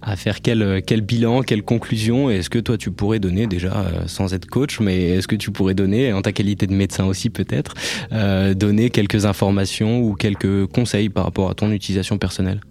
à 0.01 0.15
faire 0.15 0.41
quel, 0.41 0.81
quel 0.85 1.01
bilan, 1.01 1.41
quelle 1.41 1.63
conclusion? 1.63 2.29
Est-ce 2.29 2.49
que 2.49 2.59
toi, 2.59 2.77
tu 2.77 2.91
pourrais 2.91 3.19
donner, 3.19 3.47
déjà, 3.47 3.75
euh, 3.75 4.07
sans 4.07 4.33
être 4.33 4.47
coach, 4.47 4.79
mais 4.79 5.09
est-ce 5.09 5.27
que 5.27 5.35
tu 5.35 5.51
pourrais 5.51 5.73
donner, 5.73 6.11
en 6.13 6.21
ta 6.21 6.31
qualité 6.31 6.67
de 6.67 6.73
médecin 6.73 7.05
aussi 7.05 7.29
peut-être, 7.29 7.73
euh, 8.11 8.53
donner 8.53 8.89
quelques 8.89 9.25
informations 9.25 10.01
ou 10.01 10.15
quelques 10.15 10.65
conseils 10.67 11.09
par 11.09 11.25
rapport 11.25 11.49
à 11.49 11.53
ton 11.53 11.71
utilisation 11.71 12.17
personnelle? 12.17 12.61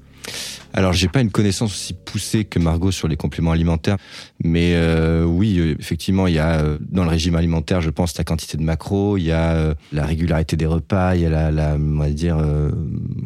Alors, 0.73 0.93
j'ai 0.93 1.09
pas 1.09 1.21
une 1.21 1.31
connaissance 1.31 1.73
aussi 1.73 1.95
poussée 1.95 2.45
que 2.45 2.59
Margot 2.59 2.93
sur 2.93 3.09
les 3.09 3.17
compléments 3.17 3.51
alimentaires, 3.51 3.97
mais 4.45 4.75
euh, 4.75 5.25
oui, 5.25 5.59
euh, 5.59 5.75
effectivement, 5.79 6.29
il 6.29 6.35
y 6.35 6.39
a 6.39 6.61
euh, 6.61 6.79
dans 6.81 7.03
le 7.03 7.11
régime 7.11 7.35
alimentaire, 7.35 7.81
je 7.81 7.91
pense, 7.91 8.17
la 8.17 8.25
quantité 8.25 8.57
de 8.57 8.63
macros, 8.63 9.19
il 9.19 9.25
y 9.25 9.33
a 9.33 9.75
la 9.93 10.07
régularité 10.07 10.57
des 10.57 10.67
repas, 10.67 11.17
il 11.17 11.23
y 11.23 11.27
a 11.27 11.51
la, 11.51 11.75
on 11.75 11.99
va 11.99 12.11
dire, 12.11 12.39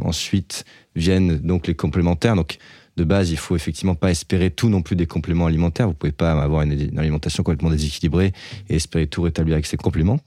ensuite 0.00 0.64
viennent 0.96 1.38
donc 1.38 1.66
les 1.66 1.74
complémentaires. 1.74 2.37
Donc, 2.37 2.59
de 2.96 3.04
base, 3.04 3.30
il 3.30 3.37
faut 3.37 3.57
effectivement 3.57 3.96
pas 3.96 4.11
espérer 4.11 4.50
tout 4.50 4.68
non 4.68 4.80
plus 4.80 4.96
des 4.96 5.07
compléments 5.07 5.46
alimentaires. 5.46 5.88
Vous 5.88 5.94
pouvez 5.94 6.12
pas 6.12 6.33
avoir 6.33 6.62
une, 6.62 6.72
une 6.72 6.98
alimentation 6.98 7.42
complètement 7.42 7.70
déséquilibrée 7.70 8.33
et 8.68 8.76
espérer 8.76 9.07
tout 9.07 9.22
rétablir 9.22 9.54
avec 9.54 9.66
ces 9.66 9.76
compléments. 9.76 10.20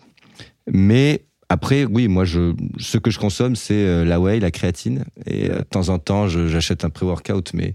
Mais 0.71 1.21
après, 1.49 1.85
oui, 1.85 2.07
moi, 2.07 2.25
je, 2.25 2.53
ce 2.77 2.97
que 2.97 3.09
je 3.09 3.19
consomme, 3.19 3.55
c'est 3.55 3.85
euh, 3.85 4.03
la 4.03 4.19
whey, 4.19 4.39
la 4.39 4.51
créatine. 4.51 5.05
Et 5.25 5.49
euh, 5.49 5.59
de 5.59 5.63
temps 5.63 5.89
en 5.89 5.99
temps, 5.99 6.27
j'achète 6.27 6.83
un 6.83 6.89
pré-workout, 6.89 7.53
mais 7.53 7.73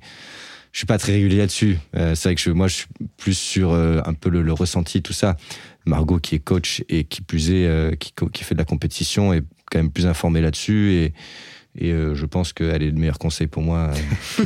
je 0.73 0.79
suis 0.79 0.87
pas 0.87 0.99
très 0.99 1.13
régulier 1.13 1.39
là-dessus. 1.39 1.79
Euh, 1.97 2.15
c'est 2.15 2.29
vrai 2.29 2.35
que 2.35 2.41
je, 2.41 2.51
moi, 2.51 2.69
je 2.69 2.75
suis 2.75 2.87
plus 3.17 3.37
sur 3.37 3.73
euh, 3.73 4.01
un 4.05 4.15
peu 4.15 4.29
le, 4.29 4.43
le 4.43 4.53
ressenti, 4.53 5.03
tout 5.03 5.13
ça. 5.13 5.37
Margot, 5.87 6.19
qui 6.19 6.35
est 6.35 6.39
coach 6.39 6.83
et 6.89 7.05
qui 7.05 7.23
plus 7.23 7.51
est, 7.51 7.67
euh, 7.67 7.95
qui, 7.95 8.13
qui 8.33 8.45
fait 8.45 8.55
de 8.55 8.61
la 8.61 8.65
compétition, 8.65 9.33
est 9.33 9.43
quand 9.71 9.79
même 9.79 9.91
plus 9.91 10.07
informée 10.07 10.41
là-dessus. 10.41 10.93
Et, 10.93 11.13
et 11.75 11.91
euh, 11.91 12.15
je 12.15 12.27
pense 12.27 12.53
qu'elle 12.53 12.83
est 12.83 12.91
le 12.91 12.99
meilleur 12.99 13.19
conseil 13.19 13.47
pour 13.47 13.63
moi. 13.63 13.91
euh, 14.41 14.45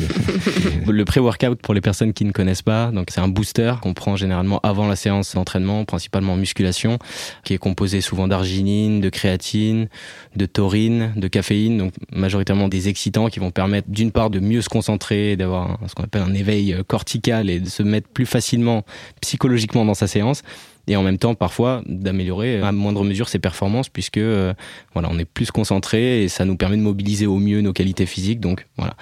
Le 0.87 1.05
pré-workout, 1.05 1.61
pour 1.61 1.75
les 1.75 1.81
personnes 1.81 2.12
qui 2.12 2.25
ne 2.25 2.31
connaissent 2.31 2.62
pas, 2.62 2.93
donc 2.93 3.09
c'est 3.11 3.21
un 3.21 3.27
booster 3.27 3.75
qu'on 3.83 3.95
prend 3.95 4.15
généralement 4.15 4.61
avant 4.62 4.87
la 4.87 4.95
séance 4.95 5.35
d'entraînement, 5.35 5.85
principalement 5.85 6.35
en 6.35 6.37
musculation, 6.37 6.99
qui 7.43 7.53
est 7.53 7.59
composé 7.59 8.01
souvent 8.01 8.29
d'arginine, 8.29 9.01
de 9.01 9.09
créatine, 9.09 9.89
de 10.37 10.47
taurine, 10.47 11.12
de 11.17 11.27
caféine, 11.27 11.79
donc 11.79 11.95
majoritairement 12.12 12.69
des 12.69 12.89
excitants 12.89 13.29
qui 13.29 13.41
vont 13.41 13.51
permettre 13.51 13.91
d'une 13.91 14.12
part 14.12 14.31
de 14.31 14.39
mieux 14.39 14.62
se 14.62 14.69
concentrer, 14.69 15.35
d'avoir 15.35 15.81
ce 15.89 15.95
qu'on 15.97 16.05
appelle 16.05 16.23
un 16.23 16.35
éveil 16.35 16.75
euh, 16.75 16.85
cortical 16.85 17.51
et 17.51 17.59
de 17.59 17.69
se 17.69 17.83
mettre 17.83 18.09
plus 18.09 18.27
facilement 18.27 18.85
psychologiquement 19.21 19.85
dans 19.85 19.95
sa 19.95 20.07
séance. 20.07 20.43
Et 20.88 20.96
en 20.96 21.03
même 21.03 21.18
temps, 21.18 21.35
parfois, 21.35 21.83
d'améliorer 21.87 22.61
à 22.61 22.70
moindre 22.70 23.03
mesure 23.05 23.29
ses 23.29 23.38
performances, 23.38 23.88
puisque 23.88 24.18
euh, 24.18 24.55
voilà, 24.92 25.09
on 25.11 25.18
est 25.18 25.25
plus 25.25 25.51
concentré 25.51 26.22
et 26.22 26.29
ça 26.29 26.44
nous 26.44 26.57
permet 26.57 26.77
de 26.77 26.83
mobiliser 26.83 27.27
au 27.27 27.38
mieux 27.38 27.61
nos 27.61 27.72
qualités 27.72 28.07
physiques. 28.07 28.40
Donc 28.40 28.66
voilà. 28.77 28.94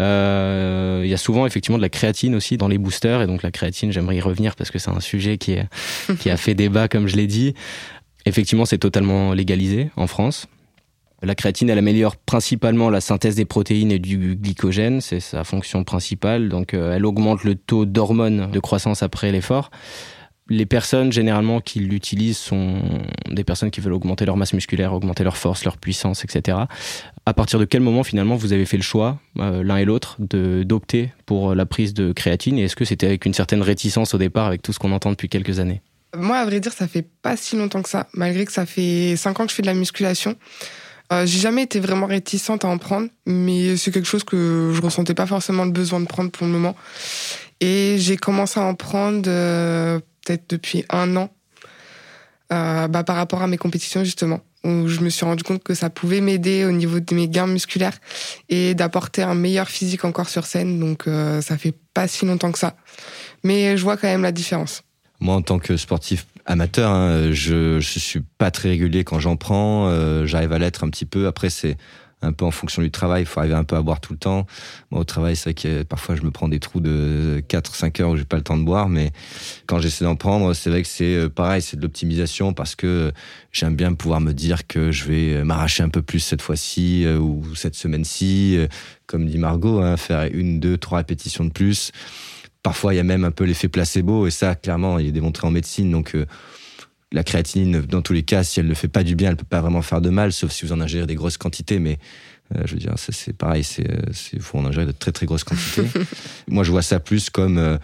Euh, 0.00 1.02
Il 1.04 1.10
y 1.10 1.14
a 1.14 1.18
souvent 1.18 1.46
effectivement 1.46 1.78
de 1.78 1.82
la 1.82 1.88
créatine 1.88 2.34
aussi 2.34 2.56
dans 2.56 2.68
les 2.68 2.78
boosters 2.78 3.22
et 3.22 3.26
donc 3.26 3.42
la 3.42 3.50
créatine, 3.50 3.90
j'aimerais 3.90 4.16
y 4.16 4.20
revenir 4.20 4.54
parce 4.54 4.70
que 4.70 4.78
c'est 4.78 4.90
un 4.90 5.00
sujet 5.00 5.36
qui, 5.36 5.52
est, 5.52 5.66
qui 6.20 6.30
a 6.30 6.36
fait 6.36 6.54
débat 6.54 6.86
comme 6.88 7.08
je 7.08 7.16
l'ai 7.16 7.26
dit. 7.26 7.54
Effectivement, 8.24 8.64
c'est 8.64 8.78
totalement 8.78 9.32
légalisé 9.32 9.90
en 9.96 10.06
France. 10.06 10.46
La 11.24 11.36
créatine, 11.36 11.70
elle 11.70 11.78
améliore 11.78 12.16
principalement 12.16 12.90
la 12.90 13.00
synthèse 13.00 13.36
des 13.36 13.44
protéines 13.44 13.92
et 13.92 14.00
du 14.00 14.34
glycogène, 14.34 15.00
c'est 15.00 15.20
sa 15.20 15.44
fonction 15.44 15.84
principale. 15.84 16.48
Donc, 16.48 16.74
euh, 16.74 16.96
elle 16.96 17.06
augmente 17.06 17.44
le 17.44 17.54
taux 17.54 17.84
d'hormones 17.84 18.50
de 18.50 18.58
croissance 18.58 19.04
après 19.04 19.30
l'effort. 19.30 19.70
Les 20.52 20.66
personnes 20.66 21.10
généralement 21.10 21.62
qui 21.62 21.80
l'utilisent 21.80 22.36
sont 22.36 22.82
des 23.30 23.42
personnes 23.42 23.70
qui 23.70 23.80
veulent 23.80 23.94
augmenter 23.94 24.26
leur 24.26 24.36
masse 24.36 24.52
musculaire, 24.52 24.92
augmenter 24.92 25.24
leur 25.24 25.38
force, 25.38 25.64
leur 25.64 25.78
puissance, 25.78 26.24
etc. 26.24 26.58
À 27.24 27.32
partir 27.32 27.58
de 27.58 27.64
quel 27.64 27.80
moment 27.80 28.02
finalement 28.02 28.36
vous 28.36 28.52
avez 28.52 28.66
fait 28.66 28.76
le 28.76 28.82
choix, 28.82 29.18
euh, 29.38 29.62
l'un 29.62 29.78
et 29.78 29.86
l'autre, 29.86 30.16
d'opter 30.18 31.10
pour 31.24 31.54
la 31.54 31.64
prise 31.64 31.94
de 31.94 32.12
créatine? 32.12 32.58
Et 32.58 32.64
est-ce 32.64 32.76
que 32.76 32.84
c'était 32.84 33.06
avec 33.06 33.24
une 33.24 33.32
certaine 33.32 33.62
réticence 33.62 34.12
au 34.12 34.18
départ, 34.18 34.46
avec 34.46 34.60
tout 34.60 34.74
ce 34.74 34.78
qu'on 34.78 34.92
entend 34.92 35.08
depuis 35.08 35.30
quelques 35.30 35.58
années? 35.58 35.80
Moi, 36.14 36.36
à 36.36 36.44
vrai 36.44 36.60
dire, 36.60 36.74
ça 36.74 36.86
fait 36.86 37.08
pas 37.22 37.38
si 37.38 37.56
longtemps 37.56 37.80
que 37.80 37.88
ça, 37.88 38.06
malgré 38.12 38.44
que 38.44 38.52
ça 38.52 38.66
fait 38.66 39.16
5 39.16 39.40
ans 39.40 39.44
que 39.44 39.50
je 39.50 39.54
fais 39.54 39.62
de 39.62 39.68
la 39.68 39.74
musculation. 39.74 40.36
Euh, 41.14 41.24
j'ai 41.24 41.38
jamais 41.38 41.62
été 41.62 41.80
vraiment 41.80 42.04
réticente 42.04 42.66
à 42.66 42.68
en 42.68 42.76
prendre, 42.76 43.08
mais 43.24 43.78
c'est 43.78 43.90
quelque 43.90 44.06
chose 44.06 44.24
que 44.24 44.70
je 44.74 44.82
ressentais 44.82 45.14
pas 45.14 45.26
forcément 45.26 45.64
le 45.64 45.70
besoin 45.70 45.98
de 46.00 46.06
prendre 46.06 46.30
pour 46.30 46.46
le 46.46 46.52
moment. 46.52 46.76
Et 47.60 47.96
j'ai 47.98 48.18
commencé 48.18 48.60
à 48.60 48.64
en 48.64 48.74
prendre 48.74 49.22
euh, 49.28 49.98
peut-être 50.24 50.44
depuis 50.48 50.84
un 50.90 51.16
an, 51.16 51.30
euh, 52.52 52.88
bah, 52.88 53.02
par 53.04 53.16
rapport 53.16 53.42
à 53.42 53.46
mes 53.46 53.56
compétitions 53.58 54.04
justement, 54.04 54.40
où 54.64 54.88
je 54.88 55.00
me 55.00 55.08
suis 55.10 55.24
rendu 55.24 55.42
compte 55.42 55.62
que 55.62 55.74
ça 55.74 55.90
pouvait 55.90 56.20
m'aider 56.20 56.64
au 56.64 56.72
niveau 56.72 57.00
de 57.00 57.14
mes 57.14 57.28
gains 57.28 57.46
musculaires 57.46 57.98
et 58.48 58.74
d'apporter 58.74 59.22
un 59.22 59.34
meilleur 59.34 59.68
physique 59.68 60.04
encore 60.04 60.28
sur 60.28 60.44
scène. 60.46 60.78
Donc 60.78 61.06
euh, 61.08 61.40
ça 61.40 61.56
fait 61.56 61.74
pas 61.94 62.08
si 62.08 62.26
longtemps 62.26 62.52
que 62.52 62.58
ça, 62.58 62.76
mais 63.42 63.76
je 63.76 63.82
vois 63.82 63.96
quand 63.96 64.08
même 64.08 64.22
la 64.22 64.32
différence. 64.32 64.82
Moi, 65.20 65.34
en 65.36 65.42
tant 65.42 65.58
que 65.60 65.76
sportif 65.76 66.26
amateur, 66.46 66.90
hein, 66.90 67.30
je, 67.32 67.78
je 67.78 67.98
suis 68.00 68.20
pas 68.38 68.50
très 68.50 68.70
régulier 68.70 69.04
quand 69.04 69.20
j'en 69.20 69.36
prends. 69.36 69.86
euh, 69.88 70.26
J'arrive 70.26 70.52
à 70.52 70.58
l'être 70.58 70.82
un 70.82 70.90
petit 70.90 71.04
peu. 71.04 71.28
Après, 71.28 71.48
c'est 71.48 71.76
un 72.22 72.32
peu 72.32 72.44
en 72.44 72.50
fonction 72.50 72.82
du 72.82 72.90
travail. 72.90 73.22
Il 73.22 73.26
faut 73.26 73.40
arriver 73.40 73.54
un 73.54 73.64
peu 73.64 73.76
à 73.76 73.82
boire 73.82 74.00
tout 74.00 74.12
le 74.12 74.18
temps. 74.18 74.46
Moi, 74.90 75.00
au 75.00 75.04
travail, 75.04 75.36
c'est 75.36 75.50
vrai 75.50 75.54
que 75.54 75.82
parfois, 75.82 76.16
je 76.16 76.22
me 76.22 76.30
prends 76.30 76.48
des 76.48 76.60
trous 76.60 76.80
de 76.80 77.42
4-5 77.48 78.02
heures 78.02 78.10
où 78.10 78.16
j'ai 78.16 78.24
pas 78.24 78.36
le 78.36 78.42
temps 78.42 78.56
de 78.56 78.64
boire. 78.64 78.88
Mais 78.88 79.12
quand 79.66 79.78
j'essaie 79.80 80.04
d'en 80.04 80.16
prendre, 80.16 80.54
c'est 80.54 80.70
vrai 80.70 80.82
que 80.82 80.88
c'est 80.88 81.14
euh, 81.14 81.28
pareil, 81.28 81.62
c'est 81.62 81.76
de 81.76 81.82
l'optimisation 81.82 82.52
parce 82.52 82.74
que 82.74 83.12
j'aime 83.50 83.76
bien 83.76 83.92
pouvoir 83.94 84.20
me 84.20 84.32
dire 84.32 84.66
que 84.66 84.92
je 84.92 85.04
vais 85.04 85.44
m'arracher 85.44 85.82
un 85.82 85.88
peu 85.88 86.02
plus 86.02 86.20
cette 86.20 86.42
fois-ci 86.42 87.04
euh, 87.04 87.18
ou 87.18 87.54
cette 87.54 87.74
semaine-ci. 87.74 88.56
Euh, 88.56 88.68
Comme 89.06 89.26
dit 89.26 89.38
Margot, 89.38 89.80
hein, 89.80 89.96
faire 89.96 90.28
une, 90.32 90.60
deux, 90.60 90.78
trois 90.78 90.98
répétitions 90.98 91.44
de 91.44 91.50
plus. 91.50 91.92
Parfois, 92.62 92.94
il 92.94 92.96
y 92.96 93.00
a 93.00 93.04
même 93.04 93.24
un 93.24 93.32
peu 93.32 93.42
l'effet 93.42 93.66
placebo, 93.66 94.28
et 94.28 94.30
ça, 94.30 94.54
clairement, 94.54 95.00
il 95.00 95.08
est 95.08 95.12
démontré 95.12 95.48
en 95.48 95.50
médecine. 95.50 95.90
Donc, 95.90 96.16
la 97.12 97.24
créatinine, 97.24 97.82
dans 97.82 98.02
tous 98.02 98.12
les 98.12 98.22
cas, 98.22 98.42
si 98.42 98.60
elle 98.60 98.66
ne 98.66 98.74
fait 98.74 98.88
pas 98.88 99.04
du 99.04 99.14
bien, 99.14 99.30
elle 99.30 99.36
peut 99.36 99.44
pas 99.44 99.60
vraiment 99.60 99.82
faire 99.82 100.00
de 100.00 100.10
mal, 100.10 100.32
sauf 100.32 100.50
si 100.50 100.64
vous 100.64 100.72
en 100.72 100.80
ingérez 100.80 101.06
des 101.06 101.14
grosses 101.14 101.36
quantités. 101.36 101.78
Mais 101.78 101.98
euh, 102.54 102.62
je 102.64 102.72
veux 102.72 102.78
dire, 102.78 102.94
c'est 102.96 103.36
pareil, 103.36 103.64
c'est, 103.64 103.90
euh, 103.90 104.00
c'est, 104.12 104.40
faut 104.40 104.58
en 104.58 104.64
ingérer 104.66 104.86
de 104.86 104.92
très 104.92 105.12
très 105.12 105.26
grosses 105.26 105.44
quantités. 105.44 105.86
Moi, 106.48 106.64
je 106.64 106.70
vois 106.70 106.82
ça 106.82 107.00
plus 107.00 107.30
comme 107.30 107.58
euh, 107.58 107.76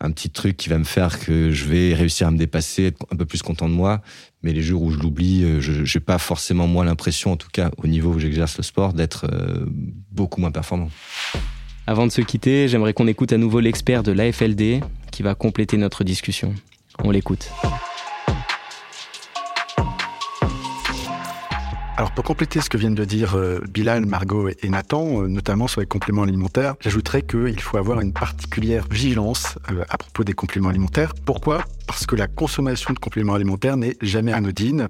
un 0.00 0.10
petit 0.10 0.30
truc 0.30 0.56
qui 0.56 0.68
va 0.68 0.78
me 0.78 0.84
faire 0.84 1.18
que 1.20 1.50
je 1.50 1.64
vais 1.64 1.94
réussir 1.94 2.26
à 2.26 2.30
me 2.30 2.38
dépasser, 2.38 2.84
être 2.84 3.06
un 3.12 3.16
peu 3.16 3.24
plus 3.24 3.42
content 3.42 3.68
de 3.68 3.74
moi. 3.74 4.02
Mais 4.42 4.52
les 4.52 4.62
jours 4.62 4.82
où 4.82 4.90
je 4.90 4.98
l'oublie, 4.98 5.44
euh, 5.44 5.60
je 5.60 5.82
n'ai 5.82 6.04
pas 6.04 6.18
forcément 6.18 6.66
moi 6.66 6.84
l'impression, 6.84 7.32
en 7.32 7.36
tout 7.36 7.48
cas 7.52 7.70
au 7.78 7.86
niveau 7.86 8.12
où 8.12 8.18
j'exerce 8.18 8.56
le 8.56 8.62
sport, 8.62 8.92
d'être 8.92 9.26
euh, 9.32 9.64
beaucoup 10.10 10.40
moins 10.40 10.50
performant. 10.50 10.90
Avant 11.86 12.06
de 12.06 12.12
se 12.12 12.20
quitter, 12.22 12.68
j'aimerais 12.68 12.94
qu'on 12.94 13.06
écoute 13.06 13.32
à 13.32 13.38
nouveau 13.38 13.60
l'expert 13.60 14.02
de 14.02 14.12
l'AFLD 14.12 14.80
qui 15.10 15.22
va 15.22 15.34
compléter 15.34 15.76
notre 15.76 16.02
discussion. 16.02 16.54
On 17.02 17.10
l'écoute. 17.10 17.50
Alors 21.96 22.10
pour 22.10 22.24
compléter 22.24 22.60
ce 22.60 22.68
que 22.68 22.76
viennent 22.76 22.96
de 22.96 23.04
dire 23.04 23.36
euh, 23.36 23.60
Bilal, 23.68 24.04
Margot 24.04 24.48
et 24.48 24.68
Nathan, 24.68 25.22
euh, 25.22 25.28
notamment 25.28 25.68
sur 25.68 25.80
les 25.80 25.86
compléments 25.86 26.24
alimentaires, 26.24 26.74
j'ajouterais 26.80 27.22
qu'il 27.22 27.60
faut 27.60 27.76
avoir 27.76 28.00
une 28.00 28.12
particulière 28.12 28.86
vigilance 28.90 29.58
euh, 29.70 29.84
à 29.88 29.96
propos 29.96 30.24
des 30.24 30.32
compléments 30.32 30.70
alimentaires. 30.70 31.14
Pourquoi? 31.24 31.62
Parce 31.86 32.04
que 32.04 32.16
la 32.16 32.26
consommation 32.26 32.92
de 32.94 32.98
compléments 32.98 33.34
alimentaires 33.34 33.76
n'est 33.76 33.96
jamais 34.02 34.32
anodine. 34.32 34.88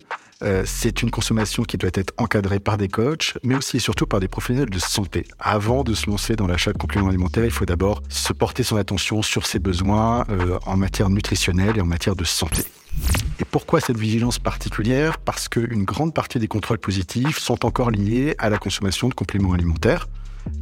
C'est 0.66 1.00
une 1.00 1.10
consommation 1.10 1.62
qui 1.62 1.78
doit 1.78 1.90
être 1.94 2.12
encadrée 2.18 2.58
par 2.58 2.76
des 2.76 2.88
coachs, 2.88 3.32
mais 3.44 3.54
aussi 3.54 3.78
et 3.78 3.80
surtout 3.80 4.04
par 4.04 4.20
des 4.20 4.28
professionnels 4.28 4.68
de 4.68 4.78
santé. 4.78 5.24
Avant 5.38 5.84
de 5.84 5.94
se 5.94 6.10
lancer 6.10 6.36
dans 6.36 6.46
l'achat 6.46 6.74
de 6.74 6.76
compléments 6.76 7.08
alimentaires, 7.08 7.46
il 7.46 7.50
faut 7.50 7.64
d'abord 7.64 8.02
se 8.10 8.34
porter 8.34 8.62
son 8.62 8.76
attention 8.76 9.22
sur 9.22 9.46
ses 9.46 9.58
besoins 9.58 10.26
en 10.66 10.76
matière 10.76 11.08
nutritionnelle 11.08 11.78
et 11.78 11.80
en 11.80 11.86
matière 11.86 12.14
de 12.14 12.24
santé. 12.24 12.62
Et 13.40 13.44
pourquoi 13.44 13.80
cette 13.80 13.98
vigilance 13.98 14.38
particulière? 14.38 15.18
Parce 15.18 15.48
qu'une 15.48 15.84
grande 15.84 16.14
partie 16.14 16.38
des 16.38 16.48
contrôles 16.48 16.78
positifs 16.78 17.38
sont 17.38 17.64
encore 17.66 17.90
liés 17.90 18.34
à 18.38 18.48
la 18.48 18.58
consommation 18.58 19.08
de 19.08 19.14
compléments 19.14 19.52
alimentaires. 19.52 20.06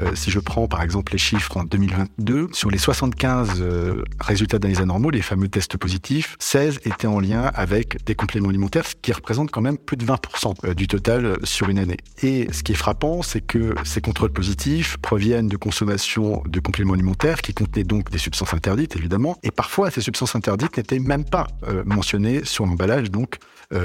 Euh, 0.01 0.15
si 0.15 0.31
je 0.31 0.39
prends 0.39 0.69
par 0.69 0.83
exemple 0.83 1.13
les 1.13 1.19
chiffres 1.19 1.57
en 1.57 1.65
2022, 1.65 2.49
sur 2.53 2.71
les 2.71 2.79
75 2.79 3.61
euh, 3.61 4.03
résultats 4.21 4.59
d'analyse 4.59 4.81
anormaux, 4.81 5.11
les 5.11 5.23
fameux 5.23 5.49
tests 5.49 5.77
positifs, 5.77 6.37
16 6.39 6.81
étaient 6.85 7.07
en 7.07 7.21
lien 7.21 7.51
avec 7.55 8.05
des 8.05 8.15
compléments 8.15 8.49
alimentaires, 8.49 8.87
ce 8.87 8.95
qui 9.01 9.13
représente 9.13 9.51
quand 9.51 9.61
même 9.61 9.79
plus 9.79 9.97
de 9.97 10.05
20% 10.05 10.55
euh, 10.65 10.75
du 10.75 10.89
total 10.89 11.37
sur 11.45 11.69
une 11.69 11.79
année. 11.79 11.99
Et 12.23 12.49
ce 12.53 12.63
qui 12.63 12.73
est 12.73 12.77
frappant, 12.77 13.23
c'est 13.23 13.41
que 13.41 13.75
ces 13.85 14.01
contrôles 14.01 14.33
positifs 14.33 14.97
proviennent 14.99 15.49
de 15.49 15.57
consommation 15.57 16.43
de 16.47 16.61
compléments 16.61 16.95
alimentaires 16.95 17.43
qui 17.43 17.55
contenaient 17.55 17.85
donc 17.85 18.11
des 18.11 18.19
substances 18.19 18.55
interdites, 18.55 18.97
évidemment, 18.97 19.37
et 19.43 19.51
parfois 19.51 19.91
ces 19.91 20.01
substances 20.01 20.35
interdites 20.35 20.77
n'étaient 20.77 20.99
même 20.99 21.25
pas 21.25 21.47
mentionnées 21.85 22.45
sur 22.45 22.67
l'emballage, 22.67 23.11
donc 23.11 23.39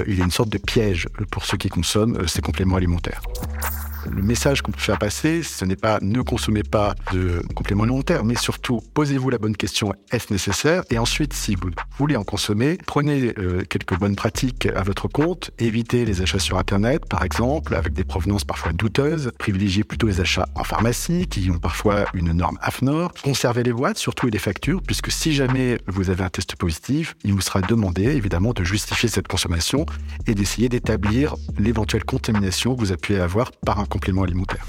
il 0.06 0.18
y 0.18 0.20
a 0.20 0.24
une 0.24 0.30
sorte 0.30 0.50
de 0.50 0.58
piège 0.58 1.08
pour 1.30 1.44
ceux 1.44 1.56
qui 1.56 1.68
consomment 1.68 2.26
ces 2.28 2.42
compléments 2.42 2.76
alimentaires. 2.76 3.22
Le 4.10 4.22
message 4.22 4.62
qu'on 4.62 4.72
peut 4.72 4.80
faire 4.80 4.98
passer, 4.98 5.42
ce 5.42 5.64
n'est 5.64 5.76
pas 5.76 5.98
ne 6.00 6.22
consommez 6.22 6.62
pas 6.62 6.94
de 7.12 7.42
compléments 7.54 7.84
alimentaires, 7.84 8.24
mais 8.24 8.34
surtout 8.34 8.80
posez-vous 8.94 9.30
la 9.30 9.38
bonne 9.38 9.56
question 9.56 9.92
est-ce 10.10 10.32
nécessaire? 10.32 10.82
Et 10.90 10.98
ensuite, 10.98 11.32
si 11.32 11.54
vous 11.54 11.70
voulez 11.98 12.16
en 12.16 12.24
consommer, 12.24 12.78
prenez 12.86 13.34
euh, 13.38 13.62
quelques 13.68 13.98
bonnes 13.98 14.16
pratiques 14.16 14.66
à 14.66 14.82
votre 14.82 15.08
compte, 15.08 15.50
évitez 15.58 16.04
les 16.04 16.22
achats 16.22 16.38
sur 16.38 16.58
Internet, 16.58 17.06
par 17.08 17.22
exemple, 17.22 17.74
avec 17.74 17.92
des 17.92 18.04
provenances 18.04 18.44
parfois 18.44 18.72
douteuses, 18.72 19.32
privilégiez 19.38 19.84
plutôt 19.84 20.06
les 20.06 20.20
achats 20.20 20.48
en 20.54 20.64
pharmacie, 20.64 21.26
qui 21.26 21.50
ont 21.50 21.58
parfois 21.58 22.06
une 22.14 22.32
norme 22.32 22.58
AFNOR, 22.62 23.12
conservez 23.22 23.62
les 23.62 23.72
boîtes, 23.72 23.98
surtout 23.98 24.28
et 24.28 24.30
les 24.30 24.38
factures, 24.38 24.82
puisque 24.82 25.10
si 25.10 25.32
jamais 25.34 25.78
vous 25.86 26.10
avez 26.10 26.24
un 26.24 26.30
test 26.30 26.56
positif, 26.56 27.16
il 27.24 27.34
vous 27.34 27.40
sera 27.40 27.60
demandé 27.60 28.04
évidemment 28.04 28.52
de 28.52 28.64
justifier 28.64 29.08
cette 29.08 29.28
consommation 29.28 29.86
et 30.26 30.34
d'essayer 30.34 30.68
d'établir 30.68 31.34
l'éventuelle 31.58 32.04
contamination 32.04 32.74
que 32.74 32.80
vous 32.80 32.92
appuyez 32.92 33.20
avoir 33.20 33.50
par 33.64 33.80
un 33.80 33.84
complément 33.98 34.22
alimentaire. 34.22 34.64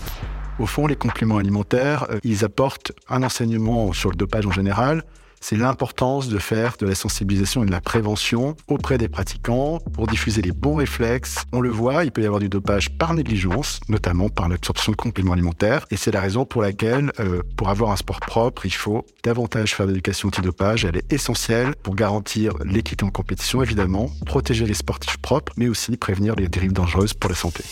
Au 0.57 0.65
fond, 0.65 0.87
les 0.87 0.95
compléments 0.95 1.37
alimentaires, 1.37 2.07
euh, 2.09 2.19
ils 2.23 2.43
apportent 2.43 2.91
un 3.09 3.21
enseignement 3.21 3.93
sur 3.93 4.09
le 4.09 4.15
dopage 4.15 4.45
en 4.47 4.51
général. 4.51 5.03
C'est 5.39 5.55
l'importance 5.55 6.27
de 6.27 6.37
faire 6.37 6.75
de 6.79 6.85
la 6.85 6.95
sensibilisation 6.95 7.63
et 7.63 7.65
de 7.65 7.71
la 7.71 7.79
prévention 7.79 8.57
auprès 8.67 8.97
des 8.97 9.07
pratiquants 9.07 9.79
pour 9.93 10.07
diffuser 10.07 10.41
les 10.41 10.51
bons 10.51 10.75
réflexes. 10.75 11.45
On 11.53 11.61
le 11.61 11.69
voit, 11.69 12.03
il 12.03 12.11
peut 12.11 12.21
y 12.21 12.25
avoir 12.25 12.41
du 12.41 12.49
dopage 12.49 12.89
par 12.97 13.13
négligence, 13.13 13.79
notamment 13.87 14.27
par 14.27 14.49
l'absorption 14.49 14.91
de 14.91 14.97
compléments 14.97 15.33
alimentaires. 15.33 15.85
Et 15.91 15.95
c'est 15.95 16.11
la 16.11 16.19
raison 16.19 16.43
pour 16.43 16.61
laquelle, 16.61 17.11
euh, 17.19 17.41
pour 17.55 17.69
avoir 17.69 17.91
un 17.91 17.95
sport 17.95 18.19
propre, 18.19 18.65
il 18.65 18.73
faut 18.73 19.05
davantage 19.23 19.75
faire 19.75 19.87
d'éducation 19.87 20.27
antidopage. 20.27 20.83
Elle 20.83 20.97
est 20.97 21.13
essentielle 21.13 21.73
pour 21.83 21.95
garantir 21.95 22.53
l'équité 22.65 23.05
en 23.05 23.11
compétition, 23.11 23.63
évidemment, 23.63 24.09
protéger 24.25 24.65
les 24.65 24.73
sportifs 24.73 25.17
propres, 25.17 25.53
mais 25.55 25.69
aussi 25.69 25.95
prévenir 25.95 26.35
les 26.35 26.49
dérives 26.49 26.73
dangereuses 26.73 27.13
pour 27.13 27.29
la 27.29 27.37
santé. 27.37 27.63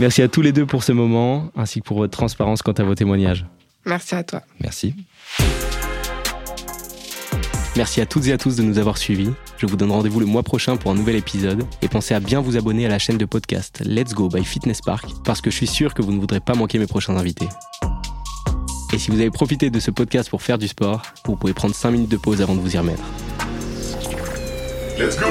Merci 0.00 0.22
à 0.22 0.28
tous 0.28 0.40
les 0.40 0.52
deux 0.52 0.64
pour 0.64 0.82
ce 0.82 0.92
moment, 0.92 1.50
ainsi 1.54 1.80
que 1.80 1.84
pour 1.84 1.98
votre 1.98 2.16
transparence 2.16 2.62
quant 2.62 2.72
à 2.72 2.82
vos 2.82 2.94
témoignages. 2.94 3.44
Merci 3.84 4.14
à 4.14 4.24
toi. 4.24 4.40
Merci. 4.58 4.94
Merci 7.76 8.00
à 8.00 8.06
toutes 8.06 8.26
et 8.26 8.32
à 8.32 8.38
tous 8.38 8.56
de 8.56 8.62
nous 8.62 8.78
avoir 8.78 8.96
suivis. 8.96 9.30
Je 9.58 9.66
vous 9.66 9.76
donne 9.76 9.90
rendez-vous 9.90 10.18
le 10.18 10.24
mois 10.24 10.42
prochain 10.42 10.78
pour 10.78 10.90
un 10.90 10.94
nouvel 10.94 11.16
épisode. 11.16 11.66
Et 11.82 11.88
pensez 11.88 12.14
à 12.14 12.20
bien 12.20 12.40
vous 12.40 12.56
abonner 12.56 12.86
à 12.86 12.88
la 12.88 12.98
chaîne 12.98 13.18
de 13.18 13.26
podcast 13.26 13.82
Let's 13.84 14.14
Go 14.14 14.30
by 14.30 14.42
Fitness 14.42 14.80
Park, 14.80 15.04
parce 15.22 15.42
que 15.42 15.50
je 15.50 15.56
suis 15.56 15.66
sûr 15.66 15.92
que 15.92 16.00
vous 16.00 16.12
ne 16.12 16.18
voudrez 16.18 16.40
pas 16.40 16.54
manquer 16.54 16.78
mes 16.78 16.86
prochains 16.86 17.16
invités. 17.18 17.48
Et 18.94 18.98
si 18.98 19.10
vous 19.10 19.20
avez 19.20 19.30
profité 19.30 19.68
de 19.68 19.80
ce 19.80 19.90
podcast 19.90 20.30
pour 20.30 20.40
faire 20.40 20.56
du 20.56 20.66
sport, 20.66 21.02
vous 21.26 21.36
pouvez 21.36 21.52
prendre 21.52 21.74
5 21.74 21.90
minutes 21.90 22.10
de 22.10 22.16
pause 22.16 22.40
avant 22.40 22.54
de 22.54 22.60
vous 22.60 22.74
y 22.74 22.78
remettre. 22.78 23.02
Let's 24.98 25.18
go 25.18 25.26